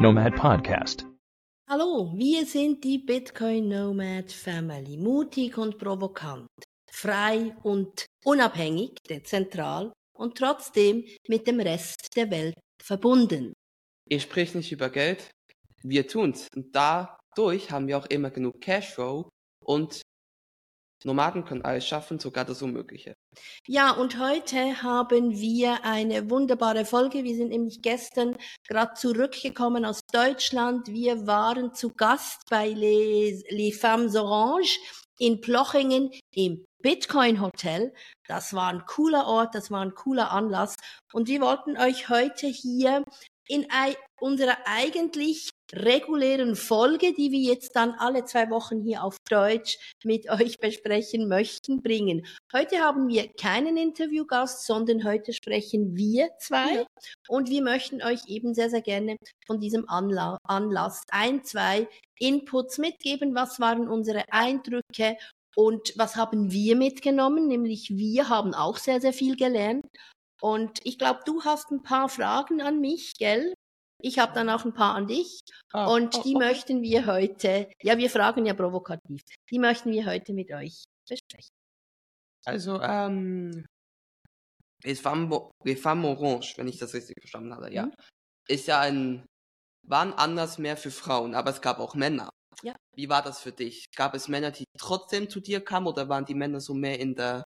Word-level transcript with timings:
Nomad 0.00 0.36
Podcast. 0.36 1.04
Hallo, 1.68 2.12
wir 2.14 2.46
sind 2.46 2.84
die 2.84 2.98
Bitcoin 2.98 3.68
Nomad 3.68 4.30
Family. 4.30 4.96
Mutig 4.96 5.58
und 5.58 5.76
provokant, 5.76 6.46
frei 6.88 7.56
und 7.64 8.06
unabhängig, 8.24 8.94
dezentral 9.10 9.92
und 10.16 10.38
trotzdem 10.38 11.04
mit 11.26 11.48
dem 11.48 11.58
Rest 11.58 12.14
der 12.14 12.30
Welt 12.30 12.54
verbunden. 12.80 13.52
Ihr 14.08 14.20
spricht 14.20 14.54
nicht 14.54 14.70
über 14.70 14.88
Geld, 14.88 15.30
wir 15.82 16.06
tun's. 16.06 16.46
Und 16.54 16.76
dadurch 16.76 17.72
haben 17.72 17.88
wir 17.88 17.98
auch 17.98 18.06
immer 18.06 18.30
genug 18.30 18.60
Cashflow 18.60 19.28
und 19.64 20.00
Nomaden 21.04 21.44
können 21.44 21.62
alles 21.62 21.86
schaffen, 21.86 22.18
sogar 22.18 22.44
das 22.44 22.62
Unmögliche. 22.62 23.14
Ja, 23.66 23.92
und 23.92 24.18
heute 24.18 24.82
haben 24.82 25.38
wir 25.38 25.84
eine 25.84 26.28
wunderbare 26.28 26.84
Folge. 26.84 27.24
Wir 27.24 27.36
sind 27.36 27.50
nämlich 27.50 27.82
gestern 27.82 28.36
gerade 28.66 28.94
zurückgekommen 28.94 29.84
aus 29.84 30.00
Deutschland. 30.12 30.88
Wir 30.88 31.26
waren 31.26 31.74
zu 31.74 31.90
Gast 31.94 32.42
bei 32.50 32.68
Les, 32.68 33.44
Les 33.50 33.78
Femmes 33.78 34.16
Orange 34.16 34.78
in 35.18 35.40
Plochingen 35.40 36.10
im 36.34 36.64
Bitcoin 36.82 37.40
Hotel. 37.40 37.92
Das 38.26 38.54
war 38.54 38.68
ein 38.68 38.84
cooler 38.86 39.26
Ort, 39.26 39.54
das 39.54 39.70
war 39.70 39.82
ein 39.82 39.94
cooler 39.94 40.30
Anlass. 40.30 40.74
Und 41.12 41.28
wir 41.28 41.40
wollten 41.40 41.76
euch 41.76 42.08
heute 42.08 42.46
hier 42.46 43.04
in 43.48 43.66
unserer 44.20 44.58
eigentlich 44.64 45.50
regulären 45.72 46.56
Folge, 46.56 47.12
die 47.12 47.30
wir 47.30 47.40
jetzt 47.40 47.76
dann 47.76 47.92
alle 47.98 48.24
zwei 48.24 48.50
Wochen 48.50 48.82
hier 48.82 49.02
auf 49.04 49.16
Deutsch 49.28 49.78
mit 50.04 50.28
euch 50.30 50.58
besprechen 50.58 51.28
möchten, 51.28 51.82
bringen. 51.82 52.26
Heute 52.52 52.78
haben 52.78 53.08
wir 53.08 53.28
keinen 53.34 53.76
Interviewgast, 53.76 54.66
sondern 54.66 55.04
heute 55.04 55.32
sprechen 55.32 55.96
wir 55.96 56.30
zwei 56.38 56.76
ja. 56.76 56.86
und 57.28 57.50
wir 57.50 57.62
möchten 57.62 58.02
euch 58.02 58.20
eben 58.28 58.54
sehr, 58.54 58.70
sehr 58.70 58.82
gerne 58.82 59.16
von 59.46 59.60
diesem 59.60 59.88
Anla 59.88 60.38
Anlass 60.44 61.02
ein, 61.10 61.44
zwei 61.44 61.88
Inputs 62.18 62.78
mitgeben. 62.78 63.34
Was 63.34 63.60
waren 63.60 63.88
unsere 63.88 64.24
Eindrücke 64.32 65.16
und 65.54 65.92
was 65.96 66.16
haben 66.16 66.52
wir 66.52 66.76
mitgenommen? 66.76 67.48
Nämlich 67.48 67.90
wir 67.90 68.28
haben 68.28 68.54
auch 68.54 68.76
sehr, 68.76 69.00
sehr 69.00 69.12
viel 69.12 69.36
gelernt. 69.36 69.84
Und 70.40 70.78
ich 70.84 70.98
glaube, 70.98 71.20
du 71.24 71.42
hast 71.42 71.70
ein 71.70 71.82
paar 71.82 72.08
Fragen 72.08 72.60
an 72.60 72.80
mich, 72.80 73.14
gell? 73.18 73.54
Ich 74.00 74.18
habe 74.18 74.32
dann 74.32 74.48
auch 74.48 74.64
ein 74.64 74.74
paar 74.74 74.94
an 74.94 75.08
dich 75.08 75.40
ah, 75.72 75.86
und 75.86 76.16
oh, 76.16 76.22
die 76.22 76.34
oh, 76.36 76.38
möchten 76.38 76.82
wir 76.82 77.06
heute, 77.06 77.68
ja, 77.82 77.98
wir 77.98 78.08
fragen 78.10 78.46
ja 78.46 78.54
provokativ, 78.54 79.22
die 79.50 79.58
möchten 79.58 79.90
wir 79.90 80.06
heute 80.06 80.32
mit 80.32 80.52
euch 80.52 80.84
besprechen. 81.08 81.50
Also, 82.44 82.80
ähm, 82.80 83.66
Les 84.84 85.00
Femmes, 85.00 85.32
Orange, 85.84 86.54
wenn 86.56 86.68
ich 86.68 86.78
das 86.78 86.94
richtig 86.94 87.16
verstanden 87.20 87.52
habe, 87.52 87.72
ja, 87.72 87.86
mhm. 87.86 87.92
ist 88.48 88.68
ja 88.68 88.80
ein, 88.80 89.26
war 89.86 90.02
ein 90.02 90.14
Anlass 90.14 90.58
mehr 90.58 90.76
für 90.76 90.92
Frauen, 90.92 91.34
aber 91.34 91.50
es 91.50 91.60
gab 91.60 91.80
auch 91.80 91.94
Männer. 91.94 92.30
Ja. 92.62 92.76
Wie 92.94 93.08
war 93.08 93.22
das 93.22 93.40
für 93.40 93.52
dich? 93.52 93.86
Gab 93.96 94.14
es 94.14 94.28
Männer, 94.28 94.50
die 94.50 94.64
trotzdem 94.78 95.28
zu 95.28 95.40
dir 95.40 95.60
kamen 95.60 95.86
oder 95.86 96.08
waren 96.08 96.24
die 96.24 96.34
Männer 96.34 96.60
so 96.60 96.74
mehr 96.74 96.98
in 96.98 97.14
der, 97.14 97.44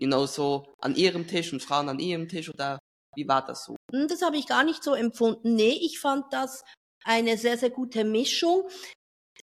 you 0.00 0.08
know, 0.08 0.26
so 0.26 0.74
an 0.80 0.96
ihrem 0.96 1.26
Tisch 1.26 1.52
und 1.52 1.62
Frauen 1.62 1.88
an 1.88 1.98
ihrem 1.98 2.28
Tisch 2.28 2.48
oder 2.48 2.78
wie 3.16 3.26
war 3.26 3.44
das 3.44 3.64
so? 3.64 3.76
Hm, 3.92 4.08
das 4.08 4.22
habe 4.22 4.36
ich 4.36 4.46
gar 4.46 4.64
nicht 4.64 4.84
so 4.84 4.94
empfunden. 4.94 5.54
Nee, 5.54 5.78
ich 5.82 5.98
fand 5.98 6.32
das 6.32 6.64
eine 7.04 7.36
sehr, 7.38 7.58
sehr 7.58 7.70
gute 7.70 8.04
Mischung. 8.04 8.68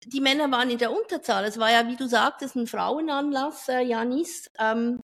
Die 0.06 0.22
Männer 0.22 0.50
waren 0.52 0.70
in 0.70 0.78
der 0.78 0.92
Unterzahl. 0.92 1.46
Es 1.46 1.60
war 1.60 1.72
ja, 1.72 1.88
wie 1.88 1.96
du 1.96 2.08
sagtest, 2.08 2.56
ein 2.56 2.68
Frauenanlass, 2.68 3.70
äh, 3.70 3.82
Janis. 3.82 4.50
Ähm, 4.58 5.00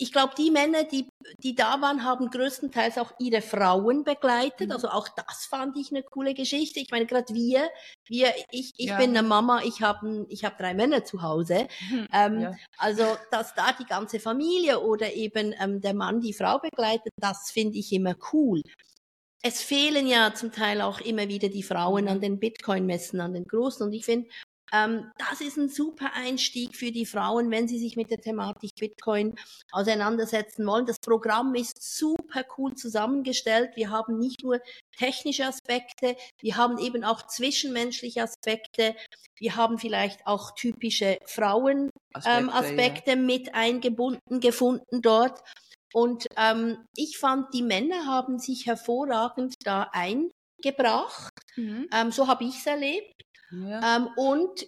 ich 0.00 0.12
glaube, 0.12 0.32
die 0.36 0.50
Männer, 0.50 0.84
die, 0.84 1.06
die 1.42 1.54
da 1.54 1.82
waren, 1.82 2.04
haben 2.04 2.30
größtenteils 2.30 2.96
auch 2.96 3.12
ihre 3.18 3.42
Frauen 3.42 4.02
begleitet. 4.02 4.68
Mhm. 4.68 4.72
Also 4.72 4.88
auch 4.88 5.08
das 5.08 5.44
fand 5.44 5.76
ich 5.76 5.90
eine 5.90 6.02
coole 6.02 6.32
Geschichte. 6.32 6.80
Ich 6.80 6.90
meine, 6.90 7.04
gerade 7.04 7.34
wir, 7.34 7.68
wir, 8.06 8.32
ich, 8.50 8.72
ich 8.78 8.86
ja. 8.86 8.96
bin 8.96 9.10
eine 9.10 9.22
Mama, 9.22 9.60
ich 9.62 9.82
habe 9.82 10.26
ich 10.30 10.42
hab 10.44 10.56
drei 10.56 10.72
Männer 10.72 11.04
zu 11.04 11.20
Hause. 11.20 11.68
Mhm. 11.90 12.08
Ähm, 12.14 12.40
ja. 12.40 12.54
Also, 12.78 13.04
dass 13.30 13.54
da 13.54 13.72
die 13.72 13.84
ganze 13.84 14.20
Familie 14.20 14.80
oder 14.80 15.12
eben 15.12 15.54
ähm, 15.60 15.82
der 15.82 15.92
Mann 15.94 16.22
die 16.22 16.32
Frau 16.32 16.58
begleitet, 16.58 17.12
das 17.16 17.50
finde 17.50 17.76
ich 17.76 17.92
immer 17.92 18.14
cool. 18.32 18.62
Es 19.42 19.62
fehlen 19.62 20.06
ja 20.06 20.32
zum 20.34 20.50
Teil 20.50 20.80
auch 20.80 21.00
immer 21.00 21.28
wieder 21.28 21.50
die 21.50 21.62
Frauen 21.62 22.08
an 22.08 22.18
mhm. 22.18 22.22
den 22.22 22.40
Bitcoin-Messen, 22.40 23.20
an 23.20 23.34
den 23.34 23.44
großen. 23.44 23.86
Und 23.86 23.92
ich 23.92 24.06
finde, 24.06 24.30
das 24.72 25.40
ist 25.40 25.56
ein 25.56 25.68
super 25.68 26.12
Einstieg 26.14 26.76
für 26.76 26.92
die 26.92 27.06
Frauen, 27.06 27.50
wenn 27.50 27.66
sie 27.66 27.78
sich 27.78 27.96
mit 27.96 28.10
der 28.10 28.20
Thematik 28.20 28.72
Bitcoin 28.78 29.34
auseinandersetzen 29.72 30.66
wollen. 30.66 30.86
Das 30.86 30.98
Programm 31.00 31.54
ist 31.54 31.82
super 31.82 32.44
cool 32.56 32.74
zusammengestellt. 32.74 33.70
Wir 33.74 33.90
haben 33.90 34.18
nicht 34.18 34.42
nur 34.44 34.60
technische 34.96 35.46
Aspekte, 35.46 36.16
wir 36.40 36.56
haben 36.56 36.78
eben 36.78 37.04
auch 37.04 37.26
zwischenmenschliche 37.26 38.22
Aspekte. 38.22 38.94
Wir 39.36 39.56
haben 39.56 39.78
vielleicht 39.78 40.26
auch 40.26 40.54
typische 40.54 41.18
Frauenaspekte 41.24 43.12
ähm, 43.12 43.18
ja. 43.18 43.24
mit 43.26 43.54
eingebunden 43.54 44.40
gefunden 44.40 45.02
dort. 45.02 45.40
Und 45.92 46.26
ähm, 46.36 46.86
ich 46.94 47.18
fand, 47.18 47.52
die 47.54 47.62
Männer 47.62 48.06
haben 48.06 48.38
sich 48.38 48.66
hervorragend 48.66 49.54
da 49.64 49.90
eingebracht. 49.92 51.32
Mhm. 51.56 51.88
Ähm, 51.92 52.12
so 52.12 52.28
habe 52.28 52.44
ich 52.44 52.58
es 52.58 52.66
erlebt. 52.66 53.24
Ja. 53.50 53.96
Ähm, 53.96 54.08
und 54.16 54.66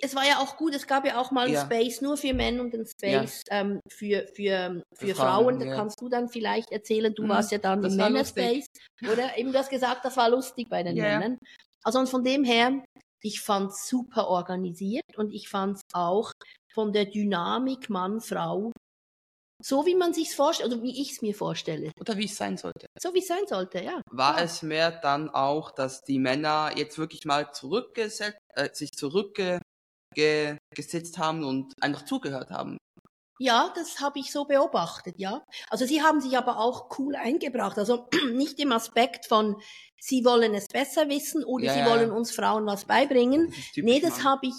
es 0.00 0.14
war 0.14 0.26
ja 0.26 0.38
auch 0.38 0.56
gut, 0.56 0.74
es 0.74 0.86
gab 0.86 1.06
ja 1.06 1.18
auch 1.18 1.30
mal 1.30 1.46
einen 1.46 1.54
ja. 1.54 1.64
Space 1.64 2.00
nur 2.00 2.16
für 2.16 2.34
Männer 2.34 2.62
und 2.62 2.74
einen 2.74 2.86
Space 2.86 3.44
ja. 3.48 3.60
ähm, 3.60 3.80
für, 3.88 4.26
für, 4.28 4.82
für, 4.92 5.06
für 5.06 5.14
Frauen. 5.14 5.56
Frauen. 5.56 5.60
Da 5.60 5.74
kannst 5.74 6.00
du 6.00 6.08
dann 6.08 6.28
vielleicht 6.28 6.70
erzählen, 6.70 7.14
du 7.14 7.24
mhm. 7.24 7.28
warst 7.30 7.50
ja 7.50 7.58
dann 7.58 7.82
das 7.82 7.92
im 7.92 7.98
Männerspace. 7.98 8.66
Oder 9.10 9.36
eben 9.38 9.52
du 9.52 9.58
hast 9.58 9.70
gesagt, 9.70 10.04
das 10.04 10.16
war 10.16 10.28
lustig 10.28 10.68
bei 10.68 10.82
den 10.82 10.96
Männern. 10.96 11.38
Also 11.82 11.98
und 11.98 12.08
von 12.08 12.24
dem 12.24 12.44
her, 12.44 12.82
ich 13.22 13.40
fand 13.40 13.70
es 13.70 13.88
super 13.88 14.28
organisiert 14.28 15.16
und 15.16 15.32
ich 15.32 15.48
fand 15.48 15.76
es 15.76 15.82
auch 15.92 16.32
von 16.72 16.92
der 16.92 17.06
Dynamik 17.06 17.88
Mann-Frau 17.88 18.72
so 19.64 19.86
wie 19.86 19.94
man 19.94 20.12
sich's 20.12 20.34
vorstellt, 20.34 20.72
oder 20.72 20.82
wie 20.82 21.00
ich 21.00 21.12
es 21.12 21.22
mir 21.22 21.34
vorstelle. 21.34 21.90
Oder 21.98 22.18
wie 22.18 22.26
es 22.26 22.36
sein 22.36 22.58
sollte. 22.58 22.86
So 23.00 23.14
wie 23.14 23.20
es 23.20 23.28
sein 23.28 23.46
sollte, 23.46 23.82
ja. 23.82 24.02
War 24.10 24.36
ja. 24.36 24.44
es 24.44 24.60
mehr 24.62 24.90
dann 24.90 25.30
auch, 25.30 25.70
dass 25.70 26.02
die 26.02 26.18
Männer 26.18 26.72
jetzt 26.76 26.98
wirklich 26.98 27.24
mal 27.24 27.50
zurückgesetzt, 27.52 28.36
äh, 28.54 28.68
sich 28.74 28.90
zurückgesetzt 28.92 29.62
haben 31.16 31.44
und 31.44 31.72
einfach 31.80 32.04
zugehört 32.04 32.50
haben? 32.50 32.76
Ja, 33.40 33.72
das 33.74 34.00
habe 34.00 34.18
ich 34.18 34.30
so 34.30 34.44
beobachtet, 34.44 35.14
ja. 35.18 35.42
Also 35.70 35.86
sie 35.86 36.02
haben 36.02 36.20
sich 36.20 36.36
aber 36.36 36.58
auch 36.58 36.98
cool 36.98 37.16
eingebracht. 37.16 37.78
Also 37.78 38.06
nicht 38.34 38.60
im 38.60 38.70
Aspekt 38.70 39.24
von, 39.24 39.56
sie 39.98 40.26
wollen 40.26 40.54
es 40.54 40.66
besser 40.68 41.08
wissen 41.08 41.42
oder 41.42 41.64
ja, 41.64 41.72
sie 41.72 41.90
wollen 41.90 42.10
uns 42.10 42.32
Frauen 42.32 42.66
was 42.66 42.84
beibringen. 42.84 43.46
Das 43.50 43.82
nee, 43.82 43.98
das 43.98 44.22
habe 44.22 44.46
ich, 44.46 44.54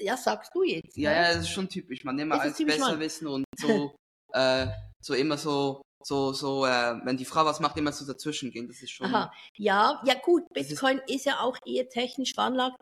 ja, 0.00 0.16
sagst 0.16 0.52
du 0.54 0.62
jetzt. 0.62 0.96
Ja, 0.96 1.10
ne? 1.10 1.16
ja, 1.16 1.34
das 1.34 1.42
ist 1.42 1.50
schon 1.50 1.68
typisch. 1.68 2.04
Man 2.04 2.16
nimmt 2.16 2.32
als 2.32 2.56
besser 2.56 2.92
Mann. 2.92 3.00
wissen 3.00 3.26
und 3.26 3.44
so 3.58 3.94
äh, 4.36 4.68
so 5.02 5.14
immer 5.14 5.38
so, 5.38 5.82
so, 6.02 6.32
so, 6.32 6.66
äh, 6.66 6.94
wenn 7.04 7.16
die 7.16 7.24
Frau 7.24 7.44
was 7.44 7.60
macht, 7.60 7.76
immer 7.76 7.92
so 7.92 8.06
dazwischen 8.06 8.50
gehen. 8.50 8.68
Das 8.68 8.82
ist 8.82 8.90
schon. 8.90 9.06
Aha. 9.06 9.32
Ja, 9.56 10.02
ja 10.04 10.14
gut, 10.14 10.44
Bitcoin 10.52 10.98
ist, 11.06 11.16
ist, 11.16 11.24
ja 11.26 11.40
auch 11.40 11.56
eher 11.64 11.88
technisch 11.88 12.34
veranlagt. 12.34 12.76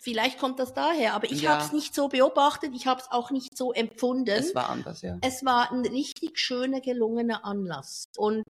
Vielleicht 0.00 0.38
kommt 0.38 0.58
das 0.58 0.74
daher, 0.74 1.14
aber 1.14 1.30
ich 1.30 1.42
ja. 1.42 1.52
habe 1.52 1.62
es 1.62 1.72
nicht 1.72 1.94
so 1.94 2.08
beobachtet, 2.08 2.72
ich 2.74 2.88
habe 2.88 3.00
es 3.00 3.10
auch 3.12 3.30
nicht 3.30 3.56
so 3.56 3.72
empfunden. 3.72 4.30
Es 4.30 4.52
war 4.52 4.68
anders, 4.68 5.00
ja. 5.02 5.16
Es 5.22 5.44
war 5.44 5.70
ein 5.70 5.86
richtig 5.86 6.40
schöner, 6.40 6.80
gelungener 6.80 7.44
Anlass 7.44 8.06
und 8.16 8.44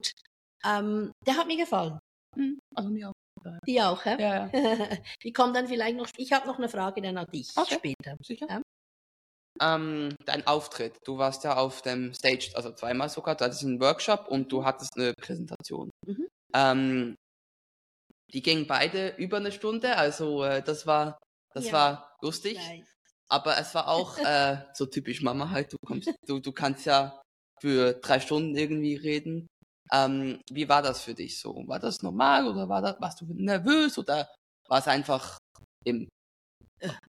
ähm, 0.64 1.12
der 1.26 1.36
hat 1.36 1.46
mir 1.46 1.58
gefallen. 1.58 1.98
Mhm. 2.36 2.58
Also 2.74 2.88
mir 2.88 3.10
auch. 3.10 3.12
Die 3.66 3.82
auch, 3.82 4.04
hä? 4.04 4.16
Ja, 4.18 4.46
ja. 4.46 4.50
Die 5.24 5.32
kommen 5.32 5.52
dann 5.52 5.66
vielleicht 5.66 5.96
noch. 5.96 6.08
Ich 6.16 6.32
habe 6.32 6.46
noch 6.46 6.58
eine 6.58 6.68
Frage 6.68 7.02
dann 7.02 7.18
an 7.18 7.26
dich 7.26 7.50
okay. 7.56 7.74
später. 7.74 8.16
Sicher. 8.22 8.46
Ja? 8.48 8.62
Ähm, 9.60 10.14
dein 10.24 10.46
Auftritt. 10.46 10.96
Du 11.04 11.18
warst 11.18 11.44
ja 11.44 11.56
auf 11.56 11.82
dem 11.82 12.12
Stage, 12.14 12.52
also 12.54 12.72
zweimal 12.72 13.08
sogar, 13.08 13.34
du 13.34 13.44
hattest 13.44 13.64
einen 13.64 13.80
Workshop 13.80 14.28
und 14.28 14.50
du 14.50 14.64
hattest 14.64 14.96
eine 14.96 15.14
Präsentation. 15.14 15.90
Mhm. 16.06 16.28
Ähm, 16.54 17.14
die 18.32 18.42
gingen 18.42 18.66
beide 18.66 19.14
über 19.16 19.36
eine 19.36 19.52
Stunde, 19.52 19.96
also 19.96 20.42
äh, 20.44 20.62
das 20.62 20.86
war, 20.86 21.18
das 21.54 21.66
ja. 21.66 21.72
war 21.72 22.16
lustig. 22.22 22.56
Nice. 22.56 22.86
Aber 23.28 23.58
es 23.58 23.74
war 23.74 23.88
auch 23.88 24.18
äh, 24.18 24.58
so 24.74 24.86
typisch 24.86 25.22
Mama 25.22 25.50
halt, 25.50 25.72
du 25.72 25.76
kommst, 25.86 26.10
du, 26.26 26.40
du 26.40 26.52
kannst 26.52 26.86
ja 26.86 27.20
für 27.60 27.94
drei 27.94 28.20
Stunden 28.20 28.56
irgendwie 28.56 28.96
reden. 28.96 29.46
Ähm, 29.92 30.40
wie 30.50 30.68
war 30.68 30.82
das 30.82 31.02
für 31.02 31.14
dich 31.14 31.38
so? 31.38 31.54
War 31.66 31.78
das 31.78 32.02
normal 32.02 32.46
oder 32.48 32.68
war 32.68 32.80
das, 32.80 33.00
warst 33.00 33.20
du 33.20 33.26
nervös 33.28 33.98
oder 33.98 34.28
war 34.68 34.78
es 34.78 34.88
einfach 34.88 35.38
im 35.84 36.08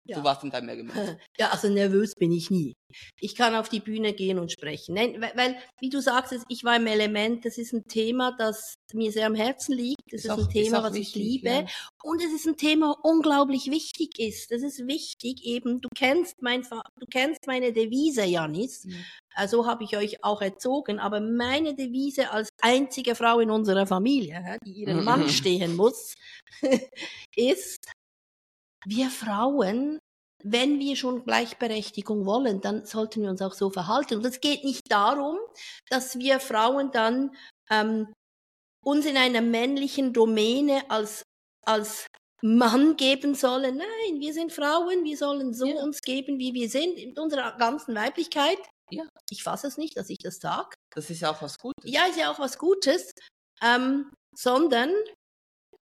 Ja. 0.07 0.19
Du 0.19 0.23
warst 0.23 0.43
in 0.43 0.51
deinem 0.51 0.69
Element. 0.69 1.17
Ja, 1.39 1.49
also 1.49 1.67
nervös 1.67 2.13
bin 2.13 2.31
ich 2.31 2.51
nie. 2.51 2.73
Ich 3.19 3.35
kann 3.35 3.55
auf 3.55 3.69
die 3.69 3.79
Bühne 3.79 4.13
gehen 4.13 4.37
und 4.37 4.51
sprechen. 4.51 4.93
Nein, 4.95 5.19
weil, 5.19 5.31
weil, 5.35 5.57
wie 5.79 5.89
du 5.89 5.99
sagst, 5.99 6.33
ich 6.47 6.63
war 6.63 6.75
im 6.75 6.85
Element, 6.85 7.43
das 7.43 7.57
ist 7.57 7.73
ein 7.73 7.83
Thema, 7.87 8.35
das 8.37 8.75
mir 8.93 9.11
sehr 9.11 9.25
am 9.25 9.35
Herzen 9.35 9.75
liegt. 9.75 9.99
Das 10.11 10.19
ist, 10.19 10.25
ist 10.25 10.31
auch, 10.31 10.37
ein 10.37 10.49
Thema, 10.49 10.83
was 10.83 10.93
wichtig, 10.93 11.15
ich 11.15 11.27
liebe. 11.27 11.49
Ja. 11.49 11.65
Und 12.03 12.21
es 12.21 12.31
ist 12.33 12.45
ein 12.47 12.55
Thema, 12.55 12.95
unglaublich 13.01 13.71
wichtig 13.71 14.19
ist. 14.19 14.51
Das 14.51 14.61
ist 14.61 14.87
wichtig 14.87 15.43
eben. 15.43 15.81
Du 15.81 15.89
kennst 15.95 16.41
mein, 16.41 16.61
du 16.61 17.05
kennst 17.09 17.47
meine 17.47 17.73
Devise, 17.73 18.25
Janis. 18.25 18.85
Mhm. 18.85 19.03
So 19.47 19.65
habe 19.65 19.83
ich 19.83 19.97
euch 19.97 20.23
auch 20.23 20.41
erzogen. 20.41 20.99
Aber 20.99 21.19
meine 21.19 21.73
Devise 21.73 22.31
als 22.31 22.49
einzige 22.61 23.15
Frau 23.15 23.39
in 23.39 23.49
unserer 23.49 23.87
Familie, 23.87 24.57
die 24.63 24.83
ihren 24.83 25.03
Mann 25.03 25.27
stehen 25.29 25.75
muss, 25.75 26.13
ist, 27.35 27.91
wir 28.85 29.09
Frauen, 29.09 29.99
wenn 30.43 30.79
wir 30.79 30.95
schon 30.95 31.23
Gleichberechtigung 31.25 32.25
wollen, 32.25 32.61
dann 32.61 32.85
sollten 32.85 33.23
wir 33.23 33.29
uns 33.29 33.41
auch 33.41 33.53
so 33.53 33.69
verhalten. 33.69 34.17
Und 34.17 34.25
es 34.25 34.41
geht 34.41 34.63
nicht 34.63 34.83
darum, 34.89 35.37
dass 35.89 36.19
wir 36.19 36.39
Frauen 36.39 36.91
dann 36.91 37.35
ähm, 37.69 38.13
uns 38.83 39.05
in 39.05 39.17
einer 39.17 39.41
männlichen 39.41 40.13
Domäne 40.13 40.89
als, 40.89 41.23
als 41.65 42.05
Mann 42.43 42.95
geben 42.95 43.33
sollen. 43.33 43.77
Nein, 43.77 44.19
wir 44.19 44.33
sind 44.33 44.51
Frauen, 44.51 45.03
wir 45.03 45.17
sollen 45.17 45.53
so 45.53 45.65
ja. 45.65 45.81
uns 45.81 46.01
geben, 46.01 46.37
wie 46.37 46.53
wir 46.53 46.69
sind, 46.69 46.97
in 46.99 47.17
unserer 47.17 47.57
ganzen 47.57 47.95
Weiblichkeit. 47.95 48.59
Ja. 48.91 49.03
Ich 49.31 49.41
fasse 49.41 49.65
es 49.65 49.77
nicht, 49.77 49.97
dass 49.97 50.11
ich 50.11 50.19
das 50.19 50.37
sage. 50.37 50.75
Das 50.93 51.09
ist 51.09 51.21
ja 51.21 51.31
auch 51.31 51.41
was 51.41 51.57
Gutes. 51.57 51.91
Ja, 51.91 52.05
ist 52.05 52.19
ja 52.19 52.31
auch 52.31 52.37
was 52.37 52.59
Gutes. 52.59 53.11
Ähm, 53.63 54.11
sondern 54.35 54.91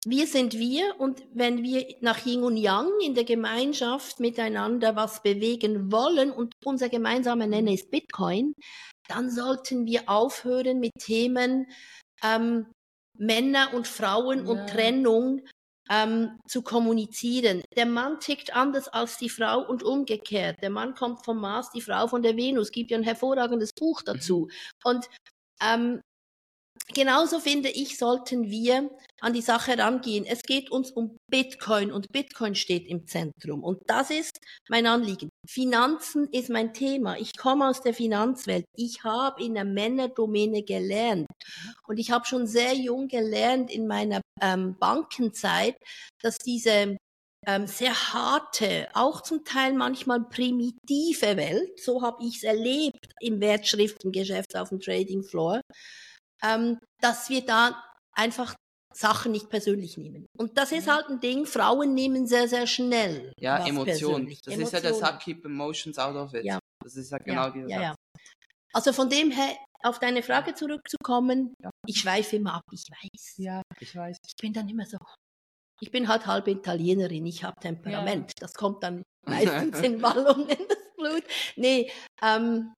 wir 0.06 0.26
sind 0.26 0.58
wir 0.58 0.98
und 0.98 1.22
wenn 1.34 1.62
wir 1.62 1.86
nach 2.00 2.24
Yin 2.24 2.42
und 2.42 2.56
Yang 2.56 2.88
in 3.02 3.14
der 3.14 3.24
Gemeinschaft 3.24 4.18
miteinander 4.18 4.96
was 4.96 5.22
bewegen 5.22 5.92
wollen 5.92 6.30
und 6.30 6.54
unser 6.64 6.88
gemeinsamer 6.88 7.46
Nenner 7.46 7.72
ist 7.72 7.90
Bitcoin, 7.90 8.54
dann 9.08 9.30
sollten 9.30 9.86
wir 9.86 10.08
aufhören 10.08 10.80
mit 10.80 10.92
Themen 10.98 11.66
ähm, 12.22 12.66
Männer 13.18 13.74
und 13.74 13.86
Frauen 13.86 14.46
ja. 14.46 14.50
und 14.50 14.66
Trennung 14.68 15.42
ähm, 15.90 16.38
zu 16.46 16.62
kommunizieren. 16.62 17.62
Der 17.76 17.86
Mann 17.86 18.20
tickt 18.20 18.56
anders 18.56 18.88
als 18.88 19.18
die 19.18 19.28
Frau 19.28 19.60
und 19.68 19.82
umgekehrt. 19.82 20.56
Der 20.62 20.70
Mann 20.70 20.94
kommt 20.94 21.24
vom 21.24 21.40
Mars, 21.40 21.70
die 21.72 21.82
Frau 21.82 22.06
von 22.06 22.22
der 22.22 22.36
Venus. 22.36 22.70
Gibt 22.70 22.90
ja 22.90 22.96
ein 22.96 23.02
hervorragendes 23.02 23.72
Buch 23.74 24.00
dazu. 24.02 24.48
Mhm. 24.48 24.50
Und 24.84 25.06
ähm, 25.62 26.00
Genauso 26.92 27.38
finde 27.38 27.68
ich, 27.68 27.98
sollten 27.98 28.50
wir 28.50 28.90
an 29.20 29.32
die 29.32 29.42
Sache 29.42 29.78
rangehen. 29.78 30.24
Es 30.26 30.42
geht 30.42 30.70
uns 30.70 30.90
um 30.90 31.16
Bitcoin 31.30 31.92
und 31.92 32.10
Bitcoin 32.10 32.54
steht 32.54 32.86
im 32.88 33.06
Zentrum. 33.06 33.62
Und 33.62 33.80
das 33.86 34.10
ist 34.10 34.38
mein 34.68 34.86
Anliegen. 34.86 35.28
Finanzen 35.46 36.28
ist 36.32 36.50
mein 36.50 36.72
Thema. 36.72 37.16
Ich 37.18 37.36
komme 37.36 37.68
aus 37.68 37.82
der 37.82 37.94
Finanzwelt. 37.94 38.64
Ich 38.76 39.04
habe 39.04 39.42
in 39.42 39.54
der 39.54 39.64
Männerdomäne 39.64 40.62
gelernt. 40.62 41.26
Und 41.86 41.98
ich 41.98 42.10
habe 42.10 42.24
schon 42.26 42.46
sehr 42.46 42.74
jung 42.74 43.08
gelernt 43.08 43.70
in 43.70 43.86
meiner 43.86 44.20
ähm, 44.40 44.76
Bankenzeit, 44.78 45.76
dass 46.22 46.38
diese 46.38 46.96
ähm, 47.46 47.66
sehr 47.66 47.94
harte, 47.94 48.88
auch 48.94 49.22
zum 49.22 49.44
Teil 49.44 49.72
manchmal 49.74 50.24
primitive 50.28 51.36
Welt, 51.36 51.80
so 51.80 52.02
habe 52.02 52.24
ich 52.24 52.36
es 52.36 52.42
erlebt 52.42 53.08
im 53.20 53.40
Wertschriftengeschäft 53.40 54.56
auf 54.56 54.68
dem 54.70 54.80
Trading 54.80 55.22
Floor, 55.22 55.60
ähm, 56.42 56.78
dass 57.00 57.28
wir 57.30 57.44
da 57.44 57.82
einfach 58.12 58.54
Sachen 58.92 59.32
nicht 59.32 59.48
persönlich 59.48 59.96
nehmen. 59.96 60.26
Und 60.36 60.58
das 60.58 60.72
ist 60.72 60.86
mhm. 60.86 60.90
halt 60.90 61.06
ein 61.08 61.20
Ding, 61.20 61.46
Frauen 61.46 61.94
nehmen 61.94 62.26
sehr, 62.26 62.48
sehr 62.48 62.66
schnell. 62.66 63.32
Ja, 63.38 63.64
Emotionen. 63.66 64.26
Das 64.26 64.46
Emotion. 64.46 64.62
ist 64.62 64.72
ja 64.72 64.80
der 64.80 64.94
Satz, 64.94 65.22
keep 65.24 65.44
emotions 65.44 65.98
out 65.98 66.16
of 66.16 66.34
it. 66.34 66.44
Ja. 66.44 66.58
Das 66.82 66.96
ist 66.96 67.10
ja 67.10 67.18
genau 67.18 67.44
ja, 67.44 67.50
dieser 67.50 67.68
ja, 67.68 67.82
ja. 67.82 67.94
Also 68.72 68.92
von 68.92 69.08
dem 69.08 69.30
her, 69.30 69.56
auf 69.82 69.98
deine 69.98 70.22
Frage 70.22 70.54
zurückzukommen, 70.54 71.54
ja. 71.62 71.70
ich 71.86 72.00
schweife 72.00 72.36
immer 72.36 72.54
ab, 72.54 72.62
ich 72.72 72.84
weiß. 72.90 73.34
Ja, 73.38 73.62
ich 73.78 73.94
weiß. 73.94 74.16
Ich 74.26 74.34
bin 74.40 74.52
dann 74.52 74.68
immer 74.68 74.86
so, 74.86 74.98
ich 75.80 75.90
bin 75.90 76.08
halt 76.08 76.26
halb 76.26 76.48
Italienerin, 76.48 77.26
ich 77.26 77.44
habe 77.44 77.54
Temperament. 77.60 78.32
Das 78.40 78.54
kommt 78.54 78.82
dann 78.82 79.02
meistens 79.26 79.80
in 79.80 80.02
Wallungen 80.02 80.48
in 80.48 80.68
das 80.68 80.78
Blut. 80.96 81.24
Nee, 81.56 81.90
ähm, 82.22 82.72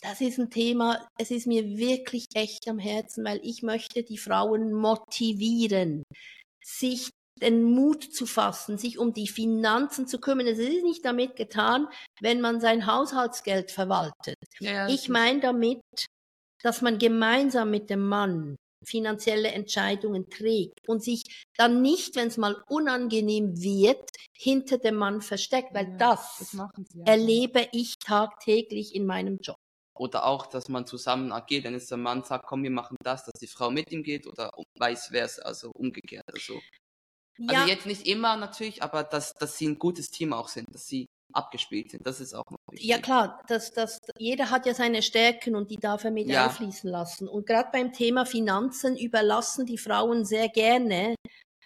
das 0.00 0.20
ist 0.20 0.38
ein 0.38 0.50
Thema, 0.50 1.08
es 1.18 1.30
ist 1.30 1.46
mir 1.46 1.64
wirklich 1.76 2.26
echt 2.34 2.68
am 2.68 2.78
Herzen, 2.78 3.24
weil 3.24 3.40
ich 3.42 3.62
möchte 3.62 4.02
die 4.02 4.18
Frauen 4.18 4.72
motivieren, 4.72 6.04
sich 6.64 7.10
den 7.40 7.62
Mut 7.62 8.02
zu 8.02 8.26
fassen, 8.26 8.78
sich 8.78 8.98
um 8.98 9.12
die 9.12 9.28
Finanzen 9.28 10.06
zu 10.06 10.18
kümmern. 10.18 10.46
Es 10.46 10.58
ist 10.58 10.82
nicht 10.82 11.04
damit 11.04 11.36
getan, 11.36 11.88
wenn 12.20 12.40
man 12.40 12.60
sein 12.60 12.86
Haushaltsgeld 12.86 13.70
verwaltet. 13.70 14.36
Ja, 14.58 14.88
ich 14.88 15.08
meine 15.08 15.40
damit, 15.40 15.80
dass 16.62 16.82
man 16.82 16.98
gemeinsam 16.98 17.70
mit 17.70 17.90
dem 17.90 18.06
Mann 18.08 18.56
finanzielle 18.84 19.48
Entscheidungen 19.48 20.30
trägt 20.30 20.88
und 20.88 21.02
sich 21.02 21.44
dann 21.56 21.82
nicht, 21.82 22.16
wenn 22.16 22.28
es 22.28 22.36
mal 22.36 22.62
unangenehm 22.68 23.60
wird, 23.60 24.10
hinter 24.36 24.78
dem 24.78 24.94
Mann 24.96 25.20
versteckt, 25.20 25.74
weil 25.74 25.88
ja, 25.90 25.96
das, 25.96 26.38
das 26.38 26.52
ja. 26.52 27.04
erlebe 27.04 27.68
ich 27.72 27.94
tagtäglich 27.98 28.94
in 28.94 29.06
meinem 29.06 29.38
Job. 29.40 29.56
Oder 29.98 30.24
auch, 30.24 30.46
dass 30.46 30.68
man 30.68 30.86
zusammen 30.86 31.32
agiert, 31.32 31.64
wenn 31.64 31.74
jetzt 31.74 31.90
der 31.90 31.98
Mann 31.98 32.22
sagt, 32.22 32.46
komm, 32.46 32.62
wir 32.62 32.70
machen 32.70 32.96
das, 33.02 33.24
dass 33.24 33.40
die 33.40 33.46
Frau 33.46 33.70
mit 33.70 33.90
ihm 33.90 34.02
geht 34.02 34.26
oder 34.26 34.50
vice 34.78 35.08
versa, 35.08 35.42
also 35.42 35.70
umgekehrt. 35.74 36.24
Also, 36.32 36.54
also 36.54 37.52
ja. 37.52 37.60
also 37.60 37.70
jetzt 37.70 37.86
nicht 37.86 38.06
immer 38.06 38.36
natürlich, 38.36 38.82
aber 38.82 39.04
dass, 39.04 39.34
dass 39.34 39.58
sie 39.58 39.68
ein 39.68 39.78
gutes 39.78 40.10
Team 40.10 40.32
auch 40.32 40.48
sind, 40.48 40.66
dass 40.72 40.86
sie 40.86 41.06
abgespielt 41.32 41.90
sind, 41.90 42.06
das 42.06 42.20
ist 42.20 42.34
auch 42.34 42.50
noch 42.50 42.58
wichtig. 42.70 42.88
Ja 42.88 42.98
klar, 42.98 43.42
das, 43.48 43.72
das, 43.72 43.98
jeder 44.18 44.50
hat 44.50 44.66
ja 44.66 44.74
seine 44.74 45.02
Stärken 45.02 45.54
und 45.54 45.70
die 45.70 45.76
darf 45.76 46.04
er 46.04 46.10
mit 46.10 46.28
ja. 46.28 46.44
einfließen 46.44 46.88
lassen. 46.90 47.28
Und 47.28 47.46
gerade 47.46 47.68
beim 47.72 47.92
Thema 47.92 48.24
Finanzen 48.24 48.96
überlassen 48.96 49.66
die 49.66 49.78
Frauen 49.78 50.24
sehr 50.24 50.48
gerne 50.48 51.14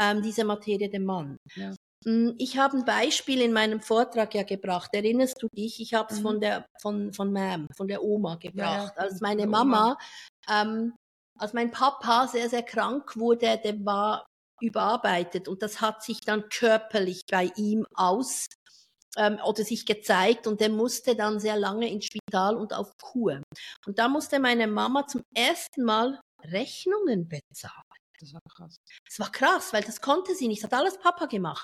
ähm, 0.00 0.22
diese 0.22 0.44
Materie 0.44 0.90
dem 0.90 1.04
Mann. 1.04 1.36
Ja. 1.54 1.74
Hm, 2.04 2.34
ich 2.38 2.58
habe 2.58 2.76
ein 2.78 2.84
Beispiel 2.84 3.40
in 3.40 3.52
meinem 3.52 3.80
Vortrag 3.80 4.34
ja 4.34 4.42
gebracht. 4.42 4.90
Erinnerst 4.92 5.42
du 5.42 5.48
dich? 5.48 5.80
Ich 5.80 5.94
habe 5.94 6.12
es 6.12 6.20
mhm. 6.20 6.22
von 6.22 6.40
der 6.40 6.66
von 6.80 7.12
von 7.12 7.32
Mam, 7.32 7.68
von 7.76 7.88
der 7.88 8.02
Oma 8.02 8.36
gebracht. 8.36 8.94
Ja, 8.96 9.02
als 9.02 9.20
meine 9.20 9.46
Mama, 9.46 9.96
ähm, 10.48 10.94
als 11.38 11.52
mein 11.52 11.70
Papa 11.70 12.28
sehr 12.28 12.48
sehr 12.48 12.62
krank 12.62 13.16
wurde, 13.16 13.58
der 13.62 13.84
war 13.84 14.26
überarbeitet 14.60 15.48
und 15.48 15.62
das 15.62 15.80
hat 15.80 16.02
sich 16.02 16.20
dann 16.20 16.48
körperlich 16.48 17.22
bei 17.30 17.50
ihm 17.56 17.84
aus 17.94 18.46
ähm, 19.16 19.38
oder 19.44 19.64
sich 19.64 19.86
gezeigt 19.86 20.46
und 20.46 20.60
der 20.60 20.70
musste 20.70 21.16
dann 21.16 21.40
sehr 21.40 21.56
lange 21.56 21.90
ins 21.90 22.06
Spital 22.06 22.56
und 22.56 22.72
auf 22.72 22.92
Kur. 23.00 23.42
Und 23.86 23.98
da 23.98 24.08
musste 24.08 24.38
meine 24.38 24.66
Mama 24.66 25.06
zum 25.06 25.22
ersten 25.34 25.84
Mal 25.84 26.20
Rechnungen 26.44 27.28
bezahlen. 27.28 27.82
Das 28.20 28.32
war 28.32 28.40
krass. 28.48 28.76
Das 29.04 29.18
war 29.18 29.32
krass, 29.32 29.72
weil 29.72 29.82
das 29.82 30.00
konnte 30.00 30.34
sie 30.34 30.46
nicht. 30.46 30.62
Das 30.62 30.70
hat 30.70 30.78
alles 30.78 30.98
Papa 30.98 31.26
gemacht. 31.26 31.61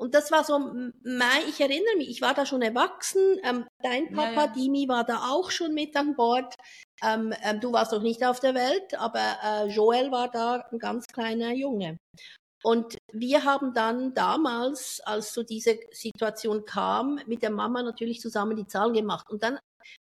Und 0.00 0.14
das 0.14 0.32
war 0.32 0.44
so, 0.44 0.58
mein, 0.58 1.42
ich 1.46 1.60
erinnere 1.60 1.96
mich, 1.98 2.08
ich 2.08 2.22
war 2.22 2.32
da 2.32 2.46
schon 2.46 2.62
erwachsen. 2.62 3.20
Ähm, 3.44 3.66
dein 3.82 4.10
Papa, 4.14 4.32
ja, 4.32 4.44
ja. 4.44 4.46
Dimi, 4.46 4.88
war 4.88 5.04
da 5.04 5.28
auch 5.30 5.50
schon 5.50 5.74
mit 5.74 5.94
an 5.94 6.16
Bord. 6.16 6.54
Ähm, 7.02 7.34
ähm, 7.42 7.60
du 7.60 7.70
warst 7.72 7.92
noch 7.92 8.00
nicht 8.00 8.24
auf 8.24 8.40
der 8.40 8.54
Welt, 8.54 8.98
aber 8.98 9.20
äh, 9.44 9.66
Joel 9.68 10.10
war 10.10 10.30
da 10.30 10.64
ein 10.72 10.78
ganz 10.78 11.06
kleiner 11.06 11.52
Junge. 11.52 11.98
Und 12.62 12.96
wir 13.12 13.44
haben 13.44 13.74
dann 13.74 14.14
damals, 14.14 15.00
als 15.04 15.34
so 15.34 15.42
diese 15.42 15.78
Situation 15.92 16.64
kam, 16.64 17.20
mit 17.26 17.42
der 17.42 17.50
Mama 17.50 17.82
natürlich 17.82 18.20
zusammen 18.20 18.56
die 18.56 18.66
Zahlen 18.66 18.94
gemacht. 18.94 19.28
Und 19.28 19.42
dann 19.42 19.58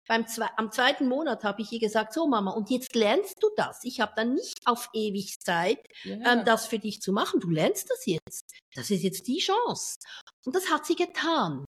beim 0.08 0.28
zwei, 0.28 0.48
am 0.58 0.72
zweiten 0.72 1.08
Monat 1.08 1.44
habe 1.44 1.62
ich 1.62 1.72
ihr 1.72 1.80
gesagt, 1.80 2.14
so 2.14 2.28
Mama, 2.28 2.52
und 2.52 2.70
jetzt 2.70 2.96
lernst 2.96 3.42
du 3.42 3.50
das. 3.56 3.80
Ich 3.84 4.00
habe 4.00 4.14
dann 4.16 4.34
nicht 4.34 4.60
auf 4.66 4.90
ewig 4.94 5.40
Zeit, 5.40 5.80
ja. 6.04 6.34
ähm, 6.34 6.46
das 6.46 6.66
für 6.68 6.80
dich 6.80 7.02
zu 7.02 7.12
machen. 7.12 7.40
Du 7.40 7.50
lernst 7.50 7.90
das 7.90 8.06
jetzt. 8.06 8.54
Das 8.76 8.90
ist 8.92 9.04
jetzt 9.04 9.28
die 9.28 9.40
Chance. 9.40 9.98
Und 10.46 10.56
das 10.56 10.70
hat 10.70 10.86
sie 10.86 10.96
getan. 10.96 11.66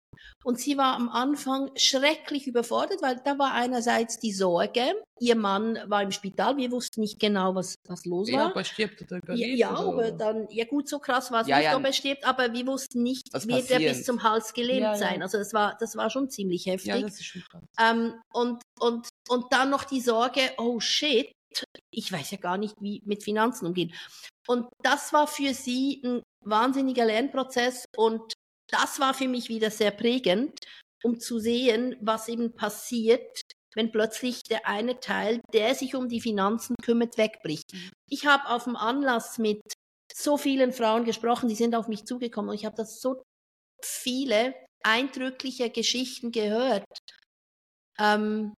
Und 0.44 0.60
sie 0.60 0.78
war 0.78 0.96
am 0.96 1.10
Anfang 1.10 1.72
schrecklich 1.76 2.48
überfordert, 2.48 3.02
weil 3.02 3.22
da 3.24 3.38
war 3.38 3.54
einerseits 3.54 4.20
die 4.20 4.32
Sorge, 4.32 4.94
ihr 5.20 5.36
Mann 5.36 5.80
war 5.88 6.04
im 6.04 6.12
Spital, 6.12 6.58
wir 6.58 6.72
wussten 6.72 7.02
nicht 7.02 7.20
genau, 7.20 7.56
was, 7.56 7.76
was 7.88 8.06
los 8.06 8.32
war. 8.32 8.40
Ja, 8.40 8.48
ob 8.50 8.56
er 8.56 8.64
stirbt 8.64 9.02
oder 9.02 9.18
überlebt. 9.18 9.58
Ja, 9.58 9.70
ja 9.70 9.76
aber 9.76 10.12
dann, 10.12 10.48
ja 10.50 10.66
gut, 10.66 10.90
so 10.90 11.00
krass 11.00 11.32
war 11.32 11.42
es 11.42 11.48
ja, 11.48 11.58
nicht, 11.58 11.66
ja, 11.66 11.78
ob 11.78 11.84
er 11.84 11.94
stirbt, 11.94 12.26
aber 12.26 12.54
wir 12.54 12.68
wussten 12.68 13.04
nicht, 13.04 13.34
wird 13.34 13.72
er 13.72 13.80
bis 13.80 14.04
zum 14.04 14.24
Hals 14.24 14.54
gelähmt 14.54 14.82
ja, 14.82 14.96
sein. 14.96 15.22
Also 15.22 15.38
das 15.38 15.54
war, 15.54 15.78
das 15.80 15.96
war 15.96 16.10
schon 16.10 16.30
ziemlich 16.30 16.66
heftig. 16.66 16.88
Ja, 16.88 17.02
das 17.02 17.16
ist 17.16 17.26
schon 17.26 17.44
krass. 17.44 17.64
Ähm, 17.80 18.14
und, 18.34 18.62
und, 18.80 19.08
und 19.30 19.46
dann 19.52 19.70
noch 19.70 19.84
die 19.84 20.02
Sorge, 20.02 20.42
oh 20.58 20.80
shit, 20.80 21.32
ich 21.92 22.12
weiß 22.12 22.32
ja 22.32 22.38
gar 22.38 22.58
nicht, 22.58 22.76
wie 22.82 23.02
mit 23.06 23.24
Finanzen 23.24 23.66
umgehen. 23.66 23.94
Und 24.48 24.68
das 24.84 25.14
war 25.14 25.28
für 25.28 25.54
sie 25.54 26.02
ein 26.04 26.22
wahnsinniger 26.44 27.06
Lernprozess 27.06 27.86
und 27.96 28.34
das 28.68 29.00
war 29.00 29.14
für 29.14 29.28
mich 29.28 29.50
wieder 29.50 29.72
sehr 29.72 29.92
prägend, 29.92 30.60
um 31.04 31.20
zu 31.20 31.40
sehen, 31.40 31.96
was 32.02 32.28
eben 32.28 32.56
passiert, 32.56 33.42
wenn 33.76 33.92
plötzlich 33.92 34.44
der 34.44 34.68
eine 34.68 35.00
Teil, 35.00 35.42
der 35.54 35.76
sich 35.76 35.96
um 35.96 36.08
die 36.08 36.22
Finanzen 36.22 36.76
kümmert, 36.82 37.18
wegbricht. 37.18 37.74
Mhm. 37.74 37.92
Ich 38.10 38.26
habe 38.26 38.50
auf 38.50 38.64
dem 38.64 38.76
Anlass 38.76 39.38
mit 39.38 39.62
so 40.14 40.38
vielen 40.38 40.72
Frauen 40.72 41.04
gesprochen, 41.04 41.50
die 41.50 41.56
sind 41.56 41.76
auf 41.76 41.88
mich 41.88 42.06
zugekommen 42.06 42.50
und 42.50 42.56
ich 42.56 42.66
habe 42.66 42.76
das 42.76 43.02
so 43.02 43.22
viele 43.84 44.56
eindrückliche 44.84 45.70
Geschichten 45.70 46.32
gehört. 46.32 46.86
Ähm, 48.00 48.54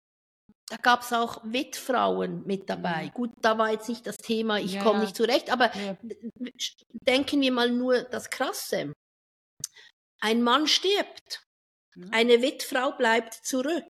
da 0.69 0.77
gab 0.77 1.03
es 1.03 1.13
auch 1.13 1.41
Witfrauen 1.45 2.45
mit 2.45 2.69
dabei. 2.69 3.05
Mhm. 3.05 3.11
Gut, 3.13 3.31
da 3.41 3.57
war 3.57 3.71
jetzt 3.71 3.89
nicht 3.89 4.07
das 4.07 4.17
Thema, 4.17 4.59
ich 4.59 4.75
ja. 4.75 4.83
komme 4.83 5.01
nicht 5.01 5.17
zurecht, 5.17 5.51
aber 5.51 5.75
ja. 5.77 5.97
denken 7.07 7.41
wir 7.41 7.53
mal 7.53 7.71
nur 7.71 8.03
das 8.03 8.31
Krasse. 8.31 8.93
Ein 10.27 10.43
Mann 10.43 10.67
stirbt, 10.67 11.47
eine 12.11 12.43
Witfrau 12.43 12.91
bleibt 12.97 13.33
zurück. 13.33 13.87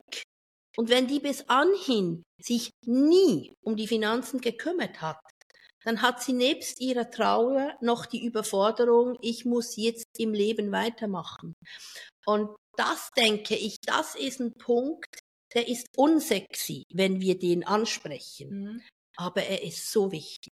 Und 0.75 0.89
wenn 0.89 1.05
die 1.05 1.19
bis 1.19 1.47
anhin 1.47 2.23
sich 2.41 2.71
nie 2.83 3.53
um 3.61 3.75
die 3.75 3.85
Finanzen 3.85 4.41
gekümmert 4.41 4.99
hat, 4.99 5.19
dann 5.83 6.01
hat 6.01 6.23
sie 6.23 6.33
nebst 6.33 6.81
ihrer 6.81 7.11
Trauer 7.11 7.77
noch 7.81 8.07
die 8.07 8.25
Überforderung, 8.25 9.15
ich 9.21 9.45
muss 9.45 9.75
jetzt 9.75 10.07
im 10.17 10.33
Leben 10.33 10.71
weitermachen. 10.71 11.53
Und 12.25 12.55
das 12.77 13.11
denke 13.15 13.55
ich, 13.55 13.77
das 13.85 14.15
ist 14.15 14.39
ein 14.39 14.55
Punkt, 14.55 15.19
der 15.53 15.67
ist 15.67 15.85
unsexy, 15.95 16.81
wenn 16.91 17.21
wir 17.21 17.37
den 17.37 17.63
ansprechen. 17.63 18.49
Mhm. 18.49 18.81
Aber 19.17 19.43
er 19.43 19.61
ist 19.61 19.91
so 19.91 20.11
wichtig. 20.11 20.51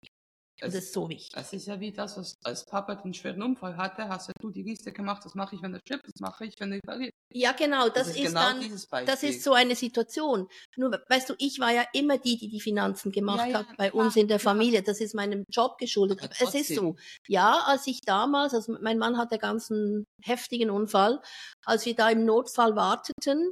Es, 0.59 0.73
das 0.73 0.83
ist 0.85 0.93
so 0.93 1.09
wichtig. 1.09 1.29
Es 1.35 1.51
ist 1.51 1.67
ja 1.67 1.79
wie 1.79 1.91
das, 1.91 2.17
was 2.17 2.35
als 2.43 2.65
Papa 2.65 2.95
den 2.95 3.13
schweren 3.13 3.41
Unfall 3.41 3.75
hatte, 3.75 4.07
hast 4.07 4.27
ja 4.27 4.33
du 4.39 4.49
die 4.49 4.63
Liste 4.63 4.93
gemacht, 4.93 5.23
das 5.25 5.35
mache 5.35 5.55
ich, 5.55 5.61
wenn 5.61 5.73
er 5.73 5.79
stirbt, 5.85 6.05
das 6.05 6.21
mache 6.21 6.45
ich, 6.45 6.53
wenn 6.59 6.71
er 6.71 6.79
verliert. 6.85 7.13
Ja, 7.33 7.51
genau, 7.51 7.89
das, 7.89 8.07
das 8.07 8.07
ist, 8.09 8.17
ist 8.17 8.27
genau 8.27 8.41
dann, 8.41 9.05
das 9.05 9.23
ist 9.23 9.43
so 9.43 9.53
eine 9.53 9.75
Situation. 9.75 10.47
Nur, 10.77 10.91
weißt 11.09 11.29
du, 11.29 11.35
ich 11.39 11.59
war 11.59 11.71
ja 11.71 11.83
immer 11.93 12.17
die, 12.17 12.37
die 12.37 12.49
die 12.49 12.61
Finanzen 12.61 13.11
gemacht 13.11 13.39
ja, 13.39 13.47
ja, 13.47 13.59
hat 13.59 13.77
bei 13.77 13.89
klar, 13.89 14.05
uns 14.05 14.15
in 14.15 14.27
der 14.27 14.39
Familie. 14.39 14.81
Das 14.81 15.01
ist 15.01 15.13
meinem 15.13 15.43
Job 15.51 15.77
geschuldet. 15.77 16.23
Aber 16.23 16.31
es 16.39 16.53
ist 16.55 16.73
so. 16.73 16.95
Ja, 17.27 17.63
als 17.65 17.87
ich 17.87 18.01
damals, 18.01 18.53
also 18.53 18.77
mein 18.81 18.97
Mann 18.97 19.17
hatte 19.17 19.37
ganz 19.37 19.69
einen 19.69 20.05
heftigen 20.23 20.69
Unfall, 20.69 21.21
als 21.65 21.85
wir 21.85 21.95
da 21.95 22.09
im 22.09 22.23
Notfall 22.25 22.75
warteten, 22.75 23.51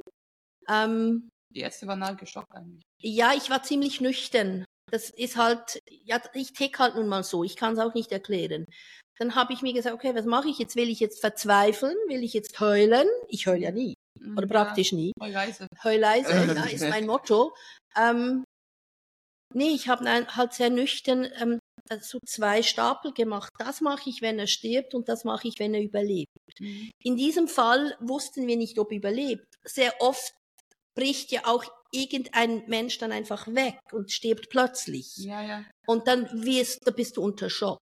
ähm, 0.68 1.28
die 1.54 1.60
Ärzte 1.60 1.86
waren 1.86 2.04
halt 2.04 2.18
geschockt 2.18 2.52
eigentlich. 2.52 2.82
Ja, 3.00 3.32
ich 3.34 3.48
war 3.48 3.62
ziemlich 3.62 4.00
nüchtern. 4.00 4.64
Das 4.94 5.10
ist 5.10 5.36
halt, 5.36 5.82
ja, 5.90 6.22
ich 6.34 6.52
tick 6.52 6.78
halt 6.78 6.94
nun 6.94 7.08
mal 7.08 7.24
so. 7.24 7.42
Ich 7.42 7.56
kann 7.56 7.72
es 7.72 7.80
auch 7.80 7.94
nicht 7.94 8.12
erklären. 8.12 8.64
Dann 9.18 9.34
habe 9.34 9.52
ich 9.52 9.60
mir 9.60 9.72
gesagt, 9.72 9.92
okay, 9.92 10.14
was 10.14 10.24
mache 10.24 10.48
ich 10.48 10.58
jetzt? 10.60 10.76
Will 10.76 10.88
ich 10.88 11.00
jetzt 11.00 11.20
verzweifeln? 11.20 11.96
Will 12.06 12.22
ich 12.22 12.32
jetzt 12.32 12.60
heulen? 12.60 13.08
Ich 13.26 13.48
heule 13.48 13.62
ja 13.62 13.72
nie. 13.72 13.94
Mhm, 14.20 14.38
Oder 14.38 14.46
praktisch 14.46 14.92
nie. 14.92 15.10
Heuleise. 15.20 15.66
Heuleise, 15.82 16.30
ja, 16.56 16.64
ist 16.66 16.88
mein 16.88 17.06
Motto. 17.06 17.56
Ähm, 17.96 18.44
nee, 19.52 19.70
ich 19.70 19.88
habe 19.88 20.08
halt 20.08 20.52
sehr 20.52 20.70
nüchtern 20.70 21.28
ähm, 21.40 21.58
so 22.00 22.20
zwei 22.24 22.62
Stapel 22.62 23.12
gemacht. 23.12 23.50
Das 23.58 23.80
mache 23.80 24.08
ich, 24.08 24.22
wenn 24.22 24.38
er 24.38 24.46
stirbt 24.46 24.94
und 24.94 25.08
das 25.08 25.24
mache 25.24 25.48
ich, 25.48 25.58
wenn 25.58 25.74
er 25.74 25.82
überlebt. 25.82 26.30
Mhm. 26.60 26.92
In 27.02 27.16
diesem 27.16 27.48
Fall 27.48 27.96
wussten 27.98 28.46
wir 28.46 28.56
nicht, 28.56 28.78
ob 28.78 28.92
er 28.92 28.98
überlebt. 28.98 29.56
Sehr 29.64 29.92
oft 29.98 30.34
bricht 30.96 31.32
ja 31.32 31.46
auch 31.46 31.64
irgendein 31.94 32.64
Mensch 32.66 32.98
dann 32.98 33.12
einfach 33.12 33.46
weg 33.48 33.78
und 33.92 34.10
stirbt 34.12 34.48
plötzlich. 34.50 35.16
Ja, 35.16 35.42
ja. 35.42 35.64
Und 35.86 36.08
dann 36.08 36.44
wirst, 36.44 36.86
da 36.86 36.90
bist 36.90 37.16
du 37.16 37.22
unter 37.22 37.48
Schock. 37.50 37.80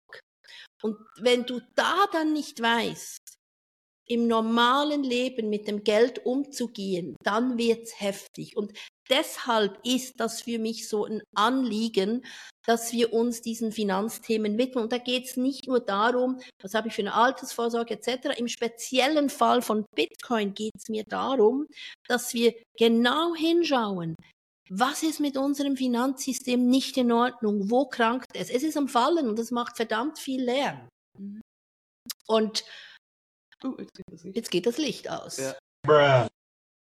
Und 0.84 0.98
wenn 1.18 1.46
du 1.46 1.62
da 1.76 2.06
dann 2.12 2.34
nicht 2.34 2.62
weißt, 2.62 3.20
im 4.08 4.28
normalen 4.28 5.04
Leben 5.04 5.50
mit 5.50 5.68
dem 5.68 5.84
Geld 5.84 6.26
umzugehen, 6.26 7.16
dann 7.24 7.58
wird's 7.58 8.02
heftig. 8.02 8.58
Und 8.58 8.74
deshalb 9.12 9.78
ist 9.86 10.20
das 10.20 10.42
für 10.42 10.58
mich 10.58 10.88
so 10.88 11.06
ein 11.06 11.22
Anliegen, 11.36 12.26
dass 12.66 12.94
wir 12.94 13.14
uns 13.14 13.42
diesen 13.42 13.72
Finanzthemen 13.72 14.58
widmen. 14.58 14.86
Und 14.86 14.94
da 14.94 14.98
geht 14.98 15.26
es 15.26 15.38
nicht 15.38 15.68
nur 15.68 15.80
darum, 15.80 16.40
was 16.62 16.74
habe 16.74 16.88
ich 16.88 16.96
für 16.96 17.02
eine 17.02 17.14
Altersvorsorge 17.14 17.94
etc. 17.96 18.38
Im 18.38 18.48
speziellen 18.48 19.30
Fall 19.30 19.62
von 19.62 19.86
Bitcoin 19.96 20.54
geht 20.54 20.74
es 20.76 20.90
mir 20.90 21.04
darum, 21.04 21.68
dass 22.08 22.34
wir 22.34 22.54
genau 22.78 23.36
hinschauen, 23.36 24.16
was 24.70 25.04
ist 25.04 25.20
mit 25.20 25.36
unserem 25.36 25.76
Finanzsystem 25.76 26.66
nicht 26.66 26.96
in 26.96 27.12
Ordnung? 27.12 27.70
Wo 27.70 27.88
krankt 27.88 28.30
es? 28.36 28.50
Es 28.50 28.64
ist 28.64 28.78
am 28.78 28.88
Fallen 28.88 29.28
und 29.28 29.38
es 29.38 29.52
macht 29.52 29.76
verdammt 29.76 30.18
viel 30.18 30.42
Lärm. 30.42 30.88
Mhm. 31.20 31.42
Und 32.26 32.64
oh, 33.66 33.76
jetzt, 33.78 33.98
geht 33.98 34.36
jetzt, 34.36 34.52
geht 34.52 34.66
das 34.66 34.78
Licht 34.78 35.10
aus. 35.10 35.38
Ja. 35.38 36.28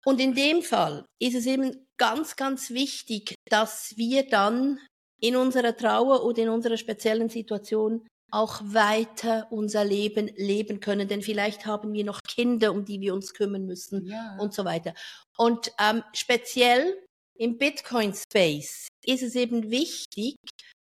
Und 0.06 0.20
in 0.20 0.34
dem 0.34 0.62
Fall 0.62 1.06
ist 1.22 1.36
es 1.36 1.46
eben 1.46 1.88
ganz, 1.98 2.36
ganz 2.36 2.70
wichtig, 2.70 3.36
dass 3.50 3.94
wir 3.98 4.28
dann 4.28 4.80
in 5.20 5.36
unserer 5.36 5.76
Trauer 5.76 6.24
oder 6.24 6.44
in 6.44 6.50
unserer 6.50 6.78
speziellen 6.78 7.30
Situation 7.30 8.08
auch 8.32 8.62
weiter 8.64 9.48
unser 9.50 9.84
Leben 9.84 10.30
leben 10.36 10.80
können, 10.80 11.08
denn 11.08 11.22
vielleicht 11.22 11.66
haben 11.66 11.94
wir 11.94 12.04
noch 12.04 12.22
Kinder, 12.22 12.72
um 12.72 12.86
die 12.86 13.02
wir 13.02 13.14
uns 13.14 13.34
kümmern 13.34 13.66
müssen 13.66 14.06
ja. 14.06 14.38
und 14.40 14.54
so 14.54 14.66
weiter. 14.66 14.94
Und 15.38 15.72
ähm, 15.80 16.04
speziell 16.14 16.96
im 17.38 17.58
Bitcoin-Space 17.58 18.88
ist 19.06 19.24
es 19.24 19.36
eben 19.36 19.72
wichtig, 19.72 20.36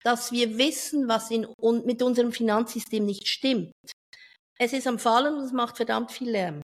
dass 0.04 0.32
wir 0.32 0.58
wissen, 0.58 1.08
was 1.08 1.32
in, 1.32 1.46
und 1.46 1.86
mit 1.86 2.02
unserem 2.02 2.32
Finanzsystem 2.32 3.06
nicht 3.06 3.28
stimmt. 3.28 3.72
Es 4.58 4.74
ist 4.74 4.88
am 4.88 5.00
Fallen 5.00 5.36
und 5.36 5.44
es 5.44 5.52
macht 5.52 5.78
verdammt 5.78 6.12
viel 6.12 6.30
Lärm. 6.30 6.62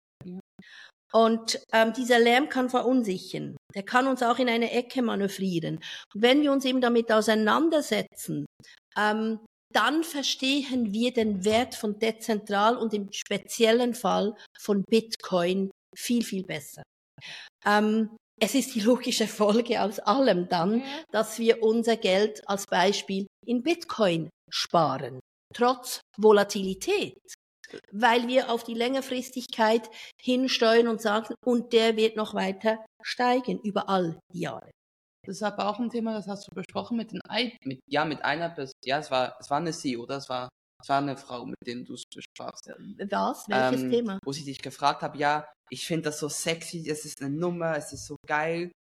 Und 1.13 1.61
ähm, 1.73 1.93
dieser 1.93 2.19
Lärm 2.19 2.49
kann 2.49 2.71
verunsichern. 2.71 3.57
Der 3.75 3.83
kann 3.83 4.07
uns 4.07 4.23
auch 4.23 4.39
in 4.39 4.49
eine 4.49 4.71
Ecke 4.71 5.03
manövrieren. 5.03 5.77
Und 6.15 6.23
wenn 6.23 6.43
wir 6.43 6.53
uns 6.53 6.65
eben 6.65 6.81
damit 6.81 7.13
auseinandersetzen, 7.13 8.47
ähm, 8.97 9.41
dann 9.73 10.05
verstehen 10.05 10.93
wir 10.93 11.13
den 11.13 11.45
Wert 11.45 11.75
von 11.75 11.99
dezentral 11.99 12.77
und 12.77 12.95
im 12.95 13.11
speziellen 13.13 13.95
Fall 13.95 14.35
von 14.59 14.85
Bitcoin 14.89 15.71
viel, 15.95 16.25
viel 16.25 16.45
besser. 16.45 16.83
Ähm, 17.65 18.17
es 18.41 18.55
ist 18.55 18.75
die 18.75 18.81
logische 18.81 19.27
Folge 19.27 19.81
aus 19.83 19.99
allem 20.01 20.49
dann, 20.49 20.83
dass 21.11 21.39
wir 21.39 21.63
unser 21.63 21.97
Geld 21.97 22.43
als 22.49 22.67
Beispiel 22.67 23.27
in 23.47 23.63
Bitcoin 23.63 24.31
sparen, 24.51 25.21
trotz 25.55 26.01
Volatilität 26.19 27.17
weil 27.91 28.29
wir 28.29 28.51
auf 28.51 28.65
die 28.65 28.75
Längerfristigkeit 28.75 29.91
hinsteuern 30.21 30.89
und 30.89 31.01
sagen, 31.01 31.35
und 31.45 31.73
der 31.73 31.97
wird 31.97 32.17
noch 32.17 32.35
weiter 32.35 32.85
steigen 33.03 33.61
über 33.61 33.89
all 33.89 34.19
die 34.33 34.41
Jahre. 34.41 34.71
Das 35.25 35.37
ist 35.37 35.43
aber 35.43 35.69
auch 35.69 35.79
ein 35.79 35.91
Thema, 35.91 36.15
das 36.15 36.27
hast 36.27 36.49
du 36.49 36.55
besprochen 36.55 36.97
mit 36.97 37.13
den 37.13 37.21
I 37.31 37.57
mit, 37.65 37.81
ja, 37.89 38.05
mit 38.05 38.25
einer 38.25 38.51
Person. 38.51 38.75
Ja, 38.85 38.99
es 38.99 39.11
war, 39.11 39.37
es 39.39 39.49
war 39.51 39.59
eine 39.59 39.73
Sie, 39.73 39.97
oder? 39.97 40.17
Es 40.17 40.29
war, 40.29 40.49
es 40.83 40.89
war 40.89 40.99
eine 40.99 41.17
Frau, 41.17 41.47
mit 41.47 41.57
der 41.65 41.77
du 41.77 41.95
es 41.95 42.03
besprachst. 42.13 42.69
Was? 42.69 43.49
Welches 43.49 43.83
ähm, 43.83 43.91
Thema? 43.91 44.19
Wo 44.25 44.33
ich 44.33 44.45
dich 44.45 44.61
gefragt 44.61 45.03
habe, 45.03 45.17
ja, 45.19 45.49
ich 45.71 45.87
finde 45.87 46.07
das 46.07 46.19
so 46.19 46.29
sexy, 46.29 46.89
es 46.91 47.05
ist 47.05 47.23
eine 47.23 47.31
Nummer, 47.31 47.77
es 47.77 47.93
ist 47.93 48.07
so 48.07 48.17
geil. 48.27 48.73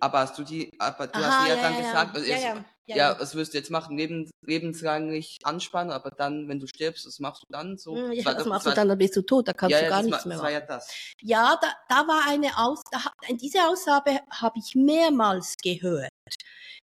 Aber 0.00 0.20
hast 0.20 0.38
du 0.38 0.44
die, 0.44 0.70
aber 0.78 1.06
du 1.06 1.18
Aha, 1.18 1.26
hast 1.26 1.48
ja, 1.48 1.54
ja 1.54 1.62
dann 1.62 1.74
ja, 1.74 1.80
gesagt, 1.80 2.16
also 2.16 2.28
ja, 2.28 2.54
ist, 2.54 2.64
ja, 2.88 2.96
ja, 2.96 3.20
was 3.20 3.34
wirst 3.34 3.52
du 3.52 3.58
jetzt 3.58 3.70
machen? 3.70 3.98
Lebens, 3.98 4.30
lebenslänglich 4.42 5.38
anspannen, 5.44 5.92
aber 5.92 6.10
dann, 6.10 6.48
wenn 6.48 6.58
du 6.58 6.66
stirbst, 6.66 7.06
was 7.06 7.18
machst 7.18 7.42
du 7.42 7.46
dann 7.50 7.76
so? 7.76 7.94
Hm, 7.94 8.12
ja, 8.12 8.32
das, 8.32 8.46
machst 8.46 8.66
du 8.66 8.70
dann, 8.70 8.88
dann 8.88 8.96
bist 8.96 9.14
du 9.14 9.20
tot, 9.20 9.46
da 9.46 9.52
kannst 9.52 9.76
du 9.76 9.88
gar 9.88 10.02
nichts 10.02 10.24
mehr 10.24 10.38
machen. 10.38 10.46
War 10.46 10.52
ja, 10.52 10.60
das. 10.60 10.90
ja 11.20 11.58
da, 11.60 11.68
da 11.88 12.08
war 12.08 12.26
eine 12.26 12.56
Aus, 12.56 12.82
da, 12.90 12.98
diese 13.30 13.68
Aussage 13.68 14.20
habe 14.30 14.58
ich 14.58 14.74
mehrmals 14.74 15.56
gehört. 15.62 16.08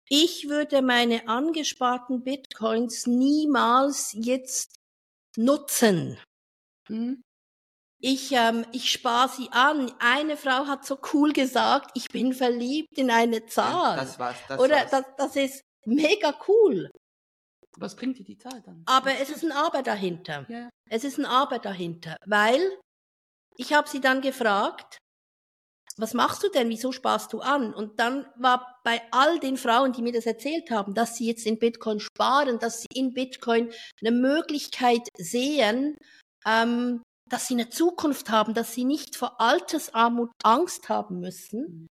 Ich 0.08 0.48
würde 0.48 0.82
meine 0.82 1.26
angesparten 1.26 2.22
Bitcoins 2.22 3.08
niemals 3.08 4.12
jetzt 4.14 4.76
nutzen. 5.36 6.16
Hm? 6.86 7.22
Ich, 8.00 8.30
ähm, 8.30 8.64
ich 8.70 8.92
spare 8.92 9.28
sie 9.28 9.48
an. 9.50 9.92
Eine 9.98 10.36
Frau 10.36 10.66
hat 10.66 10.86
so 10.86 10.96
cool 11.12 11.32
gesagt, 11.32 11.90
ich 11.94 12.08
bin 12.08 12.32
verliebt 12.32 12.96
in 12.96 13.10
eine 13.10 13.46
Zahl. 13.46 13.96
Ja, 13.96 14.04
das 14.04 14.18
war's. 14.20 14.36
Das 14.46 14.60
Oder 14.60 14.76
war's. 14.76 14.90
Das, 14.90 15.04
das 15.16 15.36
ist 15.36 15.67
mega 15.86 16.34
cool. 16.48 16.90
Was 17.76 17.94
bringt 17.94 18.18
dir 18.18 18.24
die 18.24 18.38
Zahl 18.38 18.60
dann? 18.62 18.82
Aber 18.86 19.12
es 19.20 19.30
ist 19.30 19.44
ein 19.44 19.52
Aber 19.52 19.82
dahinter. 19.82 20.46
Ja. 20.48 20.68
Es 20.90 21.04
ist 21.04 21.18
ein 21.18 21.26
Aber 21.26 21.58
dahinter, 21.58 22.16
weil 22.26 22.60
ich 23.56 23.72
habe 23.72 23.88
sie 23.88 24.00
dann 24.00 24.20
gefragt, 24.20 24.98
was 25.98 26.14
machst 26.14 26.44
du 26.44 26.48
denn? 26.48 26.68
Wieso 26.68 26.92
sparst 26.92 27.32
du 27.32 27.40
an? 27.40 27.74
Und 27.74 27.98
dann 27.98 28.26
war 28.36 28.80
bei 28.84 29.02
all 29.10 29.40
den 29.40 29.56
Frauen, 29.56 29.92
die 29.92 30.02
mir 30.02 30.12
das 30.12 30.26
erzählt 30.26 30.70
haben, 30.70 30.94
dass 30.94 31.16
sie 31.16 31.26
jetzt 31.26 31.44
in 31.44 31.58
Bitcoin 31.58 31.98
sparen, 31.98 32.60
dass 32.60 32.82
sie 32.82 32.88
in 32.94 33.14
Bitcoin 33.14 33.72
eine 34.00 34.12
Möglichkeit 34.12 35.08
sehen, 35.16 35.96
ähm, 36.46 37.02
dass 37.28 37.48
sie 37.48 37.54
eine 37.54 37.68
Zukunft 37.68 38.30
haben, 38.30 38.54
dass 38.54 38.74
sie 38.74 38.84
nicht 38.84 39.16
vor 39.16 39.40
Altersarmut 39.40 40.30
Angst 40.44 40.88
haben 40.88 41.18
müssen, 41.18 41.88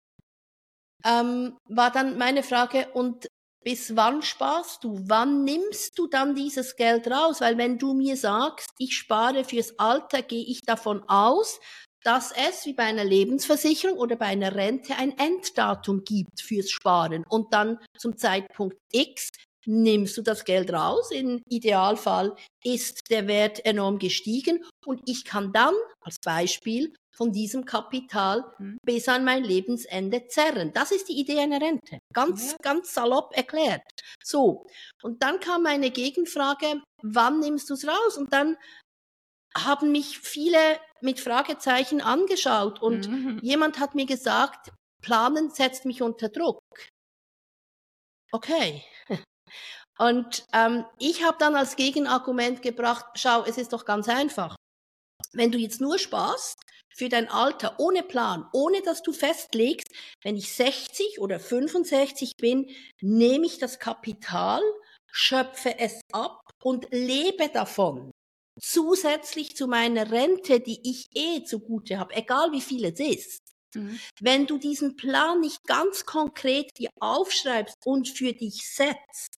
ähm, 1.04 1.56
war 1.68 1.90
dann 1.90 2.18
meine 2.18 2.42
Frage, 2.42 2.88
und 2.92 3.26
bis 3.64 3.96
wann 3.96 4.22
sparst 4.22 4.84
du? 4.84 5.00
Wann 5.06 5.42
nimmst 5.42 5.98
du 5.98 6.06
dann 6.06 6.34
dieses 6.34 6.76
Geld 6.76 7.08
raus? 7.08 7.40
Weil 7.40 7.58
wenn 7.58 7.78
du 7.78 7.94
mir 7.94 8.16
sagst, 8.16 8.70
ich 8.78 8.96
spare 8.96 9.44
fürs 9.44 9.78
Alter, 9.78 10.22
gehe 10.22 10.44
ich 10.44 10.60
davon 10.60 11.02
aus, 11.08 11.60
dass 12.02 12.32
es 12.32 12.66
wie 12.66 12.74
bei 12.74 12.84
einer 12.84 13.04
Lebensversicherung 13.04 13.96
oder 13.96 14.16
bei 14.16 14.26
einer 14.26 14.54
Rente 14.54 14.94
ein 14.96 15.16
Enddatum 15.18 16.04
gibt 16.04 16.42
fürs 16.42 16.70
Sparen 16.70 17.24
und 17.28 17.54
dann 17.54 17.78
zum 17.98 18.16
Zeitpunkt 18.18 18.76
X 18.92 19.30
nimmst 19.66 20.16
du 20.16 20.22
das 20.22 20.44
Geld 20.44 20.72
raus. 20.72 21.10
Im 21.10 21.42
Idealfall 21.48 22.34
ist 22.62 23.10
der 23.10 23.26
Wert 23.26 23.64
enorm 23.64 23.98
gestiegen 23.98 24.64
und 24.84 25.02
ich 25.06 25.24
kann 25.24 25.52
dann 25.52 25.74
als 26.00 26.16
Beispiel 26.24 26.92
von 27.16 27.32
diesem 27.32 27.64
Kapital 27.64 28.44
mhm. 28.58 28.78
bis 28.84 29.08
an 29.08 29.24
mein 29.24 29.44
Lebensende 29.44 30.26
zerren. 30.26 30.72
Das 30.72 30.90
ist 30.90 31.08
die 31.08 31.18
Idee 31.18 31.38
einer 31.38 31.60
Rente. 31.60 31.98
Ganz, 32.12 32.52
ja. 32.52 32.56
ganz 32.62 32.92
salopp 32.92 33.36
erklärt. 33.36 33.82
So. 34.22 34.66
Und 35.02 35.22
dann 35.22 35.40
kam 35.40 35.62
meine 35.62 35.90
Gegenfrage, 35.90 36.82
wann 37.02 37.40
nimmst 37.40 37.70
du 37.70 37.74
es 37.74 37.86
raus? 37.86 38.16
Und 38.18 38.32
dann 38.32 38.56
haben 39.56 39.92
mich 39.92 40.18
viele 40.18 40.58
mit 41.00 41.20
Fragezeichen 41.20 42.00
angeschaut 42.00 42.82
und 42.82 43.08
mhm. 43.08 43.38
jemand 43.42 43.78
hat 43.78 43.94
mir 43.94 44.06
gesagt, 44.06 44.72
Planen 45.00 45.50
setzt 45.50 45.84
mich 45.84 46.02
unter 46.02 46.28
Druck. 46.28 46.60
Okay. 48.32 48.82
Und 49.98 50.44
ähm, 50.52 50.84
ich 50.98 51.24
habe 51.24 51.36
dann 51.38 51.54
als 51.54 51.76
Gegenargument 51.76 52.62
gebracht, 52.62 53.06
schau, 53.14 53.44
es 53.44 53.58
ist 53.58 53.72
doch 53.72 53.84
ganz 53.84 54.08
einfach. 54.08 54.56
Wenn 55.32 55.52
du 55.52 55.58
jetzt 55.58 55.80
nur 55.80 55.98
sparst 55.98 56.58
für 56.94 57.08
dein 57.08 57.28
Alter 57.28 57.78
ohne 57.78 58.02
Plan, 58.02 58.46
ohne 58.52 58.82
dass 58.82 59.02
du 59.02 59.12
festlegst, 59.12 59.88
wenn 60.22 60.36
ich 60.36 60.52
60 60.52 61.20
oder 61.20 61.40
65 61.40 62.36
bin, 62.36 62.70
nehme 63.00 63.46
ich 63.46 63.58
das 63.58 63.78
Kapital, 63.78 64.62
schöpfe 65.10 65.78
es 65.78 66.00
ab 66.12 66.40
und 66.62 66.86
lebe 66.90 67.48
davon. 67.48 68.10
Zusätzlich 68.60 69.56
zu 69.56 69.66
meiner 69.66 70.12
Rente, 70.12 70.60
die 70.60 70.80
ich 70.88 71.06
eh 71.14 71.42
zugute 71.44 71.98
habe, 71.98 72.14
egal 72.14 72.52
wie 72.52 72.60
viel 72.60 72.84
es 72.84 73.00
ist. 73.00 73.40
Mhm. 73.74 73.98
Wenn 74.20 74.46
du 74.46 74.58
diesen 74.58 74.96
Plan 74.96 75.40
nicht 75.40 75.64
ganz 75.64 76.06
konkret 76.06 76.70
dir 76.78 76.90
aufschreibst 77.00 77.76
und 77.84 78.08
für 78.08 78.32
dich 78.32 78.68
setzt, 78.68 79.34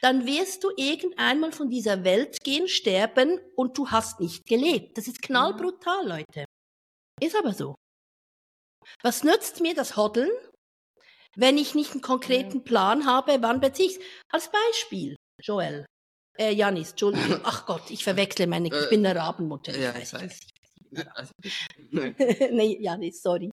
dann 0.00 0.26
wirst 0.26 0.64
du 0.64 0.70
irgendeinmal 0.76 1.52
von 1.52 1.70
dieser 1.70 2.04
Welt 2.04 2.42
gehen, 2.42 2.68
sterben 2.68 3.40
und 3.56 3.76
du 3.78 3.90
hast 3.90 4.20
nicht 4.20 4.46
gelebt. 4.46 4.98
Das 4.98 5.08
ist 5.08 5.22
knallbrutal, 5.22 6.06
Leute. 6.06 6.44
Ist 7.20 7.36
aber 7.36 7.52
so. 7.52 7.74
Was 9.02 9.22
nützt 9.22 9.60
mir 9.60 9.74
das 9.74 9.96
Hoddeln, 9.96 10.30
wenn 11.36 11.56
ich 11.56 11.74
nicht 11.74 11.92
einen 11.92 12.02
konkreten 12.02 12.64
Plan 12.64 13.06
habe, 13.06 13.38
wann 13.40 13.60
beziehe 13.60 13.90
ich 13.90 14.00
Als 14.28 14.50
Beispiel, 14.50 15.16
Joel. 15.40 15.86
Äh, 16.38 16.52
Janis, 16.52 16.90
Entschuldigung. 16.90 17.40
Ach 17.44 17.66
Gott, 17.66 17.90
ich 17.90 18.04
verwechsle 18.04 18.46
meine, 18.46 18.68
ich 18.68 18.88
bin 18.90 19.04
eine 19.06 19.18
Rabenmutter. 19.18 19.72
Ich 19.72 19.80
ja, 19.80 19.94
weiß, 19.94 20.12
ich 20.14 20.20
weiß. 20.20 20.40
Also, 21.14 21.32
nee, 22.52 22.78
Janis, 22.80 23.22
sorry. 23.22 23.50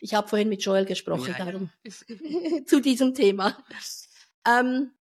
Ich 0.00 0.14
habe 0.14 0.28
vorhin 0.28 0.48
mit 0.48 0.64
Joel 0.64 0.84
gesprochen, 0.84 1.34
ja, 1.38 1.44
darum 1.44 1.70
zu 2.66 2.80
diesem 2.80 3.14
Thema. 3.14 3.56
Ähm, 4.46 4.92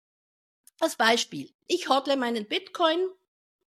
als 0.80 0.96
Beispiel, 0.96 1.52
ich 1.68 1.90
hodle 1.90 2.18
meinen 2.18 2.48
Bitcoin, 2.48 3.00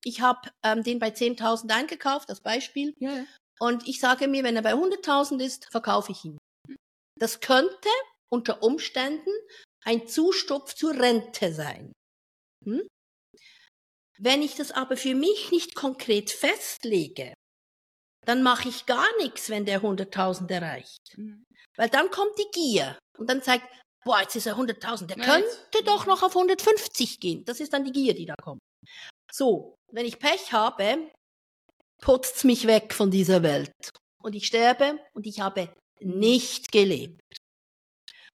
ich 0.04 0.20
habe 0.20 0.50
ähm, 0.62 0.82
den 0.82 0.98
bei 0.98 1.08
10.000 1.08 1.70
eingekauft, 1.70 2.28
als 2.30 2.40
Beispiel, 2.40 2.94
ja. 2.98 3.24
und 3.58 3.86
ich 3.88 4.00
sage 4.00 4.28
mir, 4.28 4.44
wenn 4.44 4.56
er 4.56 4.62
bei 4.62 4.74
100.000 4.74 5.42
ist, 5.42 5.70
verkaufe 5.70 6.12
ich 6.12 6.24
ihn. 6.24 6.38
Das 7.18 7.40
könnte 7.40 7.88
unter 8.30 8.62
Umständen 8.62 9.30
ein 9.84 10.06
Zustupf 10.06 10.74
zur 10.74 10.94
Rente 10.94 11.52
sein. 11.52 11.92
Hm? 12.64 12.86
Wenn 14.18 14.42
ich 14.42 14.56
das 14.56 14.72
aber 14.72 14.96
für 14.96 15.14
mich 15.14 15.50
nicht 15.50 15.74
konkret 15.74 16.30
festlege, 16.30 17.34
dann 18.26 18.42
mache 18.42 18.68
ich 18.68 18.84
gar 18.84 19.06
nichts, 19.18 19.48
wenn 19.48 19.64
der 19.64 19.80
100.000 19.80 20.50
erreicht. 20.50 21.16
Mhm. 21.16 21.46
Weil 21.76 21.88
dann 21.88 22.10
kommt 22.10 22.36
die 22.38 22.50
Gier 22.52 22.98
und 23.16 23.30
dann 23.30 23.42
zeigt, 23.42 23.66
boah, 24.08 24.22
jetzt 24.22 24.34
ist 24.36 24.46
er 24.46 24.56
100.000, 24.56 25.06
der 25.06 25.18
Nein. 25.18 25.28
könnte 25.28 25.84
doch 25.84 26.06
noch 26.06 26.22
auf 26.22 26.34
150 26.34 27.20
gehen. 27.20 27.44
Das 27.44 27.60
ist 27.60 27.74
dann 27.74 27.84
die 27.84 27.92
Gier, 27.92 28.14
die 28.14 28.24
da 28.24 28.34
kommt. 28.42 28.60
So, 29.30 29.74
wenn 29.92 30.06
ich 30.06 30.18
Pech 30.18 30.50
habe, 30.52 31.10
putzt's 32.00 32.42
mich 32.44 32.66
weg 32.66 32.94
von 32.94 33.10
dieser 33.10 33.42
Welt. 33.42 33.70
Und 34.22 34.34
ich 34.34 34.46
sterbe 34.46 34.98
und 35.12 35.26
ich 35.26 35.40
habe 35.40 35.68
nicht 36.00 36.72
gelebt. 36.72 37.20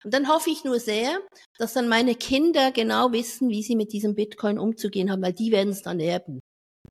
Und 0.04 0.12
dann 0.12 0.28
hoffe 0.28 0.50
ich 0.50 0.62
nur 0.62 0.78
sehr, 0.78 1.18
dass 1.58 1.72
dann 1.72 1.88
meine 1.88 2.16
Kinder 2.16 2.70
genau 2.70 3.12
wissen, 3.12 3.48
wie 3.48 3.62
sie 3.62 3.76
mit 3.76 3.92
diesem 3.92 4.14
Bitcoin 4.14 4.58
umzugehen 4.58 5.10
haben, 5.10 5.22
weil 5.22 5.32
die 5.32 5.52
werden 5.52 5.70
es 5.70 5.80
dann 5.80 6.00
erben. 6.00 6.40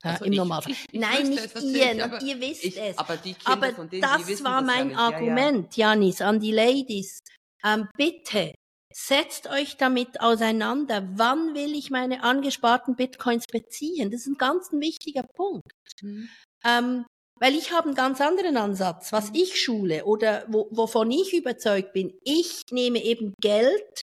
Ja, 0.04 0.12
also 0.12 0.26
Im 0.26 0.32
ich, 0.32 0.40
Normalfall. 0.40 0.72
Ich, 0.72 0.86
ich 0.92 1.00
Nein, 1.00 1.30
nicht 1.30 1.56
ihr, 1.62 1.94
ich, 1.94 2.04
aber, 2.04 2.22
ihr 2.24 2.42
wisst 2.42 2.78
es. 2.78 2.98
Aber, 2.98 3.18
die 3.18 3.34
Kinder 3.34 3.52
aber 3.52 3.76
von 3.76 3.90
denen, 3.90 4.02
das 4.02 4.28
wissen, 4.28 4.44
war 4.44 4.64
mein 4.64 4.96
Argument, 4.96 5.78
ja, 5.78 5.90
ja. 5.90 5.94
Janis, 5.94 6.22
an 6.22 6.40
die 6.40 6.52
Ladies. 6.52 7.20
Ähm, 7.64 7.88
bitte, 7.96 8.54
setzt 8.93 9.48
euch 9.48 9.77
damit 9.77 10.21
auseinander. 10.21 11.07
Wann 11.13 11.53
will 11.53 11.74
ich 11.74 11.89
meine 11.91 12.24
angesparten 12.24 12.95
Bitcoins 12.95 13.48
beziehen? 13.48 14.12
Das 14.12 14.21
ist 14.21 14.27
ein 14.27 14.38
ganz 14.38 14.71
ein 14.71 14.81
wichtiger 14.81 15.24
Punkt. 15.24 15.71
Mhm. 16.01 16.30
Ähm, 16.63 17.06
weil 17.39 17.56
ich 17.56 17.71
habe 17.71 17.88
einen 17.88 17.95
ganz 17.95 18.21
anderen 18.21 18.56
Ansatz, 18.56 19.12
was 19.12 19.30
mhm. 19.30 19.36
ich 19.36 19.62
schule 19.62 20.06
oder 20.06 20.45
wo, 20.47 20.67
wovon 20.71 21.10
ich 21.10 21.34
überzeugt 21.34 21.93
bin. 21.93 22.13
Ich 22.23 22.62
nehme 22.69 23.04
eben 23.04 23.34
Geld, 23.41 24.01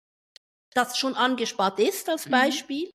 das 0.75 0.99
schon 0.99 1.15
angespart 1.15 1.79
ist 1.79 2.09
als 2.09 2.27
mhm. 2.27 2.31
Beispiel. 2.33 2.87
Mhm. 2.87 2.93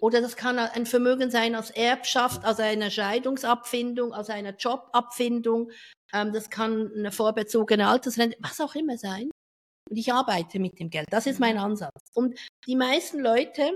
Oder 0.00 0.20
das 0.20 0.36
kann 0.36 0.58
ein 0.58 0.86
Vermögen 0.86 1.30
sein 1.30 1.56
aus 1.56 1.70
Erbschaft, 1.70 2.44
aus 2.44 2.60
einer 2.60 2.90
Scheidungsabfindung, 2.90 4.12
aus 4.12 4.30
einer 4.30 4.54
Jobabfindung. 4.54 5.70
Ähm, 6.12 6.32
das 6.32 6.50
kann 6.50 6.92
eine 6.96 7.10
vorbezogene 7.10 7.88
Altersrente, 7.88 8.36
was 8.40 8.60
auch 8.60 8.74
immer 8.74 8.96
sein. 8.96 9.30
Und 9.88 9.96
ich 9.96 10.12
arbeite 10.12 10.58
mit 10.58 10.78
dem 10.78 10.90
Geld. 10.90 11.06
Das 11.10 11.26
ist 11.26 11.40
mein 11.40 11.58
Ansatz. 11.58 12.10
Und 12.14 12.38
die 12.66 12.76
meisten 12.76 13.20
Leute 13.20 13.72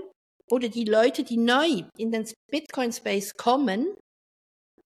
oder 0.49 0.69
die 0.69 0.85
Leute, 0.85 1.23
die 1.23 1.37
neu 1.37 1.83
in 1.97 2.11
den 2.11 2.27
Bitcoin-Space 2.51 3.35
kommen, 3.35 3.87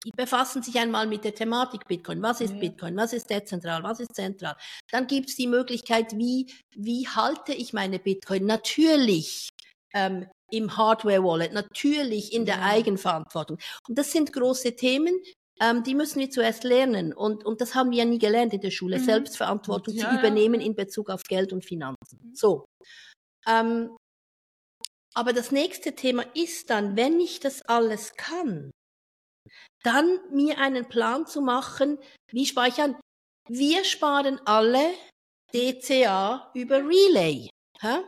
die 0.05 0.13
befassen 0.17 0.63
sich 0.63 0.79
einmal 0.79 1.07
mit 1.07 1.25
der 1.25 1.35
Thematik 1.35 1.87
Bitcoin. 1.89 2.23
Was 2.23 2.41
ist 2.41 2.55
ja. 2.55 2.61
Bitcoin? 2.61 2.97
Was 2.97 3.13
ist 3.13 3.29
dezentral? 3.29 3.83
Was 3.83 3.99
ist 3.99 4.15
zentral? 4.15 4.57
Dann 4.93 5.07
gibt 5.09 5.29
es 5.31 5.37
die 5.37 5.49
Möglichkeit, 5.49 6.17
wie, 6.17 6.53
wie 6.77 7.09
halte 7.09 7.53
ich 7.53 7.73
meine 7.73 7.99
Bitcoin? 7.99 8.47
Natürlich 8.47 9.49
ähm, 9.93 10.27
im 10.51 10.77
Hardware-Wallet, 10.77 11.53
natürlich 11.53 12.33
in 12.33 12.47
der. 12.47 12.63
Eigenverantwortung. 12.63 13.59
Und 13.89 13.99
das 13.99 14.13
sind 14.13 14.33
große 14.33 14.77
Themen, 14.77 15.21
ähm, 15.61 15.83
die 15.83 15.95
müssen 15.95 16.21
wir 16.21 16.31
zuerst 16.31 16.65
lernen. 16.65 17.13
Und, 17.13 17.45
und 17.45 17.61
das 17.61 17.75
haben 17.75 17.91
wir 17.91 17.99
ja 17.99 18.05
nie 18.05 18.19
gelernt 18.19 18.53
in 18.53 18.61
der 18.61 18.71
Schule, 18.71 18.99
mhm. 18.99 19.05
Selbstverantwortung 19.05 19.95
ja, 19.95 20.09
zu 20.09 20.17
übernehmen 20.17 20.61
in 20.61 20.75
Bezug 20.75 21.11
auf 21.11 21.23
Geld 21.23 21.53
und 21.53 21.65
Finanzen. 21.65 22.21
Mhm. 22.23 22.35
So. 22.35 22.65
Ähm, 23.47 23.97
aber 25.15 25.33
das 25.33 25.51
nächste 25.51 25.95
Thema 25.95 26.25
ist 26.35 26.71
dann, 26.71 26.97
wenn 26.97 27.19
ich 27.19 27.41
das 27.41 27.63
alles 27.63 28.15
kann, 28.15 28.71
dann 29.83 30.21
mir 30.31 30.59
einen 30.59 30.89
Plan 30.89 31.27
zu 31.27 31.41
machen, 31.41 31.99
wie 32.31 32.47
speichern. 32.47 32.97
Wir 33.49 33.85
sparen 33.85 34.41
alle 34.45 34.93
DCA 35.55 36.51
über 36.55 36.79
Relay. 36.79 37.49
Hä? 37.81 38.05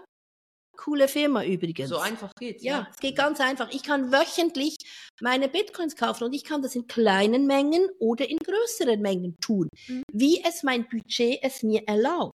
Coole 0.81 1.09
Firma 1.09 1.45
übrigens. 1.45 1.91
So 1.91 1.99
einfach 1.99 2.33
geht's. 2.39 2.63
Ja, 2.63 2.73
ja, 2.73 2.89
es 2.91 2.99
geht 2.99 3.17
ganz 3.17 3.39
einfach. 3.39 3.71
Ich 3.71 3.83
kann 3.83 4.11
wöchentlich 4.11 4.77
meine 5.21 5.49
Bitcoins 5.49 5.95
kaufen 5.95 6.25
und 6.25 6.33
ich 6.33 6.43
kann 6.43 6.63
das 6.63 6.75
in 6.75 6.87
kleinen 6.87 7.47
Mengen 7.47 7.87
oder 7.99 8.29
in 8.29 8.39
größeren 8.39 9.01
Mengen 9.01 9.37
tun, 9.41 9.69
mhm. 9.89 10.03
wie 10.11 10.43
es 10.43 10.63
mein 10.63 10.89
Budget 10.89 11.39
es 11.43 11.63
mir 11.63 11.83
erlaubt. 11.87 12.33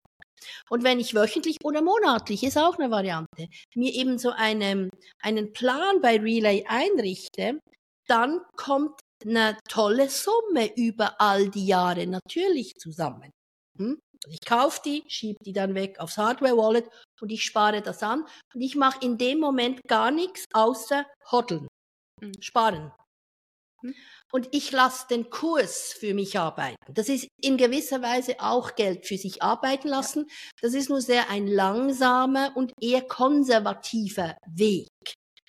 Und 0.69 0.85
wenn 0.85 1.01
ich 1.01 1.15
wöchentlich 1.15 1.57
oder 1.65 1.81
monatlich, 1.81 2.45
ist 2.45 2.59
auch 2.59 2.79
eine 2.79 2.91
Variante, 2.91 3.49
mir 3.75 3.95
eben 3.95 4.19
so 4.19 4.31
eine, 4.31 4.91
einen 5.23 5.55
Plan 5.55 6.03
bei 6.03 6.19
Relay 6.19 6.67
einrichte, 6.69 7.61
dann 8.09 8.41
kommt 8.57 9.01
eine 9.25 9.57
tolle 9.71 10.11
Summe 10.11 10.77
über 10.77 11.19
all 11.19 11.49
die 11.49 11.67
Jahre 11.67 12.07
natürlich 12.07 12.75
zusammen. 12.75 13.31
Hm? 13.79 13.99
Also 14.25 14.39
ich 14.41 14.47
kaufe 14.47 14.81
die, 14.85 15.05
schiebe 15.07 15.39
die 15.45 15.53
dann 15.53 15.75
weg 15.75 16.01
aufs 16.01 16.17
Hardware-Wallet 16.17 16.89
und 17.21 17.31
ich 17.31 17.45
spare 17.45 17.83
das 17.83 18.03
an 18.03 18.25
und 18.55 18.61
ich 18.63 18.75
mache 18.75 19.05
in 19.05 19.19
dem 19.19 19.39
Moment 19.39 19.83
gar 19.87 20.11
nichts 20.11 20.47
außer 20.55 21.05
hodeln, 21.31 21.69
hm. 22.23 22.33
sparen. 22.41 22.91
Hm? 23.83 23.95
Und 24.33 24.49
ich 24.53 24.73
lasse 24.73 25.07
den 25.09 25.29
Kurs 25.29 25.93
für 25.93 26.15
mich 26.15 26.39
arbeiten. 26.39 26.77
Das 26.89 27.09
ist 27.09 27.29
in 27.41 27.59
gewisser 27.59 28.01
Weise 28.01 28.37
auch 28.41 28.75
Geld 28.75 29.07
für 29.07 29.19
sich 29.19 29.43
arbeiten 29.43 29.89
lassen. 29.89 30.27
Das 30.63 30.73
ist 30.73 30.89
nur 30.89 31.03
sehr 31.03 31.29
ein 31.29 31.47
langsamer 31.47 32.57
und 32.57 32.73
eher 32.81 33.03
konservativer 33.03 34.37
Weg. 34.47 34.89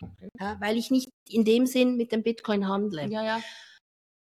Okay. 0.01 0.29
Ja, 0.39 0.57
weil 0.59 0.77
ich 0.77 0.91
nicht 0.91 1.09
in 1.29 1.45
dem 1.45 1.65
Sinn 1.65 1.95
mit 1.95 2.11
dem 2.11 2.23
Bitcoin 2.23 2.67
handle. 2.67 3.07
Ja, 3.09 3.23
ja. 3.23 3.41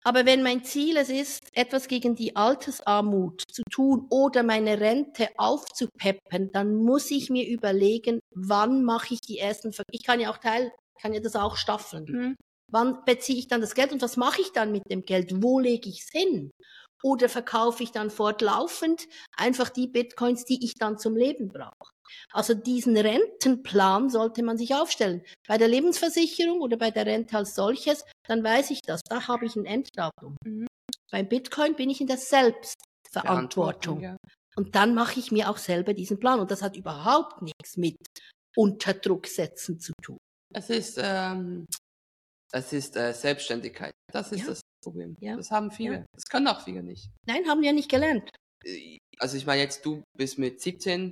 Aber 0.03 0.25
wenn 0.25 0.43
mein 0.43 0.63
Ziel 0.63 0.97
es 0.97 1.09
ist, 1.09 1.41
etwas 1.53 1.87
gegen 1.87 2.15
die 2.15 2.35
Altersarmut 2.35 3.43
zu 3.51 3.63
tun 3.69 4.07
oder 4.09 4.43
meine 4.43 4.79
Rente 4.79 5.27
aufzupeppen, 5.37 6.51
dann 6.53 6.75
muss 6.75 7.11
ich 7.11 7.29
mir 7.29 7.47
überlegen, 7.47 8.19
wann 8.33 8.83
mache 8.83 9.13
ich 9.13 9.21
die 9.21 9.39
ersten, 9.39 9.73
Ver 9.73 9.83
ich 9.91 10.03
kann 10.03 10.19
ja 10.19 10.31
auch 10.31 10.37
Teil, 10.37 10.71
kann 11.01 11.13
ja 11.13 11.19
das 11.19 11.35
auch 11.35 11.57
staffeln. 11.57 12.05
Mhm. 12.07 12.35
Wann 12.71 13.03
beziehe 13.03 13.39
ich 13.39 13.47
dann 13.47 13.61
das 13.61 13.73
Geld 13.73 13.91
und 13.91 14.01
was 14.01 14.15
mache 14.15 14.41
ich 14.41 14.51
dann 14.53 14.71
mit 14.71 14.83
dem 14.89 15.03
Geld? 15.03 15.43
Wo 15.43 15.59
lege 15.59 15.89
ich 15.89 16.01
es 16.01 16.09
hin? 16.11 16.51
Oder 17.03 17.29
verkaufe 17.29 17.83
ich 17.83 17.91
dann 17.91 18.09
fortlaufend 18.09 19.07
einfach 19.35 19.69
die 19.69 19.87
Bitcoins, 19.87 20.45
die 20.45 20.63
ich 20.63 20.75
dann 20.75 20.97
zum 20.97 21.15
Leben 21.15 21.49
brauche? 21.49 21.91
Also 22.31 22.53
diesen 22.53 22.97
Rentenplan 22.97 24.09
sollte 24.09 24.43
man 24.43 24.57
sich 24.57 24.73
aufstellen. 24.73 25.23
Bei 25.47 25.57
der 25.57 25.67
Lebensversicherung 25.67 26.61
oder 26.61 26.77
bei 26.77 26.91
der 26.91 27.05
Rente 27.05 27.37
als 27.37 27.55
solches, 27.55 28.03
dann 28.27 28.43
weiß 28.43 28.71
ich 28.71 28.81
das, 28.81 29.01
da 29.07 29.27
habe 29.27 29.45
ich 29.45 29.55
ein 29.55 29.65
Enddatum. 29.65 30.35
Mhm. 30.43 30.67
Beim 31.11 31.27
Bitcoin 31.27 31.75
bin 31.75 31.89
ich 31.89 32.01
in 32.01 32.07
der 32.07 32.17
Selbstverantwortung. 32.17 34.01
Ja. 34.01 34.17
Und 34.55 34.75
dann 34.75 34.93
mache 34.93 35.19
ich 35.19 35.31
mir 35.31 35.49
auch 35.49 35.57
selber 35.57 35.93
diesen 35.93 36.19
Plan. 36.19 36.39
Und 36.39 36.51
das 36.51 36.61
hat 36.61 36.75
überhaupt 36.75 37.41
nichts 37.41 37.77
mit 37.77 37.95
Unterdruck 38.55 39.27
setzen 39.27 39.79
zu 39.79 39.93
tun. 40.03 40.17
Es 40.53 40.69
ist, 40.69 40.99
ähm, 41.01 41.65
es 42.51 42.73
ist 42.73 42.95
äh, 42.95 43.13
Selbstständigkeit. 43.13 43.91
Das 44.11 44.31
ist 44.31 44.41
ja. 44.41 44.47
das 44.47 44.61
Problem. 44.83 45.15
Ja. 45.19 45.35
Das 45.35 45.51
haben 45.51 45.71
viele. 45.71 45.95
Ja. 45.95 46.05
Das 46.13 46.25
können 46.25 46.47
auch 46.47 46.63
viele 46.63 46.83
nicht. 46.83 47.09
Nein, 47.27 47.47
haben 47.47 47.61
wir 47.61 47.73
nicht 47.73 47.89
gelernt. 47.89 48.29
Äh, 48.63 48.97
also 49.19 49.37
ich 49.37 49.45
meine 49.45 49.61
jetzt, 49.61 49.85
du 49.85 50.03
bist 50.17 50.37
mit 50.37 50.61
17 50.61 51.11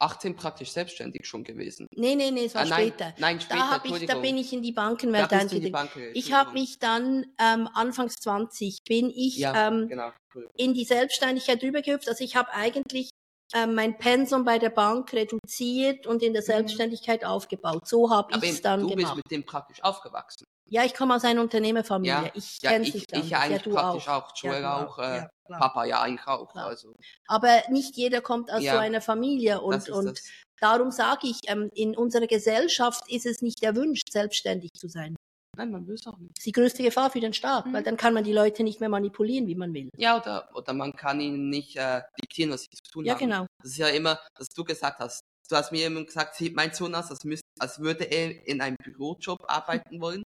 18 0.00 0.34
praktisch 0.34 0.72
selbstständig 0.72 1.26
schon 1.26 1.44
gewesen. 1.44 1.86
Nee, 1.94 2.14
nee, 2.14 2.30
nee, 2.30 2.46
es 2.46 2.54
war 2.54 2.62
ah, 2.62 2.66
nein, 2.66 2.88
später. 2.88 3.14
Nein, 3.18 3.40
später, 3.40 3.80
da, 3.84 3.96
ich, 3.96 4.06
da 4.06 4.18
bin 4.18 4.36
ich 4.36 4.52
in 4.52 4.62
die 4.62 4.72
Bankenwelt 4.72 5.32
eingetreten. 5.32 5.72
Bank, 5.72 5.90
ich 6.14 6.32
habe 6.32 6.52
mich 6.52 6.78
dann, 6.78 7.26
ähm, 7.38 7.68
anfangs 7.74 8.14
20, 8.16 8.78
bin 8.88 9.10
ich 9.10 9.36
ja, 9.36 9.68
ähm, 9.68 9.88
genau. 9.88 10.10
in 10.56 10.74
die 10.74 10.84
Selbstständigkeit 10.84 11.62
rübergehüpft. 11.62 12.08
Also 12.08 12.24
ich 12.24 12.36
habe 12.36 12.50
eigentlich 12.52 13.10
ähm, 13.54 13.74
mein 13.74 13.98
Pensum 13.98 14.44
bei 14.44 14.58
der 14.58 14.70
Bank 14.70 15.12
reduziert 15.12 16.06
und 16.06 16.22
in 16.22 16.32
der 16.32 16.42
mhm. 16.42 16.46
Selbstständigkeit 16.46 17.22
mhm. 17.22 17.28
aufgebaut. 17.28 17.86
So 17.86 18.10
habe 18.10 18.32
ich 18.36 18.50
es 18.50 18.62
dann 18.62 18.80
du 18.80 18.88
gemacht. 18.88 19.02
Du 19.02 19.06
bist 19.06 19.16
mit 19.16 19.30
dem 19.30 19.44
praktisch 19.44 19.82
aufgewachsen. 19.82 20.44
Ja, 20.70 20.84
ich 20.84 20.94
komme 20.94 21.16
aus 21.16 21.24
einer 21.24 21.40
Unternehmerfamilie. 21.40 22.12
Ja, 22.12 22.30
ich 22.32 22.62
ja, 22.62 22.70
kenne 22.70 22.90
dann. 23.08 23.20
Ich 23.22 23.30
ja 23.30 23.40
eigentlich 23.40 23.74
praktisch 23.74 24.08
auch. 24.08 24.30
auch. 24.30 24.36
Joel 24.36 24.62
ja, 24.62 24.86
auch. 24.86 24.98
Äh, 24.98 25.16
ja, 25.16 25.30
Papa 25.48 25.84
ja 25.84 26.00
eigentlich 26.00 26.26
auch. 26.28 26.54
Also. 26.54 26.94
Aber 27.26 27.62
nicht 27.70 27.96
jeder 27.96 28.20
kommt 28.20 28.52
aus 28.52 28.62
so 28.62 28.68
einer 28.70 29.00
Familie 29.00 29.60
und, 29.60 29.88
und 29.90 30.20
darum 30.60 30.92
sage 30.92 31.26
ich, 31.26 31.40
ähm, 31.48 31.70
in 31.74 31.96
unserer 31.96 32.28
Gesellschaft 32.28 33.02
ist 33.10 33.26
es 33.26 33.42
nicht 33.42 33.62
erwünscht, 33.64 34.12
selbstständig 34.12 34.70
zu 34.74 34.88
sein. 34.88 35.16
Nein, 35.56 35.72
man 35.72 35.86
will 35.88 35.96
es 35.96 36.06
auch 36.06 36.16
nicht. 36.18 36.30
Das 36.36 36.42
ist 36.42 36.46
die 36.46 36.52
größte 36.52 36.82
Gefahr 36.84 37.10
für 37.10 37.20
den 37.20 37.32
Staat, 37.32 37.66
mhm. 37.66 37.72
weil 37.72 37.82
dann 37.82 37.96
kann 37.96 38.14
man 38.14 38.22
die 38.22 38.32
Leute 38.32 38.62
nicht 38.62 38.78
mehr 38.78 38.88
manipulieren, 38.88 39.48
wie 39.48 39.56
man 39.56 39.74
will. 39.74 39.88
Ja, 39.96 40.20
oder, 40.20 40.48
oder 40.54 40.72
man 40.72 40.92
kann 40.92 41.20
ihnen 41.20 41.50
nicht 41.50 41.76
äh, 41.76 42.02
diktieren, 42.22 42.52
was 42.52 42.62
sie 42.62 42.68
zu 42.70 42.92
tun 42.92 43.04
ja, 43.04 43.14
haben. 43.14 43.20
Ja, 43.20 43.38
genau. 43.38 43.46
Das 43.60 43.72
ist 43.72 43.78
ja 43.78 43.88
immer, 43.88 44.20
was 44.38 44.48
du 44.48 44.62
gesagt 44.62 45.00
hast. 45.00 45.22
Du 45.48 45.56
hast 45.56 45.72
mir 45.72 45.86
immer 45.86 46.04
gesagt, 46.04 46.40
mein 46.54 46.72
Sohn 46.72 46.94
aus, 46.94 47.10
als, 47.10 47.24
müsste, 47.24 47.44
als 47.58 47.80
würde 47.80 48.04
er 48.04 48.46
in 48.46 48.60
einem 48.60 48.76
Bürojob 48.84 49.38
arbeiten 49.48 50.00
wollen. 50.00 50.22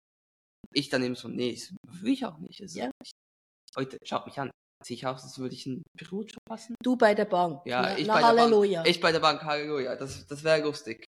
Ich 0.73 0.89
dann 0.89 1.03
eben 1.03 1.15
so, 1.15 1.29
nee, 1.29 1.53
das 1.53 1.75
will 2.03 2.13
ich 2.13 2.25
auch 2.25 2.39
nicht. 2.39 2.61
Also 2.61 2.79
ja. 2.79 2.91
ich, 3.03 3.11
heute, 3.77 3.99
schaut 4.05 4.27
mich 4.27 4.39
an. 4.39 4.51
Sehe 4.83 4.97
ich 4.97 5.07
aus, 5.07 5.23
als 5.23 5.39
würde 5.39 5.55
ich 5.55 5.67
einen 5.67 5.83
Bürojob 5.95 6.39
passen? 6.49 6.75
Du 6.83 6.97
bei 6.97 7.15
der 7.15 7.27
Bank. 7.27 7.61
Ja, 7.67 7.83
na, 7.83 7.99
ich 7.99 8.07
na, 8.07 8.15
bei 8.15 8.23
Halleluja. 8.23 8.71
der 8.71 8.77
Bank. 8.79 8.89
Ich 8.89 9.01
bei 9.01 9.13
der 9.13 9.21
Bank, 9.21 9.43
Halleluja. 9.43 9.97
Das, 9.97 10.27
das 10.27 10.43
wäre 10.43 10.63
lustig. 10.63 11.05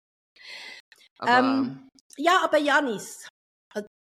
Aber, 1.18 1.38
ähm, 1.38 1.88
ja, 2.16 2.40
aber 2.42 2.58
Janis, 2.58 3.28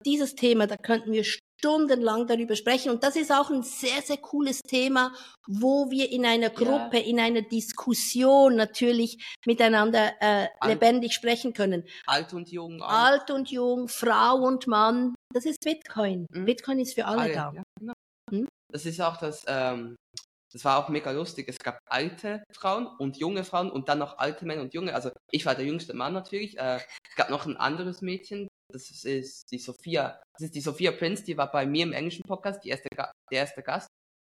dieses 0.05 0.35
Thema, 0.35 0.67
da 0.67 0.75
könnten 0.75 1.13
wir 1.13 1.23
stundenlang 1.63 2.27
darüber 2.27 2.55
sprechen. 2.55 2.91
Und 2.91 3.03
das 3.03 3.15
ist 3.15 3.31
auch 3.31 3.49
ein 3.49 3.63
sehr, 3.63 4.01
sehr 4.01 4.17
cooles 4.17 4.61
Thema, 4.61 5.13
wo 5.47 5.89
wir 5.89 6.11
in 6.11 6.25
einer 6.25 6.49
Gruppe, 6.49 6.97
ja. 6.97 7.05
in 7.05 7.19
einer 7.19 7.41
Diskussion 7.41 8.55
natürlich 8.55 9.17
miteinander 9.45 10.11
äh, 10.19 10.47
lebendig 10.65 11.13
sprechen 11.13 11.53
können. 11.53 11.85
Alt 12.05 12.33
und 12.33 12.49
jung. 12.51 12.81
Auch. 12.81 12.89
Alt 12.89 13.31
und 13.31 13.49
jung, 13.49 13.87
Frau 13.87 14.35
und 14.35 14.67
Mann. 14.67 15.15
Das 15.33 15.45
ist 15.45 15.59
Bitcoin. 15.63 16.27
Mhm. 16.29 16.45
Bitcoin 16.45 16.79
ist 16.79 16.93
für 16.93 17.05
alle, 17.05 17.21
alle 17.21 17.33
da. 17.33 17.53
Ja, 17.53 17.63
genau. 17.79 17.93
hm? 18.31 18.47
Das 18.71 18.85
ist 18.85 19.01
auch 19.01 19.17
das, 19.17 19.43
ähm, 19.47 19.95
das 20.51 20.63
war 20.63 20.77
auch 20.77 20.89
mega 20.89 21.11
lustig. 21.11 21.47
Es 21.49 21.57
gab 21.59 21.79
alte 21.89 22.43
Frauen 22.51 22.87
und 22.99 23.17
junge 23.17 23.43
Frauen 23.43 23.71
und 23.71 23.89
dann 23.89 23.99
noch 23.99 24.19
alte 24.19 24.45
Männer 24.45 24.61
und 24.61 24.73
junge. 24.73 24.93
Also 24.93 25.11
ich 25.31 25.45
war 25.45 25.55
der 25.55 25.65
jüngste 25.65 25.93
Mann 25.93 26.13
natürlich. 26.13 26.57
Äh, 26.57 26.75
es 26.77 27.15
gab 27.15 27.29
noch 27.29 27.45
ein 27.47 27.57
anderes 27.57 28.01
Mädchen, 28.01 28.47
das 28.71 28.89
ist 29.03 29.51
die 29.51 29.57
Sophia. 29.57 30.21
Das 30.33 30.45
ist 30.45 30.55
die 30.55 30.61
Sophia 30.61 30.91
Prince, 30.91 31.23
die 31.23 31.37
war 31.37 31.51
bei 31.51 31.65
mir 31.65 31.83
im 31.83 31.93
englischen 31.93 32.23
Podcast, 32.23 32.63
die 32.63 32.69
erste, 32.69 32.89
der 32.95 33.11
erste 33.31 33.63
Gast. 33.63 33.87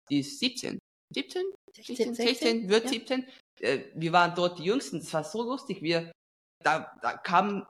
Die 0.09 0.19
ist 0.19 0.39
17. 0.39 0.79
17? 1.13 1.43
16, 1.75 1.95
16, 1.95 2.15
16 2.15 2.69
wird 2.69 2.83
ja. 2.85 2.89
17. 2.89 3.27
Äh, 3.59 3.79
wir 3.95 4.11
waren 4.13 4.33
dort 4.35 4.59
die 4.59 4.63
Jüngsten. 4.63 4.99
Das 4.99 5.13
war 5.13 5.23
so 5.23 5.43
lustig. 5.43 5.81
Wir, 5.81 6.11
da, 6.63 6.91
da 7.01 7.17
kamen 7.17 7.65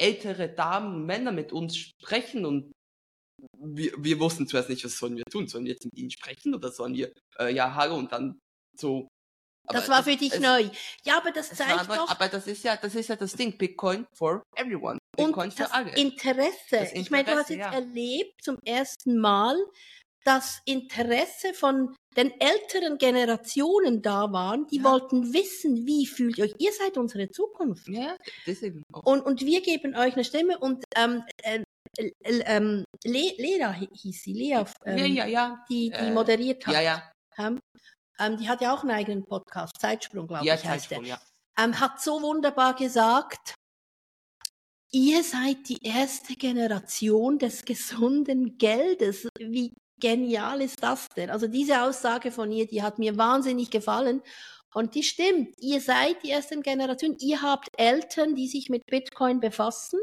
ältere 0.00 0.48
Damen 0.48 0.94
und 0.96 1.06
Männer 1.06 1.32
mit 1.32 1.52
uns 1.52 1.76
sprechen 1.76 2.44
und 2.44 2.72
wir, 3.58 3.92
wir 3.98 4.20
wussten 4.20 4.46
zuerst 4.46 4.68
nicht, 4.68 4.84
was 4.84 4.98
sollen 4.98 5.16
wir 5.16 5.24
tun. 5.24 5.48
Sollen 5.48 5.64
wir 5.64 5.72
jetzt 5.72 5.84
mit 5.84 5.96
ihnen 5.96 6.10
sprechen 6.10 6.54
oder 6.54 6.70
sollen 6.70 6.94
wir, 6.94 7.12
äh, 7.38 7.52
ja, 7.54 7.74
hallo 7.74 7.96
und 7.96 8.12
dann 8.12 8.38
so 8.76 9.08
aber 9.66 9.78
das 9.78 9.88
war 9.88 10.02
für 10.02 10.16
dich 10.16 10.32
es, 10.32 10.40
neu. 10.40 10.68
Ja, 11.04 11.18
aber 11.18 11.30
das 11.30 11.50
zeigt 11.50 11.88
neu, 11.88 11.96
doch. 11.96 12.10
Aber 12.10 12.28
das 12.28 12.46
ist 12.48 12.64
ja, 12.64 12.76
das 12.76 12.94
ist 12.94 13.08
ja 13.08 13.16
das 13.16 13.34
Ding. 13.34 13.56
Bitcoin 13.56 14.06
for 14.12 14.42
everyone. 14.56 14.98
Bitcoin 15.16 15.50
und 15.50 15.54
für 15.54 15.72
alle. 15.72 15.90
Interesse. 15.96 16.50
Das 16.70 16.80
Interesse. 16.80 16.96
Ich 16.96 17.10
meine, 17.10 17.24
du 17.24 17.32
hast 17.32 17.50
jetzt 17.50 17.58
ja. 17.60 17.72
erlebt 17.72 18.42
zum 18.42 18.58
ersten 18.64 19.18
Mal, 19.18 19.56
dass 20.24 20.60
Interesse 20.64 21.54
von 21.54 21.94
den 22.16 22.32
älteren 22.40 22.98
Generationen 22.98 24.02
da 24.02 24.32
waren, 24.32 24.66
die 24.66 24.78
ja. 24.78 24.84
wollten 24.84 25.32
wissen, 25.32 25.86
wie 25.86 26.06
fühlt 26.06 26.38
ihr 26.38 26.44
euch? 26.44 26.54
Ihr 26.58 26.72
seid 26.72 26.98
unsere 26.98 27.28
Zukunft. 27.30 27.88
Ja, 27.88 28.16
deswegen. 28.46 28.82
Und, 28.92 29.20
und 29.22 29.40
wir 29.42 29.62
geben 29.62 29.94
euch 29.94 30.14
eine 30.14 30.24
Stimme 30.24 30.58
und 30.58 30.84
ähm, 30.96 31.22
äh, 31.42 31.62
ähm, 32.22 32.84
Le 33.04 33.32
Lea 33.38 33.88
hieß 33.92 34.22
sie, 34.22 34.32
Lea, 34.32 34.64
ähm, 34.84 35.14
ja, 35.14 35.26
ja, 35.26 35.64
die, 35.68 35.90
die 35.90 35.96
äh, 35.96 36.12
moderiert 36.12 36.66
hat. 36.66 36.74
Ja, 36.74 36.80
ja. 36.80 37.12
Ähm, 37.38 37.58
ähm, 38.18 38.36
die 38.36 38.48
hat 38.48 38.60
ja 38.60 38.74
auch 38.74 38.82
einen 38.82 38.90
eigenen 38.90 39.24
Podcast, 39.24 39.72
Zeitsprung, 39.80 40.26
glaube 40.26 40.44
ja, 40.44 40.54
ich, 40.54 40.64
heißt 40.64 40.90
der. 40.90 41.02
Ja. 41.02 41.20
Ähm, 41.58 41.78
hat 41.80 42.00
so 42.00 42.20
wunderbar 42.22 42.74
gesagt, 42.74 43.54
ihr 44.92 45.22
seid 45.22 45.68
die 45.68 45.78
erste 45.82 46.34
Generation 46.34 47.38
des 47.38 47.64
gesunden 47.64 48.58
Geldes. 48.58 49.28
Wie 49.38 49.72
genial 50.00 50.60
ist 50.60 50.82
das 50.82 51.08
denn? 51.16 51.30
Also 51.30 51.46
diese 51.46 51.82
Aussage 51.82 52.32
von 52.32 52.50
ihr, 52.50 52.66
die 52.66 52.82
hat 52.82 52.98
mir 52.98 53.16
wahnsinnig 53.16 53.70
gefallen. 53.70 54.22
Und 54.72 54.94
die 54.94 55.02
stimmt. 55.02 55.54
Ihr 55.58 55.80
seid 55.80 56.22
die 56.22 56.28
erste 56.28 56.58
Generation. 56.60 57.16
Ihr 57.20 57.42
habt 57.42 57.68
Eltern, 57.76 58.34
die 58.34 58.46
sich 58.46 58.70
mit 58.70 58.86
Bitcoin 58.86 59.40
befassen. 59.40 59.98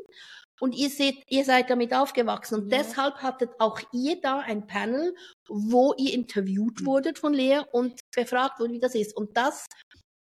Und 0.60 0.76
ihr 0.76 0.90
seht, 0.90 1.24
ihr 1.30 1.46
seid 1.46 1.70
damit 1.70 1.94
aufgewachsen. 1.94 2.56
Und 2.56 2.72
ja. 2.72 2.80
deshalb 2.80 3.18
hattet 3.18 3.52
auch 3.60 3.80
ihr 3.94 4.20
da 4.20 4.40
ein 4.40 4.68
Panel, 4.68 5.16
wo 5.48 5.94
ihr 5.98 6.14
interviewt 6.14 6.82
mhm. 6.82 6.86
wurdet 6.86 7.20
von 7.20 7.34
Lea 7.34 7.62
und 7.72 8.00
befragt 8.16 8.60
wurde, 8.60 8.74
wie 8.74 8.80
das 8.80 8.96
ist. 8.96 9.16
Und 9.16 9.38
das 9.38 9.66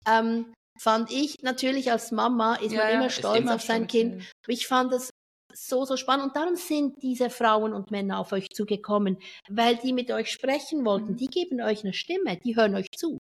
ähm, 0.07 0.53
fand 0.79 1.11
ich 1.11 1.41
natürlich 1.43 1.91
als 1.91 2.11
Mama, 2.11 2.55
ist 2.55 2.71
ja, 2.71 2.83
man 2.83 2.93
immer 2.93 3.09
stolz 3.09 3.39
immer 3.39 3.55
auf 3.55 3.61
sein 3.61 3.87
Kind. 3.87 4.21
Ja. 4.21 4.27
Ich 4.47 4.67
fand 4.67 4.91
das 4.91 5.11
so, 5.53 5.85
so 5.85 5.97
spannend. 5.97 6.27
Und 6.27 6.35
darum 6.35 6.55
sind 6.55 7.01
diese 7.01 7.29
Frauen 7.29 7.73
und 7.73 7.91
Männer 7.91 8.19
auf 8.19 8.31
euch 8.31 8.49
zugekommen, 8.49 9.17
weil 9.49 9.77
die 9.77 9.93
mit 9.93 10.11
euch 10.11 10.31
sprechen 10.31 10.85
wollten. 10.85 11.13
Mhm. 11.13 11.17
Die 11.17 11.27
geben 11.27 11.61
euch 11.61 11.83
eine 11.83 11.93
Stimme, 11.93 12.37
die 12.37 12.55
hören 12.55 12.75
euch 12.75 12.89
zu. 12.95 13.17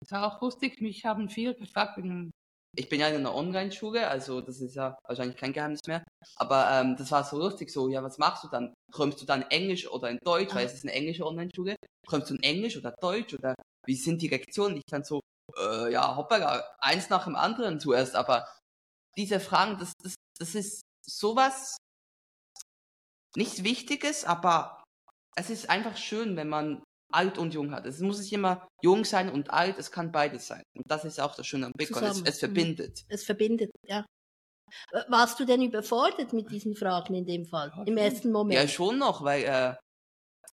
Das 0.00 0.12
war 0.12 0.26
auch 0.36 0.40
lustig. 0.40 0.80
Mich 0.80 1.04
haben 1.04 1.28
viele 1.28 1.54
gefragt 1.54 1.98
ich 2.78 2.88
bin 2.88 3.00
ja 3.00 3.08
in 3.08 3.16
einer 3.16 3.34
Online-Schule, 3.34 4.06
also 4.06 4.40
das 4.40 4.60
ist 4.60 4.74
ja 4.74 4.98
wahrscheinlich 5.06 5.36
kein 5.36 5.52
Geheimnis 5.52 5.80
mehr. 5.86 6.04
Aber 6.36 6.70
ähm, 6.70 6.94
das 6.96 7.10
war 7.10 7.24
so 7.24 7.38
lustig, 7.38 7.70
so, 7.70 7.88
ja, 7.88 8.02
was 8.02 8.18
machst 8.18 8.44
du 8.44 8.48
dann? 8.48 8.74
Träumst 8.92 9.20
du 9.20 9.26
dann 9.26 9.42
Englisch 9.42 9.88
oder 9.88 10.10
in 10.10 10.18
Deutsch, 10.22 10.54
weil 10.54 10.66
es 10.66 10.74
ist 10.74 10.84
eine 10.84 10.92
englische 10.92 11.26
Online-Schule? 11.26 11.76
Träumst 12.06 12.30
du 12.30 12.34
in 12.34 12.42
Englisch 12.42 12.76
oder 12.76 12.92
Deutsch 13.00 13.34
oder 13.34 13.54
wie 13.86 13.94
sind 13.94 14.20
die 14.20 14.28
Reaktionen? 14.28 14.76
Ich 14.76 14.84
dann 14.90 15.04
so, 15.04 15.20
äh, 15.58 15.90
ja, 15.92 16.16
hoppala, 16.16 16.64
eins 16.78 17.08
nach 17.08 17.24
dem 17.24 17.36
anderen 17.36 17.80
zuerst, 17.80 18.14
aber 18.14 18.46
diese 19.16 19.40
Fragen, 19.40 19.78
das, 19.78 19.92
das, 20.02 20.14
das 20.38 20.54
ist 20.54 20.82
sowas 21.08 21.76
nicht 23.36 23.64
Wichtiges, 23.64 24.24
aber 24.24 24.82
es 25.36 25.50
ist 25.50 25.68
einfach 25.68 25.96
schön, 25.96 26.36
wenn 26.36 26.48
man 26.48 26.82
alt 27.12 27.38
und 27.38 27.54
jung 27.54 27.72
hat. 27.72 27.86
Es 27.86 28.00
muss 28.00 28.20
nicht 28.20 28.32
immer 28.32 28.66
jung 28.82 29.04
sein 29.04 29.30
und 29.30 29.50
alt, 29.50 29.78
es 29.78 29.92
kann 29.92 30.10
beides 30.10 30.46
sein. 30.46 30.62
Und 30.74 30.84
das 30.88 31.04
ist 31.04 31.20
auch 31.20 31.34
das 31.36 31.46
Schöne 31.46 31.66
am 31.66 31.72
Bitcoin. 31.72 32.04
Es, 32.04 32.22
es, 32.22 32.38
verbindet. 32.38 33.04
Es 33.08 33.24
verbindet, 33.24 33.70
ja. 33.84 34.04
Warst 35.08 35.38
du 35.38 35.44
denn 35.44 35.62
überfordert 35.62 36.32
mit 36.32 36.50
diesen 36.50 36.74
Fragen 36.74 37.14
in 37.14 37.24
dem 37.24 37.46
Fall, 37.46 37.72
im 37.86 37.96
ersten 37.96 38.32
Moment? 38.32 38.60
Ja, 38.60 38.66
schon 38.66 38.98
noch, 38.98 39.22
weil 39.22 39.44
äh, 39.44 39.74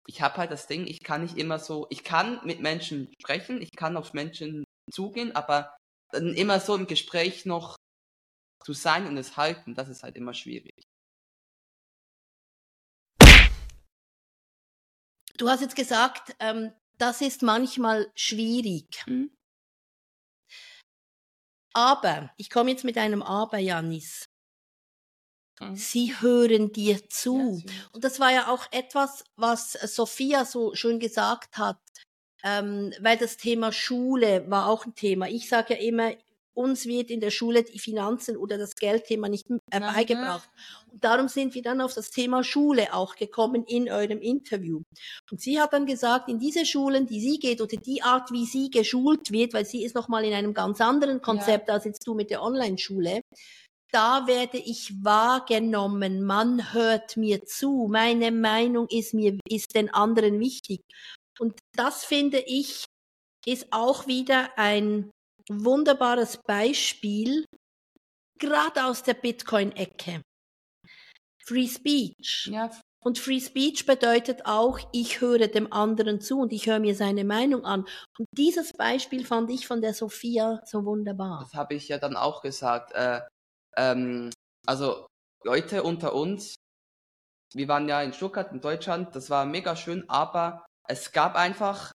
ich 0.07 0.21
habe 0.21 0.37
halt 0.37 0.51
das 0.51 0.65
Ding, 0.65 0.87
ich 0.87 1.03
kann 1.03 1.21
nicht 1.21 1.37
immer 1.37 1.59
so, 1.59 1.85
ich 1.91 2.03
kann 2.03 2.39
mit 2.43 2.59
Menschen 2.59 3.13
sprechen, 3.21 3.61
ich 3.61 3.71
kann 3.71 3.95
auf 3.95 4.13
Menschen 4.13 4.63
zugehen, 4.91 5.35
aber 5.35 5.77
dann 6.11 6.33
immer 6.33 6.59
so 6.59 6.75
im 6.75 6.87
Gespräch 6.87 7.45
noch 7.45 7.75
zu 8.63 8.73
sein 8.73 9.07
und 9.07 9.17
es 9.17 9.37
halten, 9.37 9.75
das 9.75 9.89
ist 9.89 10.03
halt 10.03 10.15
immer 10.15 10.33
schwierig. 10.33 10.87
Du 15.37 15.47
hast 15.47 15.61
jetzt 15.61 15.75
gesagt, 15.75 16.35
ähm, 16.39 16.73
das 16.97 17.21
ist 17.21 17.43
manchmal 17.43 18.11
schwierig. 18.13 19.03
Mhm. 19.07 19.31
Aber, 21.73 22.31
ich 22.35 22.49
komme 22.49 22.71
jetzt 22.71 22.83
mit 22.83 22.97
einem 22.97 23.21
Aber, 23.23 23.57
Janis. 23.57 24.25
Mhm. 25.61 25.75
Sie 25.75 26.19
hören 26.19 26.73
dir 26.73 27.07
zu. 27.09 27.63
Ja, 27.65 27.73
Und 27.93 28.03
das 28.03 28.19
war 28.19 28.31
ja 28.33 28.47
auch 28.51 28.67
etwas, 28.71 29.23
was 29.35 29.73
Sophia 29.73 30.43
so 30.45 30.75
schön 30.75 30.99
gesagt 30.99 31.57
hat. 31.57 31.79
ähm, 32.43 32.93
weil 33.01 33.17
das 33.17 33.35
Thema 33.35 33.73
Schule 33.73 34.49
war 34.49 34.67
auch 34.67 34.85
ein 34.85 34.95
Thema. 34.95 35.27
Ich 35.27 35.49
sage 35.49 35.73
ja 35.73 35.81
immer, 35.81 36.13
uns 36.59 36.85
wird 36.85 37.09
in 37.09 37.21
der 37.21 37.31
Schule 37.31 37.63
die 37.63 37.79
Finanzen 37.79 38.35
oder 38.35 38.57
das 38.57 38.75
Geldthema 38.75 39.29
nicht 39.29 39.49
äh, 39.71 39.79
beigebracht. 39.79 40.49
Und 40.91 41.01
darum 41.01 41.29
sind 41.29 41.55
wir 41.55 41.61
dann 41.61 41.79
auf 41.79 41.93
das 41.93 42.11
Thema 42.11 42.43
Schule 42.43 42.93
auch 42.93 43.15
gekommen 43.15 43.63
in 43.65 43.89
eurem 43.89 44.19
Interview. 44.19 44.81
Und 45.31 45.39
sie 45.39 45.61
hat 45.61 45.71
dann 45.71 45.85
gesagt, 45.85 46.27
in 46.27 46.37
diese 46.37 46.65
Schulen, 46.65 47.07
die 47.07 47.21
sie 47.21 47.39
geht 47.39 47.61
oder 47.61 47.77
die 47.77 48.03
Art, 48.03 48.31
wie 48.31 48.45
sie 48.45 48.69
geschult 48.69 49.31
wird, 49.31 49.53
weil 49.53 49.65
sie 49.65 49.85
ist 49.85 49.95
nochmal 49.95 50.25
in 50.25 50.33
einem 50.33 50.53
ganz 50.53 50.81
anderen 50.81 51.21
Konzept 51.21 51.69
ja. 51.69 51.75
als 51.75 51.85
jetzt 51.85 52.05
du 52.05 52.13
mit 52.13 52.29
der 52.29 52.43
Online-Schule, 52.43 53.21
da 53.91 54.27
werde 54.27 54.57
ich 54.57 54.93
wahrgenommen, 55.01 56.23
man 56.23 56.73
hört 56.73 57.15
mir 57.15 57.45
zu, 57.45 57.87
meine 57.89 58.31
Meinung 58.31 58.87
ist 58.89 59.13
mir, 59.13 59.39
ist 59.47 59.75
den 59.75 59.91
anderen 59.93 60.41
wichtig. 60.41 60.81
Und 61.39 61.57
das 61.73 62.03
finde 62.03 62.39
ich, 62.39 62.83
ist 63.45 63.67
auch 63.71 64.07
wieder 64.07 64.57
ein 64.57 65.09
wunderbares 65.49 66.37
Beispiel, 66.45 67.45
gerade 68.39 68.85
aus 68.85 69.03
der 69.03 69.15
Bitcoin-Ecke. 69.15 70.21
Free 71.43 71.67
Speech. 71.67 72.49
Ja. 72.51 72.69
Und 73.01 73.17
Free 73.17 73.39
Speech 73.39 73.85
bedeutet 73.85 74.45
auch, 74.45 74.79
ich 74.91 75.21
höre 75.21 75.47
dem 75.47 75.71
anderen 75.71 76.19
zu 76.19 76.39
und 76.39 76.51
ich 76.51 76.67
höre 76.67 76.79
mir 76.79 76.95
seine 76.95 77.23
Meinung 77.23 77.63
an. 77.65 77.85
Und 78.17 78.27
dieses 78.37 78.73
Beispiel 78.73 79.25
fand 79.25 79.49
ich 79.49 79.65
von 79.65 79.81
der 79.81 79.93
Sophia 79.93 80.61
so 80.65 80.85
wunderbar. 80.85 81.39
Das 81.43 81.53
habe 81.53 81.75
ich 81.75 81.87
ja 81.87 81.97
dann 81.97 82.17
auch 82.17 82.41
gesagt. 82.41 82.91
Äh, 82.91 83.21
ähm, 83.77 84.31
also 84.65 85.07
Leute 85.43 85.83
unter 85.83 86.13
uns, 86.13 86.55
wir 87.53 87.67
waren 87.67 87.87
ja 87.87 88.01
in 88.01 88.13
Stuttgart 88.13 88.51
in 88.51 88.61
Deutschland, 88.61 89.15
das 89.15 89.29
war 89.29 89.45
mega 89.45 89.75
schön, 89.75 90.07
aber 90.09 90.65
es 90.87 91.11
gab 91.11 91.35
einfach 91.35 91.91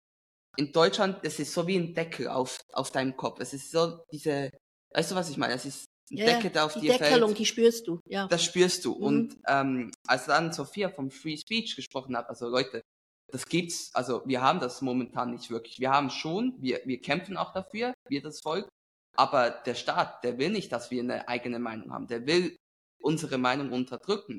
in 0.56 0.72
Deutschland, 0.72 1.18
es 1.22 1.38
ist 1.38 1.52
so 1.52 1.66
wie 1.66 1.76
ein 1.76 1.94
Deckel 1.94 2.28
auf, 2.28 2.58
auf 2.72 2.90
deinem 2.90 3.16
Kopf. 3.16 3.40
Es 3.40 3.54
ist 3.54 3.70
so 3.70 4.04
diese, 4.12 4.50
weißt 4.94 5.10
du, 5.10 5.14
was 5.14 5.30
ich 5.30 5.36
meine? 5.36 5.54
Es 5.54 5.64
ist 5.64 5.86
ein 6.10 6.18
ja, 6.18 6.26
Deckel, 6.26 6.50
der 6.50 6.66
auf 6.66 6.74
die 6.74 6.80
dir 6.80 6.98
Deckelung, 6.98 7.30
fällt. 7.30 7.38
die 7.38 7.46
spürst 7.46 7.88
du, 7.88 8.00
ja. 8.06 8.26
Das 8.28 8.44
spürst 8.44 8.84
du. 8.84 8.94
Mhm. 8.94 9.02
Und 9.02 9.36
ähm, 9.46 9.90
als 10.06 10.26
dann 10.26 10.52
Sophia 10.52 10.90
vom 10.90 11.10
Free 11.10 11.36
Speech 11.36 11.76
gesprochen 11.76 12.16
hat, 12.16 12.28
also 12.28 12.48
Leute, 12.48 12.82
das 13.30 13.46
gibt's, 13.46 13.90
also 13.94 14.22
wir 14.26 14.42
haben 14.42 14.60
das 14.60 14.82
momentan 14.82 15.30
nicht 15.30 15.50
wirklich. 15.50 15.80
Wir 15.80 15.90
haben 15.90 16.10
schon, 16.10 16.54
wir, 16.60 16.82
wir 16.84 17.00
kämpfen 17.00 17.38
auch 17.38 17.52
dafür, 17.54 17.94
wir 18.08 18.20
das 18.20 18.40
Volk, 18.40 18.68
aber 19.16 19.50
der 19.50 19.74
Staat, 19.74 20.22
der 20.22 20.38
will 20.38 20.50
nicht, 20.50 20.70
dass 20.70 20.90
wir 20.90 21.02
eine 21.02 21.28
eigene 21.28 21.58
Meinung 21.58 21.92
haben. 21.92 22.06
Der 22.08 22.26
will 22.26 22.56
unsere 23.00 23.38
Meinung 23.38 23.72
unterdrücken. 23.72 24.38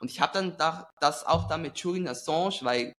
Und 0.00 0.10
ich 0.10 0.20
habe 0.20 0.32
dann 0.32 0.56
da, 0.56 0.90
das 1.00 1.24
auch 1.24 1.46
da 1.46 1.56
mit 1.56 1.78
Julian 1.78 2.08
Assange, 2.08 2.58
weil 2.62 2.92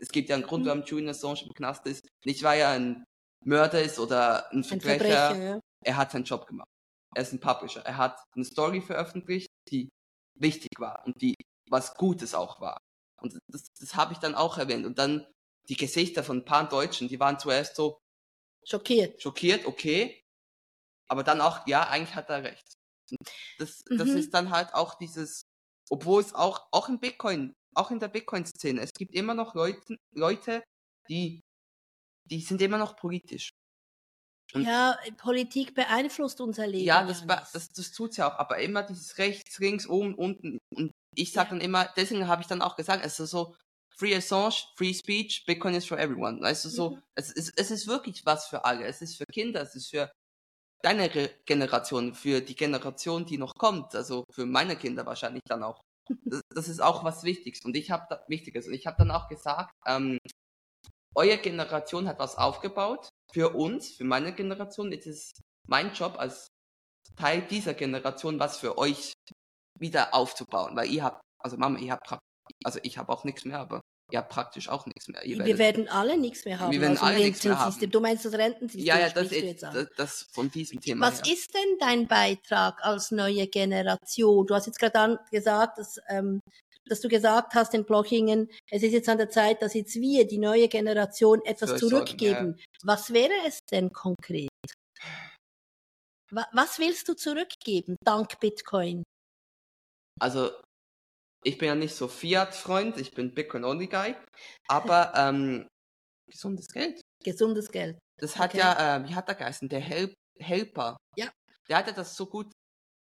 es 0.00 0.08
gibt 0.08 0.28
ja 0.28 0.36
einen 0.36 0.44
Grund, 0.44 0.64
mhm. 0.64 0.68
warum 0.68 0.84
Julian 0.84 1.10
Assange 1.10 1.44
im 1.44 1.54
Knast 1.54 1.86
ist. 1.86 2.06
Nicht, 2.24 2.42
weil 2.42 2.60
er 2.60 2.70
ein 2.70 3.04
Mörder 3.44 3.82
ist 3.82 3.98
oder 3.98 4.50
ein 4.52 4.64
Verbrecher. 4.64 4.94
Ein 4.94 5.00
Verbrecher 5.00 5.44
ja. 5.54 5.60
Er 5.84 5.96
hat 5.96 6.10
seinen 6.10 6.24
Job 6.24 6.46
gemacht. 6.46 6.68
Er 7.14 7.22
ist 7.22 7.32
ein 7.32 7.40
Publisher. 7.40 7.80
Er 7.82 7.96
hat 7.96 8.20
eine 8.34 8.44
Story 8.44 8.80
veröffentlicht, 8.80 9.48
die 9.70 9.88
wichtig 10.34 10.70
war 10.78 11.02
und 11.06 11.20
die 11.20 11.34
was 11.70 11.94
Gutes 11.94 12.34
auch 12.34 12.60
war. 12.60 12.78
Und 13.20 13.38
das, 13.48 13.64
das 13.78 13.94
habe 13.94 14.12
ich 14.12 14.18
dann 14.18 14.34
auch 14.34 14.58
erwähnt. 14.58 14.86
Und 14.86 14.98
dann 14.98 15.26
die 15.68 15.76
Gesichter 15.76 16.24
von 16.24 16.38
ein 16.38 16.44
paar 16.44 16.68
Deutschen, 16.68 17.08
die 17.08 17.20
waren 17.20 17.38
zuerst 17.38 17.76
so 17.76 17.98
schockiert. 18.64 19.20
Schockiert, 19.20 19.66
okay. 19.66 20.22
Aber 21.08 21.24
dann 21.24 21.40
auch, 21.40 21.66
ja, 21.66 21.88
eigentlich 21.88 22.14
hat 22.14 22.30
er 22.30 22.42
recht. 22.42 22.74
Das, 23.58 23.82
das 23.84 24.08
mhm. 24.08 24.16
ist 24.16 24.34
dann 24.34 24.50
halt 24.50 24.74
auch 24.74 24.94
dieses, 24.94 25.42
obwohl 25.90 26.20
es 26.20 26.34
auch, 26.34 26.68
auch 26.72 26.88
im 26.88 27.00
Bitcoin 27.00 27.54
auch 27.74 27.90
in 27.90 28.00
der 28.00 28.08
Bitcoin-Szene, 28.08 28.80
es 28.80 28.92
gibt 28.92 29.14
immer 29.14 29.34
noch 29.34 29.54
Leute, 29.54 29.96
Leute 30.14 30.62
die, 31.08 31.40
die 32.24 32.40
sind 32.40 32.60
immer 32.60 32.78
noch 32.78 32.96
politisch. 32.96 33.50
Und 34.54 34.64
ja, 34.64 34.96
Politik 35.18 35.74
beeinflusst 35.74 36.40
unser 36.40 36.66
Leben. 36.66 36.84
Ja, 36.84 37.04
das, 37.04 37.26
das, 37.52 37.68
das 37.68 37.92
tut 37.92 38.16
ja 38.16 38.30
auch, 38.32 38.38
aber 38.38 38.58
immer 38.58 38.82
dieses 38.82 39.18
rechts, 39.18 39.58
links, 39.58 39.86
oben, 39.86 40.14
unten. 40.14 40.58
Und 40.74 40.90
ich 41.14 41.32
sage 41.32 41.48
ja. 41.48 41.50
dann 41.50 41.60
immer, 41.60 41.92
deswegen 41.96 42.26
habe 42.26 42.40
ich 42.40 42.48
dann 42.48 42.62
auch 42.62 42.76
gesagt, 42.76 43.04
es 43.04 43.20
ist 43.20 43.30
so, 43.30 43.54
Free 43.98 44.14
Assange, 44.14 44.54
Free 44.76 44.94
Speech, 44.94 45.44
Bitcoin 45.44 45.74
is 45.74 45.84
for 45.84 45.98
everyone. 45.98 46.40
Du, 46.40 46.54
so, 46.54 46.90
mhm. 46.90 47.02
es, 47.16 47.32
ist, 47.32 47.52
es 47.56 47.70
ist 47.70 47.86
wirklich 47.88 48.24
was 48.24 48.46
für 48.46 48.64
alle. 48.64 48.84
Es 48.84 49.02
ist 49.02 49.16
für 49.16 49.26
Kinder, 49.26 49.60
es 49.60 49.74
ist 49.74 49.90
für 49.90 50.10
deine 50.82 51.10
Generation, 51.44 52.14
für 52.14 52.40
die 52.40 52.54
Generation, 52.54 53.26
die 53.26 53.38
noch 53.38 53.54
kommt, 53.54 53.96
also 53.96 54.24
für 54.32 54.46
meine 54.46 54.76
Kinder 54.76 55.04
wahrscheinlich 55.04 55.42
dann 55.46 55.64
auch. 55.64 55.80
Das, 56.50 56.68
ist 56.68 56.80
auch 56.80 57.04
was 57.04 57.22
Wichtiges. 57.22 57.64
Und 57.64 57.76
ich 57.76 57.90
habe 57.90 58.20
Wichtiges. 58.28 58.66
Und 58.66 58.74
ich 58.74 58.86
habe 58.86 58.96
dann 58.98 59.10
auch 59.10 59.28
gesagt, 59.28 59.72
ähm, 59.86 60.18
eure 61.14 61.38
Generation 61.38 62.08
hat 62.08 62.18
was 62.18 62.36
aufgebaut. 62.36 63.08
Für 63.32 63.54
uns, 63.54 63.96
für 63.96 64.04
meine 64.04 64.34
Generation, 64.34 64.92
ist 64.92 65.06
es 65.06 65.32
mein 65.66 65.92
Job 65.92 66.18
als 66.18 66.48
Teil 67.16 67.42
dieser 67.42 67.74
Generation, 67.74 68.38
was 68.38 68.58
für 68.58 68.78
euch 68.78 69.12
wieder 69.78 70.14
aufzubauen. 70.14 70.76
Weil 70.76 70.90
ihr 70.90 71.04
habt, 71.04 71.20
also 71.38 71.56
Mama, 71.56 71.78
ihr 71.78 71.92
habt, 71.92 72.18
also 72.64 72.78
ich 72.82 72.98
habe 72.98 73.12
auch 73.12 73.24
nichts 73.24 73.44
mehr, 73.44 73.60
aber 73.60 73.80
ja 74.10 74.22
praktisch 74.22 74.68
auch 74.68 74.86
nichts 74.86 75.08
mehr. 75.08 75.24
Ihr 75.24 75.44
wir 75.44 75.58
werden 75.58 75.88
alle 75.88 76.16
nichts 76.16 76.44
mehr 76.44 76.58
haben. 76.58 76.72
Wir 76.72 76.80
werden 76.80 76.92
also 76.92 77.06
alle 77.06 77.18
nichts 77.18 77.44
mehr 77.44 77.58
haben. 77.58 77.90
Du 77.90 78.00
meinst 78.00 78.24
das 78.24 78.34
Rentensystem? 78.34 78.84
Ja, 78.84 78.98
ja, 78.98 79.10
das 79.10 79.30
ist 79.30 79.62
das, 79.62 79.86
das, 79.96 80.28
von 80.32 80.50
diesem 80.50 80.80
Thema. 80.80 81.06
Was 81.06 81.26
ja. 81.26 81.32
ist 81.32 81.54
denn 81.54 81.78
dein 81.78 82.06
Beitrag 82.06 82.82
als 82.82 83.10
neue 83.10 83.46
Generation? 83.46 84.46
Du 84.46 84.54
hast 84.54 84.66
jetzt 84.66 84.78
gerade 84.78 85.18
gesagt, 85.30 85.78
dass, 85.78 86.00
ähm, 86.08 86.40
dass 86.86 87.00
du 87.00 87.08
gesagt 87.08 87.54
hast 87.54 87.74
in 87.74 87.84
Blochingen, 87.84 88.50
es 88.70 88.82
ist 88.82 88.92
jetzt 88.92 89.08
an 89.08 89.18
der 89.18 89.28
Zeit, 89.28 89.60
dass 89.60 89.74
jetzt 89.74 89.96
wir, 89.96 90.26
die 90.26 90.38
neue 90.38 90.68
Generation, 90.68 91.42
etwas 91.44 91.72
Für 91.72 91.76
zurückgeben. 91.76 92.54
ja. 92.56 92.64
Was 92.82 93.12
wäre 93.12 93.34
es 93.46 93.58
denn 93.70 93.92
konkret? 93.92 94.48
Was 96.30 96.78
willst 96.78 97.08
du 97.08 97.14
zurückgeben 97.14 97.96
dank 98.04 98.38
Bitcoin? 98.40 99.02
Also 100.20 100.50
ich 101.44 101.58
bin 101.58 101.68
ja 101.68 101.74
nicht 101.74 101.94
so 101.94 102.08
Fiat-Freund, 102.08 102.98
ich 102.98 103.12
bin 103.12 103.34
Bitcoin-Only-Guy, 103.34 104.14
aber 104.68 105.12
ähm, 105.16 105.66
gesundes 106.26 106.68
Geld. 106.68 107.00
Gesundes 107.24 107.70
Geld. 107.70 107.98
Das 108.18 108.36
hat 108.36 108.50
okay. 108.50 108.58
ja, 108.58 108.96
äh, 108.96 109.08
wie 109.08 109.14
hat 109.14 109.28
er 109.28 109.34
geheißen, 109.34 109.68
der 109.68 109.80
Help 109.80 110.14
Helper. 110.40 110.96
Ja. 111.16 111.30
Der 111.68 111.78
hat 111.78 111.86
ja 111.86 111.92
das 111.92 112.16
so 112.16 112.26
gut 112.26 112.52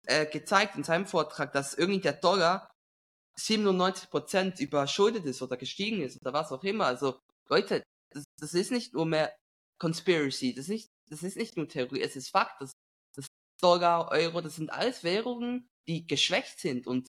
äh, 0.06 0.26
gezeigt 0.26 0.76
in 0.76 0.84
seinem 0.84 1.06
Vortrag, 1.06 1.54
dass 1.54 1.74
irgendwie 1.74 2.02
der 2.02 2.14
Dollar 2.14 2.70
97% 3.40 4.60
überschuldet 4.62 5.26
ist 5.26 5.42
oder 5.42 5.58
gestiegen 5.58 6.02
ist 6.02 6.20
oder 6.22 6.34
was 6.34 6.52
auch 6.52 6.64
immer. 6.64 6.86
Also 6.86 7.20
Leute, 7.50 7.84
das, 8.12 8.24
das 8.40 8.54
ist 8.54 8.72
nicht 8.72 8.94
nur 8.94 9.06
mehr 9.06 9.34
Conspiracy, 9.80 10.54
das 10.54 10.66
ist 10.66 10.70
nicht, 10.70 10.90
das 11.10 11.24
ist 11.24 11.38
nicht 11.38 11.58
nur 11.58 11.68
Theorie, 11.68 12.02
es 12.02 12.16
ist 12.16 12.30
Fakt, 12.30 12.62
dass 12.62 12.72
das 13.16 13.28
Dollar, 13.62 14.10
Euro, 14.12 14.42
das 14.42 14.56
sind 14.56 14.72
alles 14.72 15.04
Währungen, 15.04 15.68
die 15.88 16.06
geschwächt 16.06 16.60
sind 16.60 16.88
und 16.88 17.08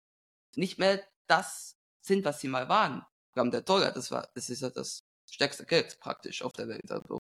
nicht 0.57 0.79
mehr 0.79 1.03
das 1.27 1.77
sind, 2.01 2.25
was 2.25 2.39
sie 2.39 2.47
mal 2.47 2.69
waren. 2.69 3.05
Wir 3.33 3.41
haben 3.41 3.51
der 3.51 3.61
Dollar, 3.61 3.91
das 3.91 4.11
war, 4.11 4.29
das 4.33 4.49
ist 4.49 4.61
ja 4.61 4.69
das 4.69 5.03
stärkste 5.29 5.65
Geld 5.65 5.99
praktisch 5.99 6.41
auf 6.41 6.53
der 6.53 6.67
Welt. 6.67 6.89
Also. 6.91 7.19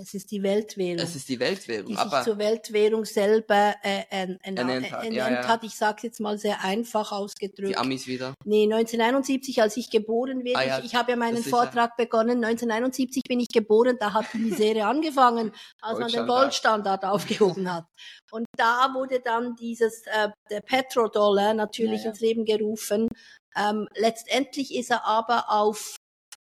Es 0.00 0.14
ist 0.14 0.30
die 0.30 0.42
Weltwährung. 0.44 1.02
Es 1.02 1.16
ist 1.16 1.28
die 1.28 1.40
Weltwährung. 1.40 1.86
Die 1.86 1.94
sich 1.94 2.00
aber 2.00 2.22
zur 2.22 2.38
Weltwährung 2.38 3.04
selber 3.04 3.74
äh, 3.82 4.02
äh, 4.10 4.36
ernannt 4.42 4.92
hat. 4.92 5.04
Ja, 5.12 5.28
ja. 5.28 5.48
hat. 5.48 5.64
Ich 5.64 5.74
sage 5.74 5.96
es 5.96 6.02
jetzt 6.04 6.20
mal 6.20 6.38
sehr 6.38 6.62
einfach 6.62 7.10
ausgedrückt. 7.10 7.70
Die 7.70 7.76
Amis 7.76 8.06
wieder? 8.06 8.34
Nee, 8.44 8.64
1971, 8.64 9.60
als 9.60 9.76
ich 9.76 9.90
geboren 9.90 10.44
werde. 10.44 10.58
Ah, 10.58 10.64
ja, 10.64 10.78
ich, 10.78 10.86
ich 10.86 10.94
habe 10.94 11.10
ja 11.10 11.16
meinen 11.16 11.42
Vortrag 11.42 11.96
begonnen. 11.96 12.44
1971 12.44 13.24
bin 13.26 13.40
ich 13.40 13.48
geboren. 13.48 13.96
Da 13.98 14.12
hat 14.12 14.26
die 14.32 14.38
Misere 14.38 14.84
angefangen, 14.86 15.52
als 15.80 15.98
man 15.98 16.12
den 16.12 16.26
Goldstandard 16.26 17.04
aufgehoben 17.04 17.72
hat. 17.72 17.86
Und 18.30 18.46
da 18.56 18.92
wurde 18.94 19.18
dann 19.18 19.56
dieses 19.56 20.02
äh, 20.06 20.28
der 20.48 20.60
Petrodollar 20.60 21.54
natürlich 21.54 22.04
ins 22.04 22.20
Leben 22.20 22.44
gerufen. 22.44 23.08
Ähm, 23.56 23.88
letztendlich 23.96 24.74
ist 24.76 24.90
er 24.90 25.04
aber 25.04 25.50
auf 25.50 25.96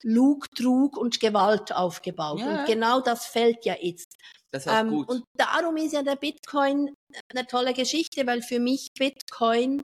Lug, 0.03 0.47
Trug 0.55 0.97
und 0.97 1.21
Gewalt 1.21 1.75
aufgebaut. 1.75 2.41
Ja. 2.41 2.61
Und 2.61 2.67
genau 2.67 3.01
das 3.01 3.27
fällt 3.27 3.65
ja 3.65 3.75
jetzt. 3.81 4.17
Das 4.53 4.67
ist 4.67 4.73
ähm, 4.73 4.91
gut. 4.91 5.09
Und 5.09 5.25
darum 5.37 5.77
ist 5.77 5.93
ja 5.93 6.03
der 6.03 6.17
Bitcoin 6.17 6.95
eine 7.33 7.47
tolle 7.47 7.73
Geschichte, 7.73 8.27
weil 8.27 8.43
für 8.43 8.59
mich 8.59 8.89
Bitcoin 8.99 9.83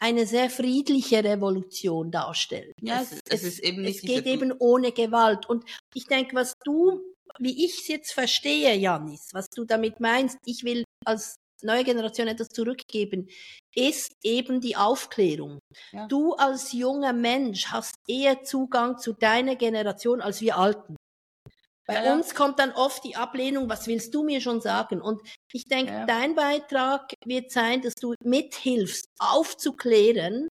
eine 0.00 0.26
sehr 0.26 0.48
friedliche 0.48 1.24
Revolution 1.24 2.10
darstellt. 2.10 2.72
Ja, 2.80 3.02
es, 3.02 3.12
es, 3.12 3.20
es 3.28 3.42
ist 3.42 3.58
eben 3.60 3.82
nicht 3.82 3.96
es 3.96 4.02
geht 4.02 4.26
eben 4.26 4.52
ohne 4.58 4.92
Gewalt. 4.92 5.48
Und 5.48 5.64
ich 5.94 6.06
denke, 6.06 6.36
was 6.36 6.54
du, 6.64 7.02
wie 7.38 7.64
ich 7.64 7.80
es 7.80 7.88
jetzt 7.88 8.12
verstehe, 8.12 8.74
Janis, 8.76 9.28
was 9.32 9.48
du 9.50 9.64
damit 9.64 10.00
meinst, 10.00 10.38
ich 10.44 10.64
will 10.64 10.84
als 11.04 11.36
neue 11.62 11.84
Generation 11.84 12.28
etwas 12.28 12.48
zurückgeben, 12.48 13.28
ist 13.74 14.16
eben 14.22 14.60
die 14.60 14.76
Aufklärung. 14.76 15.58
Ja. 15.92 16.06
Du 16.06 16.34
als 16.34 16.72
junger 16.72 17.12
Mensch 17.12 17.66
hast 17.68 17.94
eher 18.06 18.42
Zugang 18.42 18.98
zu 18.98 19.12
deiner 19.12 19.56
Generation 19.56 20.20
als 20.20 20.40
wir 20.40 20.56
Alten. 20.56 20.96
Bei 21.86 21.94
ja, 21.94 22.04
ja. 22.04 22.14
uns 22.14 22.34
kommt 22.34 22.58
dann 22.58 22.72
oft 22.72 23.02
die 23.04 23.16
Ablehnung, 23.16 23.70
was 23.70 23.86
willst 23.86 24.14
du 24.14 24.22
mir 24.22 24.42
schon 24.42 24.60
sagen? 24.60 25.00
Und 25.00 25.22
ich 25.52 25.64
denke, 25.64 26.04
dein 26.06 26.34
Beitrag 26.34 27.14
wird 27.24 27.50
sein, 27.50 27.80
dass 27.80 27.94
du 27.94 28.14
mithilfst, 28.22 29.06
aufzuklären, 29.18 30.48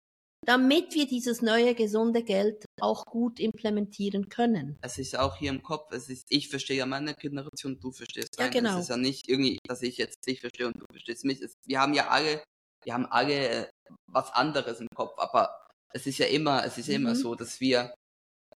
damit 0.46 0.94
wir 0.94 1.08
dieses 1.08 1.42
neue 1.42 1.74
gesunde 1.76 2.24
Geld 2.24 2.66
auch 2.80 3.06
gut 3.06 3.40
implementieren 3.40 4.30
können. 4.30 4.78
Es 4.82 4.98
ist 4.98 5.18
auch 5.18 5.36
hier 5.38 5.50
im 5.52 5.64
Kopf, 5.64 5.92
es 5.92 6.10
ist, 6.10 6.26
ich 6.30 6.50
verstehe 6.50 6.78
ja 6.78 6.86
meine 6.86 7.14
Generation, 7.16 7.80
du 7.80 7.92
verstehst 7.92 8.36
Ja, 8.38 8.46
deine. 8.46 8.52
genau. 8.52 8.76
Es 8.76 8.84
ist 8.84 8.90
ja 8.90 8.98
nicht 8.98 9.28
irgendwie, 9.30 9.58
dass 9.68 9.82
ich 9.82 9.98
jetzt 9.98 10.26
dich 10.28 10.40
verstehe 10.42 10.68
und 10.68 10.80
du 10.80 10.86
verstehst 10.92 11.26
mich. 11.26 11.42
Es, 11.42 11.54
wir 11.66 11.80
haben 11.82 11.94
ja 11.94 12.08
alle, 12.10 12.44
wir 12.84 12.94
haben 12.94 13.06
alle 13.08 13.48
äh, 13.50 13.68
was 14.12 14.32
anderes 14.32 14.80
im 14.80 14.88
Kopf, 14.96 15.18
aber 15.18 15.66
es 15.94 16.06
ist 16.08 16.18
ja 16.18 16.26
immer, 16.28 16.66
es 16.66 16.78
ist 16.78 16.88
ja 16.88 16.96
immer 16.96 17.12
Mhm. 17.12 17.16
so, 17.16 17.36
dass 17.36 17.60
wir, 17.60 17.94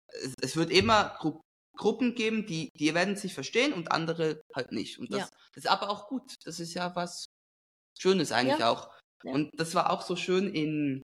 es, 0.07 0.33
es 0.41 0.55
wird 0.57 0.71
immer 0.71 1.15
Gru 1.19 1.39
Gruppen 1.79 2.15
geben, 2.15 2.47
die, 2.47 2.69
die 2.79 2.95
werden 2.95 3.15
sich 3.15 3.35
verstehen 3.35 3.71
und 3.71 3.91
andere 3.91 4.41
halt 4.55 4.71
nicht. 4.71 4.97
Und 4.97 5.13
das, 5.13 5.19
Ja. 5.19 5.29
das 5.53 5.65
ist 5.65 5.69
aber 5.69 5.91
auch 5.91 6.07
gut. 6.07 6.33
Das 6.43 6.59
ist 6.59 6.73
ja 6.73 6.95
was 6.95 7.27
Schönes 7.99 8.31
eigentlich 8.31 8.63
auch. 8.63 8.89
Ja. 9.23 9.33
Und 9.33 9.51
das 9.53 9.75
war 9.75 9.91
auch 9.91 10.01
so 10.01 10.15
schön 10.15 10.51
in, 10.51 11.03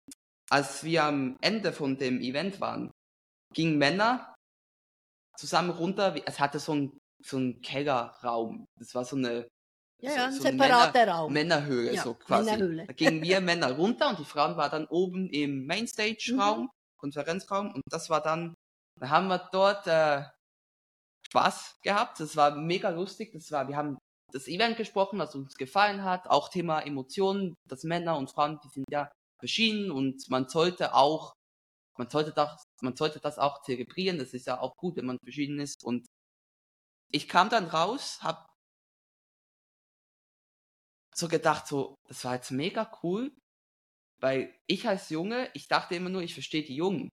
als 0.50 0.84
wir 0.84 1.04
am 1.04 1.38
Ende 1.42 1.74
von 1.74 1.98
dem 1.98 2.22
Event 2.22 2.62
waren, 2.62 2.92
gingen 3.54 3.78
Männer 3.78 4.34
zusammen 5.38 5.70
runter. 5.72 6.16
Es 6.26 6.40
hatte 6.40 6.60
so 6.60 6.74
ein 6.74 6.98
so 7.24 7.38
ein 7.38 7.62
Kellerraum. 7.62 8.66
Das 8.80 8.94
war 8.94 9.04
so 9.04 9.16
eine 9.16 9.48
Ja, 10.02 10.12
so, 10.12 10.18
ja, 10.18 10.26
ein 10.28 10.34
so 10.34 10.42
separater 10.44 11.08
Raum. 11.08 11.34
Männerhöhle, 11.34 11.94
Ja, 11.94 12.04
so 12.04 12.14
quasi. 12.14 12.52
Männerhöhle. 12.52 12.86
Da 12.86 12.94
gingen 12.94 13.24
wir 13.24 13.42
Männer 13.42 13.72
runter 13.72 14.10
und 14.10 14.20
die 14.20 14.26
Frauen 14.26 14.56
waren 14.56 14.72
dann 14.72 14.86
oben 14.88 15.28
im 15.30 15.66
Mainstage-Raum, 15.66 16.64
Mhm. 16.64 16.70
Konferenzraum. 17.00 17.74
Und 17.74 17.82
das 17.90 18.10
war 18.10 18.22
dann, 18.22 18.54
da 19.00 19.10
haben 19.10 19.28
wir 19.28 19.50
dort 19.52 19.88
äh, 19.88 20.24
Spaß 21.28 21.80
gehabt. 21.84 22.20
Das 22.20 22.36
war 22.36 22.56
mega 22.56 22.90
lustig. 22.90 23.32
Das 23.34 23.52
war, 23.52 23.68
wir 23.68 23.76
haben 23.76 23.98
das 24.32 24.48
Event 24.48 24.78
gesprochen, 24.78 25.20
was 25.20 25.34
uns 25.36 25.56
gefallen 25.56 26.04
hat. 26.04 26.30
Auch 26.30 26.50
Thema 26.50 26.82
Emotionen, 26.82 27.56
dass 27.68 27.84
Männer 27.84 28.18
und 28.18 28.30
Frauen, 28.30 28.60
die 28.64 28.70
sind 28.70 28.86
ja 28.92 29.10
verschieden 29.40 29.92
und 29.92 30.30
man 30.30 30.48
sollte 30.50 30.94
auch, 30.96 31.34
man 31.98 32.10
sollte 32.10 32.34
das, 32.34 32.64
man 32.82 32.96
sollte 32.98 33.20
das 33.22 33.40
auch 33.40 33.62
zelebrieren. 33.64 34.20
Das 34.20 34.34
ist 34.34 34.48
ja 34.48 34.60
auch 34.62 34.76
gut, 34.78 34.98
wenn 34.98 35.06
man 35.08 35.20
verschieden 35.24 35.60
ist. 35.60 35.84
Und 35.84 36.08
ich 37.12 37.28
kam 37.28 37.50
dann 37.50 37.66
raus, 37.66 38.20
hab 38.22 38.48
so 41.16 41.28
gedacht, 41.28 41.68
so, 41.68 41.96
das 42.08 42.24
war 42.26 42.36
jetzt 42.36 42.52
mega 42.52 42.92
cool, 43.04 43.32
weil 44.22 44.56
ich 44.68 44.88
als 44.88 45.10
Junge, 45.10 45.52
ich 45.56 45.68
dachte 45.68 45.96
immer 45.96 46.10
nur, 46.10 46.24
ich 46.24 46.34
verstehe 46.36 46.64
die 46.64 46.76
Jungen 46.76 47.10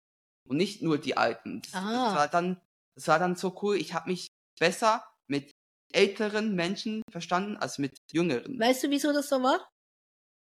und 0.49 0.57
nicht 0.59 0.83
nur 0.83 0.99
die 0.99 1.17
Alten. 1.17 1.63
Das, 1.63 1.75
Ah. 1.75 2.13
das 2.13 2.15
war 2.15 2.29
dann, 2.29 2.61
das 2.97 3.09
war 3.09 3.19
dann 3.21 3.37
so 3.37 3.59
cool. 3.63 3.77
Ich 3.77 3.95
habe 3.95 4.11
mich 4.11 4.29
besser 4.61 5.07
mit 5.29 5.53
älteren 5.93 6.55
Menschen 6.57 7.03
verstanden 7.11 7.57
als 7.59 7.79
mit 7.79 7.99
jüngeren. 8.13 8.61
Weißt 8.61 8.83
du, 8.85 8.91
wieso 8.91 9.13
das 9.13 9.29
so 9.29 9.43
war? 9.43 9.69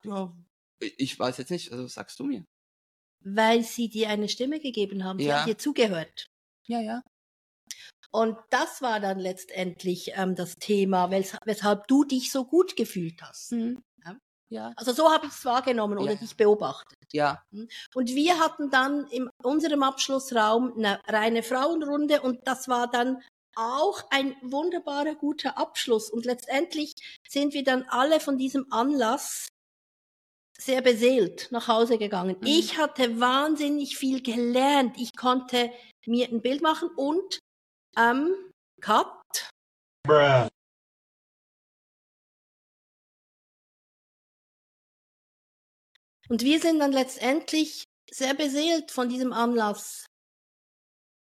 Ja, 0.03 0.33
ich 0.97 1.17
weiß 1.19 1.37
jetzt 1.37 1.51
nicht, 1.51 1.71
also 1.71 1.87
sagst 1.87 2.19
du 2.19 2.25
mir. 2.25 2.43
Weil 3.23 3.63
sie 3.63 3.89
dir 3.89 4.09
eine 4.09 4.29
Stimme 4.29 4.59
gegeben 4.59 5.03
haben. 5.03 5.19
Sie 5.19 5.25
Ja. 5.25 5.39
haben 5.41 5.47
dir 5.47 5.57
zugehört. 5.57 6.27
Ja, 6.67 6.79
ja. 6.79 7.01
Und 8.11 8.37
das 8.49 8.81
war 8.81 8.99
dann 8.99 9.19
letztendlich 9.19 10.11
ähm, 10.15 10.35
das 10.35 10.55
Thema, 10.55 11.11
wes 11.11 11.35
weshalb 11.43 11.87
du 11.87 12.05
dich 12.05 12.31
so 12.31 12.45
gut 12.45 12.75
gefühlt 12.75 13.21
hast. 13.21 13.51
Ja. 13.51 14.15
Ja. 14.49 14.73
Also 14.77 14.93
so 14.93 15.11
habe 15.11 15.25
ich 15.25 15.33
es 15.33 15.43
wahrgenommen 15.43 15.97
oder 15.97 16.13
Ja. 16.13 16.17
dich 16.19 16.37
beobachtet. 16.37 16.97
Ja, 17.11 17.43
Und 17.93 18.09
wir 18.09 18.39
hatten 18.39 18.69
dann 18.69 19.07
in 19.07 19.29
unserem 19.43 19.83
Abschlussraum 19.83 20.73
eine 20.77 21.01
reine 21.07 21.43
Frauenrunde 21.43 22.21
und 22.21 22.47
das 22.47 22.67
war 22.67 22.89
dann 22.89 23.21
auch 23.55 24.03
ein 24.11 24.35
wunderbarer, 24.43 25.15
guter 25.15 25.57
Abschluss. 25.57 26.09
Und 26.09 26.25
letztendlich 26.25 26.93
sind 27.27 27.53
wir 27.53 27.63
dann 27.63 27.83
alle 27.89 28.19
von 28.19 28.37
diesem 28.37 28.65
Anlass 28.71 29.47
sehr 30.57 30.81
beseelt 30.81 31.47
nach 31.51 31.67
Hause 31.67 31.97
gegangen. 31.97 32.37
Mhm. 32.39 32.47
Ich 32.47 32.77
hatte 32.77 33.19
wahnsinnig 33.19 33.97
viel 33.97 34.21
gelernt. 34.21 34.97
Ich 34.97 35.15
konnte 35.15 35.71
mir 36.05 36.27
ein 36.29 36.41
Bild 36.41 36.61
machen 36.61 36.89
und 36.95 37.39
ähm, 37.97 38.33
Cut. 38.81 39.49
Und 46.27 46.41
wir 46.41 46.59
sind 46.59 46.79
dann 46.79 46.91
letztendlich 46.91 47.83
sehr 48.09 48.33
beseelt 48.33 48.91
von 48.91 49.09
diesem 49.09 49.33
Anlass 49.33 50.05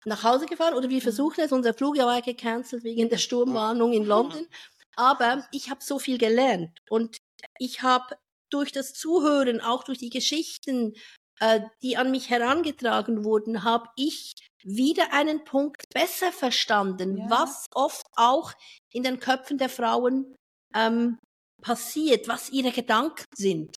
nach 0.05 0.23
Hause 0.23 0.45
gefahren 0.45 0.73
oder 0.73 0.89
wir 0.89 1.01
versuchen 1.01 1.41
es. 1.41 1.51
Unser 1.51 1.73
Flug 1.73 1.97
war 1.97 2.15
ja 2.15 2.21
gecancelt 2.21 2.83
wegen 2.83 3.09
der 3.09 3.17
Sturmwarnung 3.17 3.93
in 3.93 4.05
London. 4.05 4.47
Aber 4.95 5.47
ich 5.51 5.69
habe 5.69 5.83
so 5.83 5.97
viel 5.97 6.17
gelernt 6.17 6.77
und 6.89 7.17
ich 7.57 7.81
habe 7.81 8.15
durch 8.53 8.71
das 8.71 8.93
Zuhören, 8.93 9.61
auch 9.61 9.83
durch 9.83 9.97
die 9.97 10.09
Geschichten, 10.09 10.93
äh, 11.39 11.61
die 11.81 11.97
an 11.97 12.11
mich 12.11 12.29
herangetragen 12.29 13.23
wurden, 13.23 13.63
habe 13.63 13.89
ich 13.95 14.33
wieder 14.63 15.11
einen 15.11 15.43
Punkt 15.43 15.83
besser 15.93 16.31
verstanden, 16.31 17.17
Ja. 17.17 17.29
was 17.29 17.65
oft 17.73 18.05
auch 18.15 18.53
in 18.93 19.03
den 19.03 19.19
Köpfen 19.19 19.57
der 19.57 19.69
Frauen 19.69 20.35
ähm, 20.75 21.17
passiert, 21.61 22.27
was 22.27 22.49
ihre 22.49 22.71
Gedanken 22.71 23.25
sind. 23.35 23.75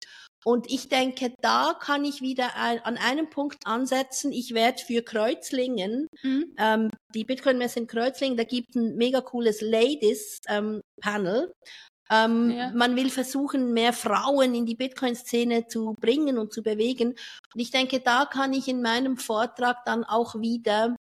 Und 0.46 0.70
ich 0.70 0.88
denke, 0.90 1.32
da 1.40 1.74
kann 1.80 2.04
ich 2.04 2.20
wieder 2.20 2.54
ein, 2.56 2.78
an 2.84 2.98
einem 2.98 3.30
Punkt 3.30 3.66
ansetzen. 3.66 4.30
Ich 4.30 4.52
werde 4.52 4.82
für 4.82 5.00
Kreuzlingen, 5.02 6.06
ähm, 6.58 6.90
die 7.14 7.24
Bitcoin-Messe 7.24 7.80
in 7.80 7.86
Kreuzlingen, 7.86 8.36
da 8.36 8.44
gibt 8.44 8.74
ein 8.74 8.96
mega 8.96 9.22
cooles 9.22 9.62
Ladies-Panel. 9.62 11.44
Ähm, 11.46 11.52
Ja. 12.50 12.70
Man 12.74 12.96
will 12.96 13.10
versuchen, 13.10 13.72
mehr 13.72 13.92
Frauen 13.92 14.54
in 14.54 14.66
die 14.66 14.74
Bitcoin-Szene 14.76 15.66
zu 15.66 15.94
bringen 16.00 16.38
und 16.38 16.52
zu 16.52 16.62
bewegen. 16.62 17.08
Und 17.10 17.60
ich 17.60 17.70
denke, 17.70 18.00
da 18.00 18.24
kann 18.26 18.52
ich 18.52 18.68
in 18.68 18.82
meinem 18.82 19.16
Vortrag 19.16 19.84
dann 19.84 20.04
auch 20.04 20.34
wieder 20.36 20.96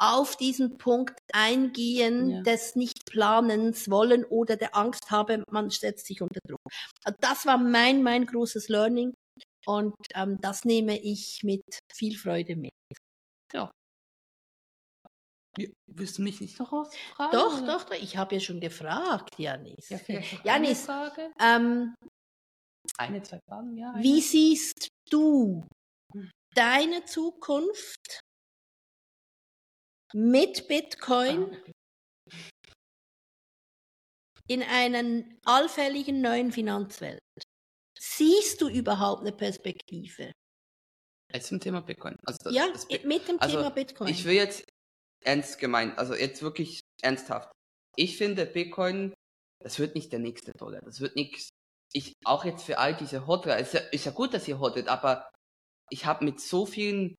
auf 0.00 0.36
diesen 0.36 0.78
Punkt 0.78 1.18
eingehen, 1.32 2.30
Ja. 2.30 2.42
des 2.42 2.76
Nicht-Planens 2.76 3.90
wollen 3.90 4.24
oder 4.24 4.56
der 4.56 4.76
Angst 4.76 5.10
habe, 5.10 5.42
man 5.50 5.70
setzt 5.70 6.06
sich 6.06 6.22
unter 6.22 6.40
Druck. 6.46 6.60
Das 7.20 7.46
war 7.46 7.58
mein, 7.58 8.02
mein 8.02 8.24
großes 8.26 8.68
Learning 8.68 9.12
und 9.66 9.94
ähm, 10.14 10.38
das 10.40 10.64
nehme 10.64 10.98
ich 11.00 11.40
mit 11.42 11.62
viel 11.92 12.16
Freude 12.16 12.54
mit. 12.56 12.70
Ja, 15.56 15.66
Willst 15.86 16.18
du 16.18 16.22
mich 16.22 16.40
nicht 16.40 16.58
noch 16.58 16.70
was 16.72 16.96
fragen? 16.96 17.32
Doch, 17.32 17.58
oder? 17.62 17.66
doch, 17.78 17.84
doch, 17.86 17.94
ich 17.96 18.16
habe 18.16 18.34
ja 18.34 18.40
schon 18.40 18.60
gefragt, 18.60 19.38
Janis. 19.38 19.88
Ja, 19.88 19.98
Janis, 20.44 20.44
Eine, 20.44 20.74
Frage? 21.10 21.32
ähm, 21.40 21.94
eine, 22.98 23.22
zwei 23.22 23.40
Fragen, 23.48 23.76
ja. 23.76 23.92
eine. 23.92 24.02
wie 24.04 24.20
siehst 24.20 24.88
du 25.10 25.66
deine 26.54 27.04
Zukunft 27.04 28.20
mit 30.14 30.60
Ah, 30.60 30.64
Bitcoin 30.68 31.44
okay. 31.44 31.72
in 34.48 34.62
einer 34.62 35.24
allfälligen 35.44 36.20
neuen 36.20 36.52
Finanzwelt? 36.52 37.20
Siehst 37.98 38.60
du 38.60 38.68
überhaupt 38.68 39.22
eine 39.22 39.32
Perspektive? 39.32 40.32
Jetzt 41.32 41.48
zum 41.48 41.60
Thema 41.60 41.80
Bitcoin. 41.82 42.16
Also 42.24 42.38
das, 42.44 42.54
Ja, 42.54 42.68
das 42.72 42.86
Bi- 42.86 43.04
mit 43.06 43.26
dem 43.28 43.38
also, 43.40 43.56
Thema 43.56 43.70
Bitcoin. 43.70 44.08
Ich 44.08 44.24
will 44.24 44.34
jetzt 44.34 44.64
ernst 45.24 45.58
gemeint, 45.58 45.98
also 45.98 46.14
jetzt 46.14 46.42
wirklich 46.42 46.80
ernsthaft. 47.02 47.50
Ich 47.96 48.16
finde 48.16 48.46
Bitcoin, 48.46 49.14
das 49.60 49.78
wird 49.78 49.94
nicht 49.94 50.12
der 50.12 50.20
nächste 50.20 50.52
Dollar. 50.52 50.80
Das 50.82 51.00
wird 51.00 51.16
nichts. 51.16 51.50
Ich 51.92 52.14
auch 52.24 52.44
jetzt 52.44 52.64
für 52.64 52.78
all 52.78 52.94
diese 52.94 53.26
Hodler, 53.26 53.58
ist 53.58 53.74
ja, 53.74 53.80
ist 53.80 54.04
ja 54.04 54.12
gut, 54.12 54.34
dass 54.34 54.46
ihr 54.46 54.58
hodlet, 54.58 54.88
aber 54.88 55.30
ich 55.90 56.04
habe 56.06 56.24
mit 56.24 56.40
so 56.40 56.66
vielen 56.66 57.14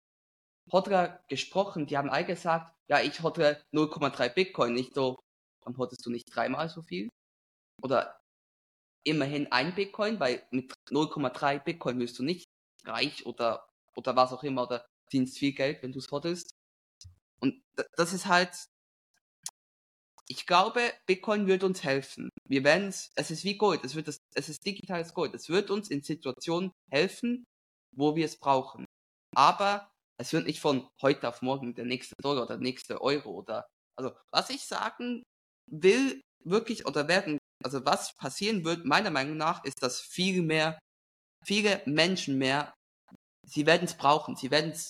Hodler 0.72 1.24
gesprochen, 1.28 1.88
die 1.88 1.98
haben 1.98 2.10
all 2.10 2.26
gesagt, 2.26 2.74
ja, 2.88 3.02
ich 3.02 3.22
hodle 3.24 3.62
0,3 3.74 4.30
Bitcoin, 4.30 4.74
nicht 4.74 4.94
so, 4.94 5.18
dann 5.66 5.78
hodlest 5.78 6.06
du 6.06 6.12
nicht 6.12 6.26
dreimal 6.34 6.70
so 6.70 6.82
viel? 6.84 7.10
Oder 7.82 8.20
immerhin 9.04 9.52
ein 9.52 9.74
Bitcoin, 9.74 10.20
weil 10.20 10.46
mit 10.52 10.74
0,3 10.90 11.64
Bitcoin 11.64 12.00
wirst 12.00 12.20
du 12.20 12.24
nicht 12.24 12.46
reich 12.86 13.26
oder, 13.26 13.68
oder 13.96 14.16
was 14.16 14.34
auch 14.34 14.44
immer, 14.44 14.64
oder 14.64 14.86
verdienst 15.10 15.38
viel 15.40 15.54
Geld, 15.54 15.82
wenn 15.82 15.92
du 15.92 16.00
es 16.00 16.12
hodlst. 16.12 16.52
Und 17.40 17.62
das 17.96 18.14
ist 18.14 18.26
halt, 18.26 18.54
ich 20.28 20.46
glaube, 20.46 20.94
Bitcoin 21.08 21.48
wird 21.48 21.64
uns 21.64 21.84
helfen. 21.84 22.30
Wir 22.48 22.64
werden 22.64 22.88
es, 22.90 23.12
es 23.16 23.32
ist 23.32 23.44
wie 23.44 23.58
Gold, 23.58 23.84
es 23.84 23.96
wird 23.96 24.08
das, 24.08 24.20
es 24.36 24.50
ist 24.50 24.66
digitales 24.66 25.14
Gold. 25.14 25.34
Es 25.34 25.50
wird 25.50 25.72
uns 25.72 25.90
in 25.90 26.04
Situationen 26.04 26.72
helfen, 26.92 27.46
wo 27.96 28.16
wir 28.16 28.26
es 28.26 28.38
brauchen. 28.38 28.86
Aber 29.36 29.92
es 30.20 30.34
wird 30.34 30.46
nicht 30.46 30.60
von 30.60 30.88
heute 31.02 31.28
auf 31.28 31.42
morgen 31.42 31.74
der 31.74 31.86
nächste 31.86 32.16
Dollar 32.22 32.44
oder 32.44 32.58
der 32.58 32.64
nächste 32.64 33.02
Euro 33.02 33.32
oder, 33.32 33.66
also, 33.98 34.16
was 34.32 34.50
ich 34.50 34.66
sagen 34.66 35.24
will, 35.72 36.22
wirklich, 36.44 36.86
oder 36.86 37.08
werden, 37.08 37.38
also 37.64 37.86
was 37.86 38.16
passieren 38.16 38.64
wird, 38.66 38.86
meiner 38.86 39.12
Meinung 39.12 39.38
nach, 39.38 39.64
ist, 39.64 39.82
dass 39.82 40.02
viel 40.02 40.42
mehr, 40.42 40.80
viele 41.46 41.82
Menschen 41.86 42.38
mehr, 42.38 42.74
sie 43.48 43.66
werden 43.66 43.86
es 43.86 43.96
brauchen, 43.96 44.36
sie 44.36 44.52
werden 44.52 44.72
es 44.72 44.90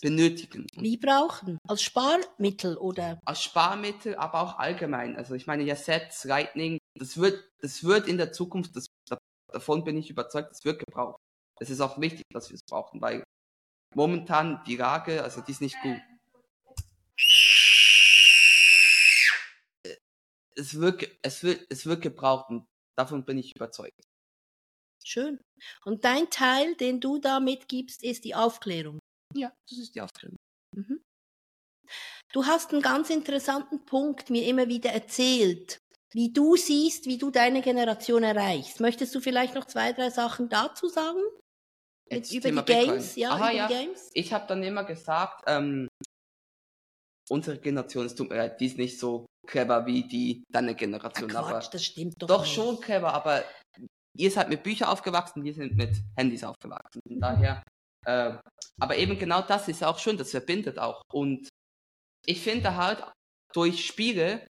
benötigen. 0.00 0.66
Wie 0.76 0.96
brauchen? 0.96 1.58
Als 1.68 1.82
Sparmittel 1.82 2.76
oder? 2.76 3.20
als 3.24 3.42
Sparmittel, 3.42 4.16
aber 4.16 4.40
auch 4.40 4.58
allgemein. 4.58 5.16
Also 5.16 5.34
ich 5.34 5.46
meine, 5.46 5.62
ja, 5.62 5.76
Sets, 5.76 6.24
Lightning, 6.24 6.78
das 6.98 7.16
wird, 7.18 7.44
das 7.60 7.84
wird 7.84 8.08
in 8.08 8.16
der 8.16 8.32
Zukunft, 8.32 8.74
das, 8.76 8.86
davon 9.52 9.84
bin 9.84 9.96
ich 9.96 10.10
überzeugt, 10.10 10.50
das 10.50 10.64
wird 10.64 10.84
gebraucht. 10.84 11.20
Es 11.60 11.70
ist 11.70 11.80
auch 11.80 12.00
wichtig, 12.00 12.24
dass 12.32 12.48
wir 12.48 12.54
es 12.54 12.64
brauchen, 12.68 13.00
weil 13.00 13.22
momentan 13.94 14.62
die 14.64 14.76
Lage, 14.76 15.22
also 15.22 15.42
die 15.42 15.52
ist 15.52 15.60
nicht 15.60 15.76
gut. 15.82 16.00
Es 20.56 20.78
wird, 20.78 21.08
es 21.22 21.42
wird, 21.42 21.66
es 21.70 21.86
wird 21.86 22.02
gebraucht 22.02 22.50
und 22.50 22.66
davon 22.96 23.24
bin 23.24 23.38
ich 23.38 23.54
überzeugt. 23.54 24.00
Schön. 25.04 25.40
Und 25.84 26.04
dein 26.04 26.30
Teil, 26.30 26.74
den 26.76 27.00
du 27.00 27.18
da 27.18 27.40
mitgibst, 27.40 28.02
ist 28.02 28.24
die 28.24 28.34
Aufklärung. 28.34 28.99
Ja, 29.34 29.52
das 29.68 29.78
ist 29.78 29.94
die 29.94 30.00
Aufklärung. 30.00 30.36
Mhm. 30.76 31.00
Du 32.32 32.46
hast 32.46 32.72
einen 32.72 32.82
ganz 32.82 33.10
interessanten 33.10 33.84
Punkt 33.84 34.30
mir 34.30 34.46
immer 34.46 34.68
wieder 34.68 34.90
erzählt, 34.90 35.78
wie 36.12 36.32
du 36.32 36.56
siehst, 36.56 37.06
wie 37.06 37.18
du 37.18 37.30
deine 37.30 37.62
Generation 37.62 38.22
erreichst. 38.22 38.80
Möchtest 38.80 39.14
du 39.14 39.20
vielleicht 39.20 39.54
noch 39.54 39.64
zwei, 39.64 39.92
drei 39.92 40.10
Sachen 40.10 40.48
dazu 40.48 40.88
sagen? 40.88 41.20
Jetzt 42.08 42.32
über 42.32 42.48
Thema 42.48 42.62
die 42.62 42.72
Bitcoin. 42.72 42.90
Games, 42.90 43.16
ja, 43.16 43.30
Aha, 43.30 43.36
über 43.36 43.52
ja. 43.52 43.68
die 43.68 43.74
Games? 43.74 44.10
Ich 44.14 44.32
habe 44.32 44.46
dann 44.48 44.62
immer 44.62 44.84
gesagt, 44.84 45.44
ähm, 45.46 45.88
unsere 47.28 47.58
Generation, 47.58 48.06
es 48.06 48.14
tut 48.14 48.28
mir 48.28 48.36
leid, 48.36 48.60
die 48.60 48.66
ist 48.66 48.78
nicht 48.78 48.98
so 48.98 49.26
clever 49.46 49.86
wie 49.86 50.06
die 50.06 50.42
deine 50.52 50.72
Ach, 50.72 50.76
Generation, 50.76 51.34
aber 51.36 51.50
Quatsch, 51.50 51.72
das 51.72 51.84
stimmt 51.84 52.20
doch 52.20 52.26
doch 52.26 52.42
nicht. 52.42 52.54
schon 52.54 52.80
clever, 52.80 53.14
aber 53.14 53.44
ihr 54.16 54.30
seid 54.30 54.48
mit 54.48 54.62
Büchern 54.62 54.88
aufgewachsen, 54.88 55.44
wir 55.44 55.54
sind 55.54 55.76
mit 55.76 55.96
Handys 56.16 56.42
aufgewachsen. 56.42 57.00
Von 57.06 57.20
daher, 57.20 57.62
äh, 58.06 58.34
aber 58.80 58.96
eben 58.96 59.18
genau 59.18 59.42
das 59.42 59.68
ist 59.68 59.84
auch 59.84 59.98
schön, 59.98 60.16
das 60.16 60.30
verbindet 60.30 60.78
auch. 60.78 61.02
Und 61.12 61.48
ich 62.26 62.40
finde 62.40 62.76
halt, 62.76 63.02
durch 63.52 63.84
Spiele 63.86 64.46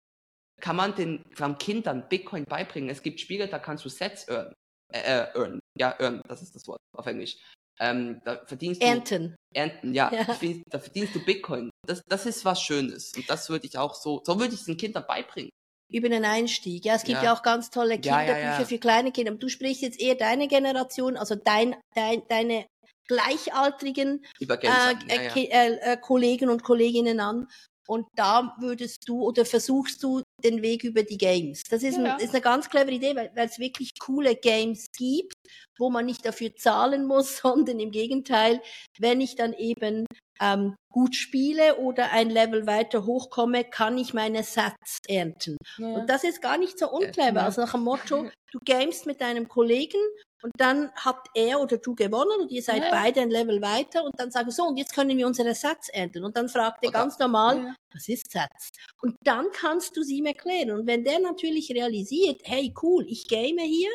kann 0.60 0.76
man 0.76 0.94
den 0.94 1.22
allem 1.38 1.58
Kindern 1.58 2.08
Bitcoin 2.08 2.44
beibringen. 2.44 2.90
Es 2.90 3.02
gibt 3.02 3.20
Spiele, 3.20 3.48
da 3.48 3.58
kannst 3.58 3.84
du 3.84 3.88
Sets 3.88 4.28
earn. 4.28 4.52
Äh, 4.92 5.00
äh, 5.00 5.38
earn. 5.38 5.60
Ja, 5.76 5.94
earn, 5.98 6.22
das 6.28 6.42
ist 6.42 6.54
das 6.54 6.66
Wort 6.68 6.78
auf 6.96 7.06
Englisch. 7.06 7.36
Ähm, 7.80 8.20
da 8.24 8.44
verdienst 8.46 8.80
du 8.80 8.86
Ernten. 8.86 9.36
Ernten, 9.52 9.94
ja. 9.94 10.10
Ja. 10.12 10.24
Da 10.70 10.78
verdienst 10.78 11.14
du 11.14 11.24
Bitcoin. 11.24 11.70
Das, 11.86 12.02
das 12.08 12.24
ist 12.26 12.44
was 12.44 12.62
Schönes. 12.62 13.12
Und 13.16 13.28
das 13.28 13.48
würde 13.50 13.66
ich 13.66 13.76
auch 13.76 13.94
so, 13.94 14.22
so 14.24 14.38
würde 14.38 14.54
ich 14.54 14.60
es 14.60 14.66
den 14.66 14.76
Kindern 14.76 15.04
beibringen. 15.06 15.50
Über 15.92 16.08
den 16.08 16.24
Einstieg. 16.24 16.84
Ja, 16.84 16.94
es 16.94 17.02
gibt 17.04 17.18
ja, 17.18 17.24
Ja. 17.24 17.34
auch 17.34 17.42
ganz 17.42 17.70
tolle 17.70 17.96
Ja, 18.00 18.22
ja, 18.22 18.34
Kinderbücher 18.34 18.60
ja. 18.60 18.64
für 18.64 18.78
kleine 18.78 19.12
Kinder. 19.12 19.34
Du 19.34 19.48
sprichst 19.48 19.82
jetzt 19.82 20.00
eher 20.00 20.14
deine 20.14 20.48
Generation, 20.48 21.16
also 21.16 21.34
dein, 21.34 21.76
dein, 21.94 22.22
deine 22.28 22.66
gleichaltrigen 23.08 24.24
äh, 24.40 24.46
äh, 24.46 25.44
äh, 25.44 25.92
äh, 25.92 25.96
Kollegen 25.96 26.48
und 26.48 26.62
Kolleginnen 26.62 27.20
an. 27.20 27.48
Und 27.86 28.06
da 28.16 28.56
würdest 28.60 29.06
du 29.06 29.22
oder 29.22 29.44
versuchst 29.44 30.02
du 30.02 30.22
den 30.42 30.62
Weg 30.62 30.84
über 30.84 31.02
die 31.02 31.18
Games. 31.18 31.62
Das 31.68 31.82
ist, 31.82 31.98
Ja, 31.98 32.14
ein, 32.14 32.20
ist 32.20 32.32
eine 32.32 32.40
ganz 32.40 32.70
clevere 32.70 32.94
Idee, 32.94 33.14
weil 33.14 33.30
weil 33.34 33.46
es 33.46 33.58
wirklich 33.58 33.90
coole 33.98 34.36
Games 34.36 34.86
gibt, 34.96 35.34
wo 35.78 35.90
man 35.90 36.06
nicht 36.06 36.24
dafür 36.24 36.54
zahlen 36.56 37.06
muss, 37.06 37.36
sondern 37.42 37.78
im 37.80 37.90
Gegenteil, 37.90 38.62
wenn 38.98 39.20
ich 39.20 39.36
dann 39.36 39.52
eben 39.52 40.06
ähm, 40.40 40.74
gut 40.90 41.14
spiele 41.16 41.76
oder 41.78 42.10
ein 42.12 42.30
Level 42.30 42.66
weiter 42.66 43.04
hochkomme, 43.06 43.64
kann 43.64 43.98
ich 43.98 44.14
meine 44.14 44.42
Sats 44.42 44.98
ernten. 45.08 45.56
Und 45.78 46.06
das 46.08 46.24
ist 46.24 46.40
gar 46.42 46.58
nicht 46.58 46.78
so 46.78 46.90
unclever. 46.90 47.40
Ja. 47.40 47.44
Also 47.46 47.60
nach 47.62 47.72
dem 47.72 47.82
Motto, 47.82 48.28
du 48.52 48.58
gamest 48.64 49.06
mit 49.06 49.20
deinem 49.20 49.48
Kollegen 49.48 49.98
und 50.42 50.52
dann 50.58 50.92
hat 50.92 51.26
er 51.34 51.60
oder 51.60 51.78
du 51.78 51.94
gewonnen 51.94 52.40
und 52.40 52.50
ihr 52.50 52.62
seid 52.62 52.82
Ja. 52.82 52.90
beide 52.90 53.20
ein 53.22 53.30
Level 53.30 53.62
weiter 53.62 54.04
und 54.04 54.12
dann 54.20 54.30
sagen 54.30 54.50
so, 54.50 54.64
und 54.64 54.76
jetzt 54.76 54.94
können 54.94 55.16
wir 55.16 55.26
unsere 55.26 55.54
Sats 55.54 55.88
ernten. 55.88 56.22
Und 56.24 56.36
dann 56.36 56.48
fragt 56.48 56.84
er 56.84 56.90
ganz 56.92 57.18
normal, 57.18 57.56
Ja, 57.56 57.62
ja. 57.64 57.74
was 57.92 58.08
ist 58.08 58.30
Sats? 58.30 58.68
Und 59.02 59.16
dann 59.24 59.46
kannst 59.52 59.96
du 59.96 60.02
sie 60.02 60.18
ihm 60.18 60.26
erklären. 60.26 60.70
Und 60.72 60.86
wenn 60.86 61.02
der 61.04 61.18
natürlich 61.20 61.70
realisiert, 61.70 62.42
hey 62.44 62.74
cool, 62.82 63.04
ich 63.08 63.26
game 63.28 63.58
hier 63.58 63.90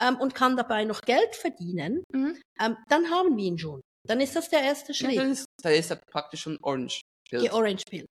ähm, 0.00 0.16
und 0.20 0.34
kann 0.34 0.56
dabei 0.56 0.84
noch 0.84 1.00
Geld 1.02 1.34
verdienen, 1.34 2.04
Mhm. 2.12 2.40
ähm, 2.60 2.76
dann 2.88 3.10
haben 3.10 3.36
wir 3.36 3.44
ihn 3.44 3.58
schon. 3.58 3.80
Dann 4.06 4.20
ist 4.20 4.34
das 4.34 4.48
der 4.50 4.60
erste 4.62 4.92
Ja, 4.92 4.94
Schritt. 5.10 5.22
ist, 5.30 5.44
da 5.62 5.70
ist 5.70 5.90
er 5.90 5.96
praktisch 6.10 6.42
schon 6.42 6.58
Orange. 6.62 7.00
die 7.30 7.50
Orange 7.50 7.84
Pill. 7.88 8.04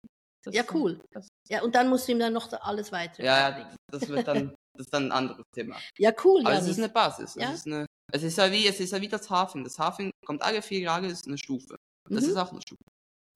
Das 0.45 0.55
Ja, 0.55 0.62
ist- 0.62 0.72
cool. 0.72 1.01
Ja, 1.49 1.62
und 1.62 1.74
dann 1.74 1.88
musst 1.88 2.09
du 2.09 2.12
ihm 2.12 2.18
dann 2.18 2.32
noch 2.32 2.51
alles 2.62 2.93
weiter. 2.93 3.22
ja, 3.22 3.51
ja, 3.59 3.74
das 3.91 4.09
wird 4.09 4.26
dann, 4.26 4.55
das 4.76 4.86
ist 4.86 4.95
dann 4.95 5.07
ein 5.07 5.12
anderes 5.12 5.45
Thema. 5.55 5.76
ja, 5.99 6.12
cool. 6.24 6.41
Aber 6.43 6.53
es 6.55 6.61
Janis. 6.61 6.70
ist 6.70 6.78
eine 6.78 6.88
Basis. 6.93 7.34
Ja. 7.34 7.51
Es 7.51 7.57
ist 7.59 7.66
eine, 7.66 7.86
es 8.12 8.22
ist 8.22 8.38
ja 8.38 8.51
wie, 8.51 8.66
es 8.66 8.80
ist 8.80 8.93
ja 8.93 9.01
wie 9.01 9.09
das 9.09 9.28
Hafing. 9.28 9.64
Das 9.64 9.78
Hafing 9.78 10.11
kommt 10.24 10.43
alle 10.43 10.62
vier 10.62 10.80
Jahre, 10.80 11.07
ist 11.07 11.26
eine 11.26 11.36
Stufe. 11.36 11.76
Das 12.09 12.24
Mhm. 12.24 12.30
ist 12.30 12.36
auch 12.36 12.51
eine 12.53 12.62
Stufe. 12.62 12.80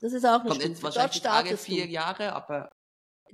Das 0.01 0.13
ist 0.13 0.25
auch 0.25 0.41
eine 0.41 0.49
Kommt 0.49 0.55
Stufe. 0.55 0.69
jetzt 0.69 0.83
Dort 0.83 0.97
wahrscheinlich 0.97 1.23
nicht 1.23 1.27
alle 1.33 1.57
vier 1.57 1.85
du. 1.87 1.91
Jahre, 1.93 2.33
aber 2.33 2.71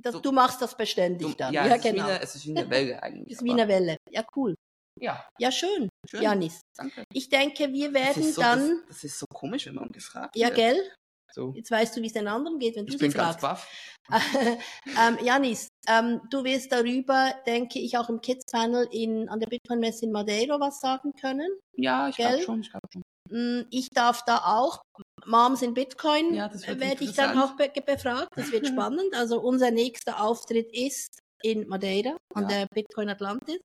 Das, 0.01 0.15
so- 0.15 0.21
du 0.21 0.33
machst 0.33 0.61
das 0.63 0.77
beständig 0.77 1.29
du, 1.29 1.35
dann. 1.35 1.53
ja, 1.55 1.67
Ja, 1.67 1.77
es, 1.77 1.85
ist 1.85 1.91
genau. 1.91 1.97
wie 2.07 2.11
eine, 2.11 2.21
es 2.23 2.35
ist 2.35 2.47
wie 2.47 2.59
eine 2.59 2.71
Welle 2.71 3.03
eigentlich. 3.03 3.31
ist 3.39 3.45
wie 3.45 3.51
eine 3.53 3.69
Welle. 3.69 3.97
Ja, 4.11 4.25
cool. 4.35 4.55
Ja, 5.01 5.25
Ja, 5.39 5.51
schön, 5.51 5.89
schön. 6.09 6.23
Janis. 6.23 6.61
Danke. 6.77 7.05
Ich 7.13 7.29
denke, 7.29 7.73
wir 7.73 7.91
Das 7.93 8.03
werden 8.03 8.23
ist, 8.23 8.35
so, 8.35 8.43
dann. 8.43 8.69
das, 8.87 8.97
das 8.97 9.05
ist 9.05 9.19
so 9.19 9.27
komisch, 9.33 9.67
wenn 9.67 9.75
man 9.75 9.89
gefragt 9.89 10.37
ja, 10.37 10.49
wird. 10.49 10.57
gell? 10.57 10.93
So. 11.33 11.53
Jetzt 11.55 11.71
weißt 11.71 11.97
du, 11.97 12.03
wie 12.03 12.07
es 12.09 12.13
den 12.13 12.27
anderen 12.27 12.59
geht, 12.59 12.75
wenn 12.75 12.87
du 12.87 12.93
Ich 12.93 12.99
sie 12.99 13.07
bin 13.07 13.13
ganz 13.13 13.37
fragst. 13.41 13.41
baff. 13.41 13.69
ähm, 14.99 15.19
Janis, 15.23 15.69
ähm, 15.89 16.21
du 16.31 16.43
wirst 16.43 16.73
darüber, 16.73 17.33
denke 17.47 17.79
ich, 17.79 17.97
auch 17.97 18.09
im 18.09 18.21
Kids-Panel 18.21 18.89
in, 18.91 19.29
an 19.29 19.39
der 19.39 19.47
Bitcoin-Messe 19.47 20.07
in 20.07 20.13
Madeira 20.13 20.59
was 20.59 20.81
sagen 20.81 21.13
können. 21.21 21.49
Ja, 21.77 22.09
ich 22.09 22.17
Gell? 22.17 22.27
glaube 22.31 22.43
schon, 22.43 22.61
ich 22.63 22.71
glaube 22.71 22.89
schon. 22.93 23.03
Mm, 23.31 23.67
Ich 23.71 23.89
darf 23.95 24.25
da 24.25 24.39
auch, 24.39 24.83
Moms 25.25 25.63
in 25.63 25.73
Bitcoin, 25.75 26.35
Ja, 26.35 26.49
das 26.49 26.67
wird 26.67 26.81
werde 26.81 27.05
ich 27.05 27.13
dann 27.13 27.39
auch 27.39 27.55
be 27.57 27.71
befragt. 27.87 28.29
Das 28.35 28.51
wird 28.51 28.67
spannend. 28.99 29.15
Also 29.15 29.41
unser 29.41 29.71
nächster 29.71 30.21
Auftritt 30.21 30.69
ist 30.73 31.17
in 31.43 31.69
Madeira 31.69 32.17
an 32.35 32.43
Ja. 32.43 32.49
der 32.49 32.67
Bitcoin 32.75 33.09
Atlantis. 33.09 33.61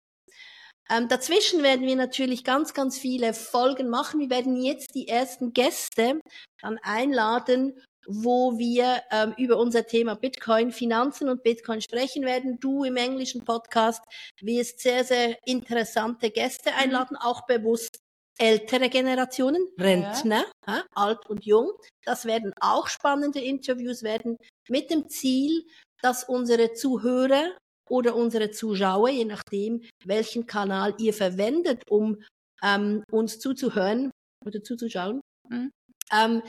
Ähm, 0.89 1.07
dazwischen 1.07 1.63
werden 1.63 1.86
wir 1.88 1.95
natürlich 1.95 2.43
ganz, 2.43 2.73
ganz 2.73 2.97
viele 2.97 3.33
Folgen 3.33 3.89
machen. 3.89 4.19
Wir 4.19 4.29
werden 4.29 4.55
jetzt 4.61 4.93
die 4.95 5.07
ersten 5.07 5.51
Gäste 5.53 6.19
dann 6.61 6.77
einladen, 6.83 7.73
wo 8.07 8.57
wir 8.59 9.01
ähm, 9.11 9.33
über 9.38 9.57
unser 9.57 9.86
Thema 9.88 10.13
Bitcoin, 10.15 10.71
Finanzen 10.71 11.27
und 11.27 11.41
Bitcoin 11.41 11.81
sprechen 11.81 12.23
werden. 12.23 12.59
Du 12.59 12.83
im 12.83 12.97
englischen 12.97 13.43
Podcast 13.43 14.03
wirst 14.41 14.79
sehr, 14.79 15.03
sehr 15.03 15.38
interessante 15.47 16.29
Gäste 16.29 16.69
Mhm. 16.69 16.75
einladen, 16.77 17.17
auch 17.17 17.47
bewusst 17.47 17.97
ältere 18.38 18.89
Generationen, 18.89 19.65
Rentner, 19.79 20.45
ja, 20.67 20.83
alt 20.93 21.25
und 21.29 21.45
jung. 21.45 21.71
Das 22.03 22.25
werden 22.25 22.53
auch 22.59 22.88
spannende 22.89 23.39
Interviews 23.39 24.03
werden 24.03 24.38
mit 24.69 24.91
dem 24.91 25.09
Ziel, 25.09 25.63
dass 26.01 26.25
unsere 26.25 26.73
Zuhörer 26.73 27.57
oder 27.89 28.15
unsere 28.15 28.51
Zuschauer, 28.51 29.09
je 29.09 29.25
nachdem, 29.25 29.83
welchen 30.05 30.45
Kanal 30.47 30.93
ihr 30.97 31.13
verwendet, 31.13 31.83
um 31.89 32.23
ähm, 32.63 33.03
uns 33.11 33.39
zuzuhören 33.39 34.11
oder 34.45 34.63
zuzuschauen, 34.63 35.21
Mhm. 35.49 35.71
ähm, 36.11 36.41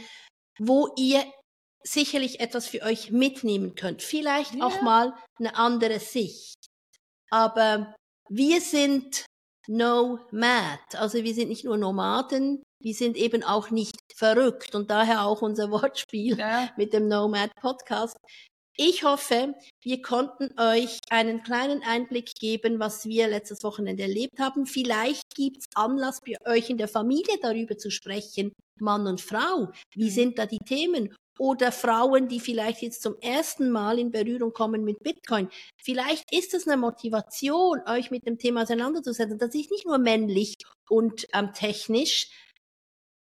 wo 0.58 0.88
ihr 0.96 1.24
sicherlich 1.84 2.40
etwas 2.40 2.66
für 2.66 2.82
euch 2.82 3.10
mitnehmen 3.10 3.74
könnt. 3.74 4.02
Vielleicht 4.02 4.54
Ja. 4.54 4.64
auch 4.66 4.80
mal 4.82 5.14
eine 5.38 5.54
andere 5.56 6.00
Sicht. 6.00 6.54
Aber 7.30 7.94
wir 8.30 8.60
sind 8.60 9.26
Nomad. 9.68 10.80
Also 10.94 11.22
wir 11.22 11.34
sind 11.34 11.48
nicht 11.48 11.64
nur 11.64 11.76
Nomaden, 11.76 12.62
wir 12.82 12.94
sind 12.94 13.16
eben 13.16 13.42
auch 13.42 13.70
nicht 13.70 13.96
verrückt 14.14 14.74
und 14.74 14.90
daher 14.90 15.22
auch 15.26 15.42
unser 15.42 15.70
Wortspiel 15.90 16.38
Ja, 16.38 16.70
mit 16.76 16.92
dem 16.92 17.08
Nomad 17.08 17.50
Podcast. 17.60 18.16
Ich 18.78 19.04
hoffe, 19.04 19.54
wir 19.80 20.02
konnten 20.02 20.50
euch 20.60 20.98
einen 21.08 21.42
kleinen 21.42 21.82
Einblick 21.82 22.34
geben, 22.34 22.78
was 22.78 23.06
wir 23.06 23.26
letztes 23.26 23.64
Wochenende 23.64 24.02
erlebt 24.02 24.38
haben. 24.38 24.66
Vielleicht 24.66 25.34
gibt's 25.34 25.64
Anlass 25.74 26.20
für 26.22 26.36
euch 26.44 26.68
in 26.68 26.76
der 26.76 26.88
Familie 26.88 27.38
darüber 27.40 27.78
zu 27.78 27.90
sprechen, 27.90 28.52
Mann 28.78 29.06
und 29.06 29.22
Frau. 29.22 29.70
Wie 29.94 30.10
sind 30.10 30.38
da 30.38 30.44
die 30.44 30.58
Themen? 30.58 31.14
Oder 31.38 31.72
Frauen, 31.72 32.28
die 32.28 32.40
vielleicht 32.40 32.82
jetzt 32.82 33.02
zum 33.02 33.16
ersten 33.20 33.70
Mal 33.70 33.98
in 33.98 34.10
Berührung 34.10 34.52
kommen 34.52 34.84
mit 34.84 35.02
Bitcoin. 35.02 35.48
Vielleicht 35.82 36.30
ist 36.30 36.52
es 36.52 36.66
eine 36.66 36.76
Motivation, 36.76 37.80
euch 37.86 38.10
mit 38.10 38.26
dem 38.26 38.38
Thema 38.38 38.62
auseinanderzusetzen. 38.62 39.38
Das 39.38 39.54
ist 39.54 39.70
nicht 39.70 39.86
nur 39.86 39.98
männlich 39.98 40.54
und 40.88 41.26
ähm, 41.32 41.52
technisch, 41.54 42.28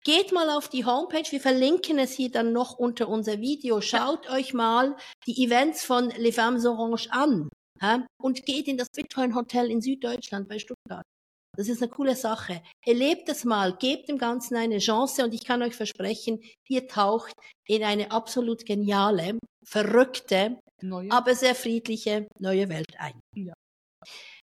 Geht 0.05 0.31
mal 0.31 0.51
auf 0.51 0.69
die 0.69 0.85
Homepage, 0.85 1.31
wir 1.31 1.41
verlinken 1.41 1.97
es 1.97 2.13
hier 2.13 2.29
dann 2.29 2.53
noch 2.53 2.77
unter 2.77 3.09
unser 3.09 3.41
Video. 3.41 3.81
Schaut 3.81 4.29
euch 4.29 4.53
mal 4.53 4.95
die 5.25 5.43
Events 5.43 5.83
von 5.83 6.11
Les 6.11 6.35
Femmes 6.35 6.63
Orange 6.63 7.07
an 7.09 7.49
hä? 7.81 8.05
und 8.21 8.45
geht 8.45 8.67
in 8.67 8.77
das 8.77 8.87
Bitcoin 8.95 9.33
Hotel 9.33 9.71
in 9.71 9.81
Süddeutschland 9.81 10.47
bei 10.47 10.59
Stuttgart. 10.59 11.01
Das 11.57 11.69
ist 11.69 11.81
eine 11.81 11.89
coole 11.89 12.15
Sache. 12.15 12.61
Erlebt 12.85 13.29
es 13.29 13.45
mal, 13.45 13.75
gebt 13.77 14.07
dem 14.07 14.19
Ganzen 14.19 14.55
eine 14.57 14.77
Chance 14.77 15.23
und 15.23 15.33
ich 15.33 15.43
kann 15.43 15.63
euch 15.63 15.75
versprechen, 15.75 16.39
ihr 16.69 16.87
taucht 16.87 17.33
in 17.67 17.83
eine 17.83 18.11
absolut 18.11 18.63
geniale, 18.63 19.39
verrückte, 19.65 20.59
neue. 20.83 21.09
aber 21.09 21.33
sehr 21.33 21.55
friedliche 21.55 22.27
neue 22.39 22.69
Welt 22.69 22.93
ein. 22.99 23.19
Ja. 23.35 23.53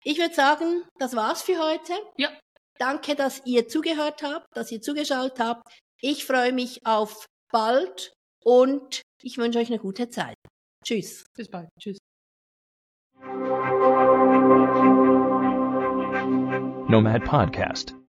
Ich 0.02 0.18
würde 0.18 0.34
sagen, 0.34 0.82
das 0.98 1.14
war's 1.14 1.42
für 1.42 1.58
heute. 1.58 1.92
Ja. 2.18 2.30
Danke, 2.78 3.14
dass 3.14 3.42
ihr 3.44 3.68
zugehört 3.68 4.22
habt, 4.22 4.46
dass 4.56 4.72
ihr 4.72 4.80
zugeschaut 4.80 5.38
habt. 5.38 5.62
Ich 6.00 6.24
freue 6.24 6.52
mich 6.52 6.84
auf 6.84 7.26
bald 7.50 8.12
und 8.42 9.02
ich 9.22 9.38
wünsche 9.38 9.58
euch 9.58 9.68
eine 9.68 9.78
gute 9.78 10.08
Zeit. 10.10 10.36
Tschüss. 10.84 11.24
Bis 11.36 11.48
bald. 11.48 11.68
Tschüss. 11.80 11.98
Nomad 16.88 17.24
Podcast. 17.24 17.94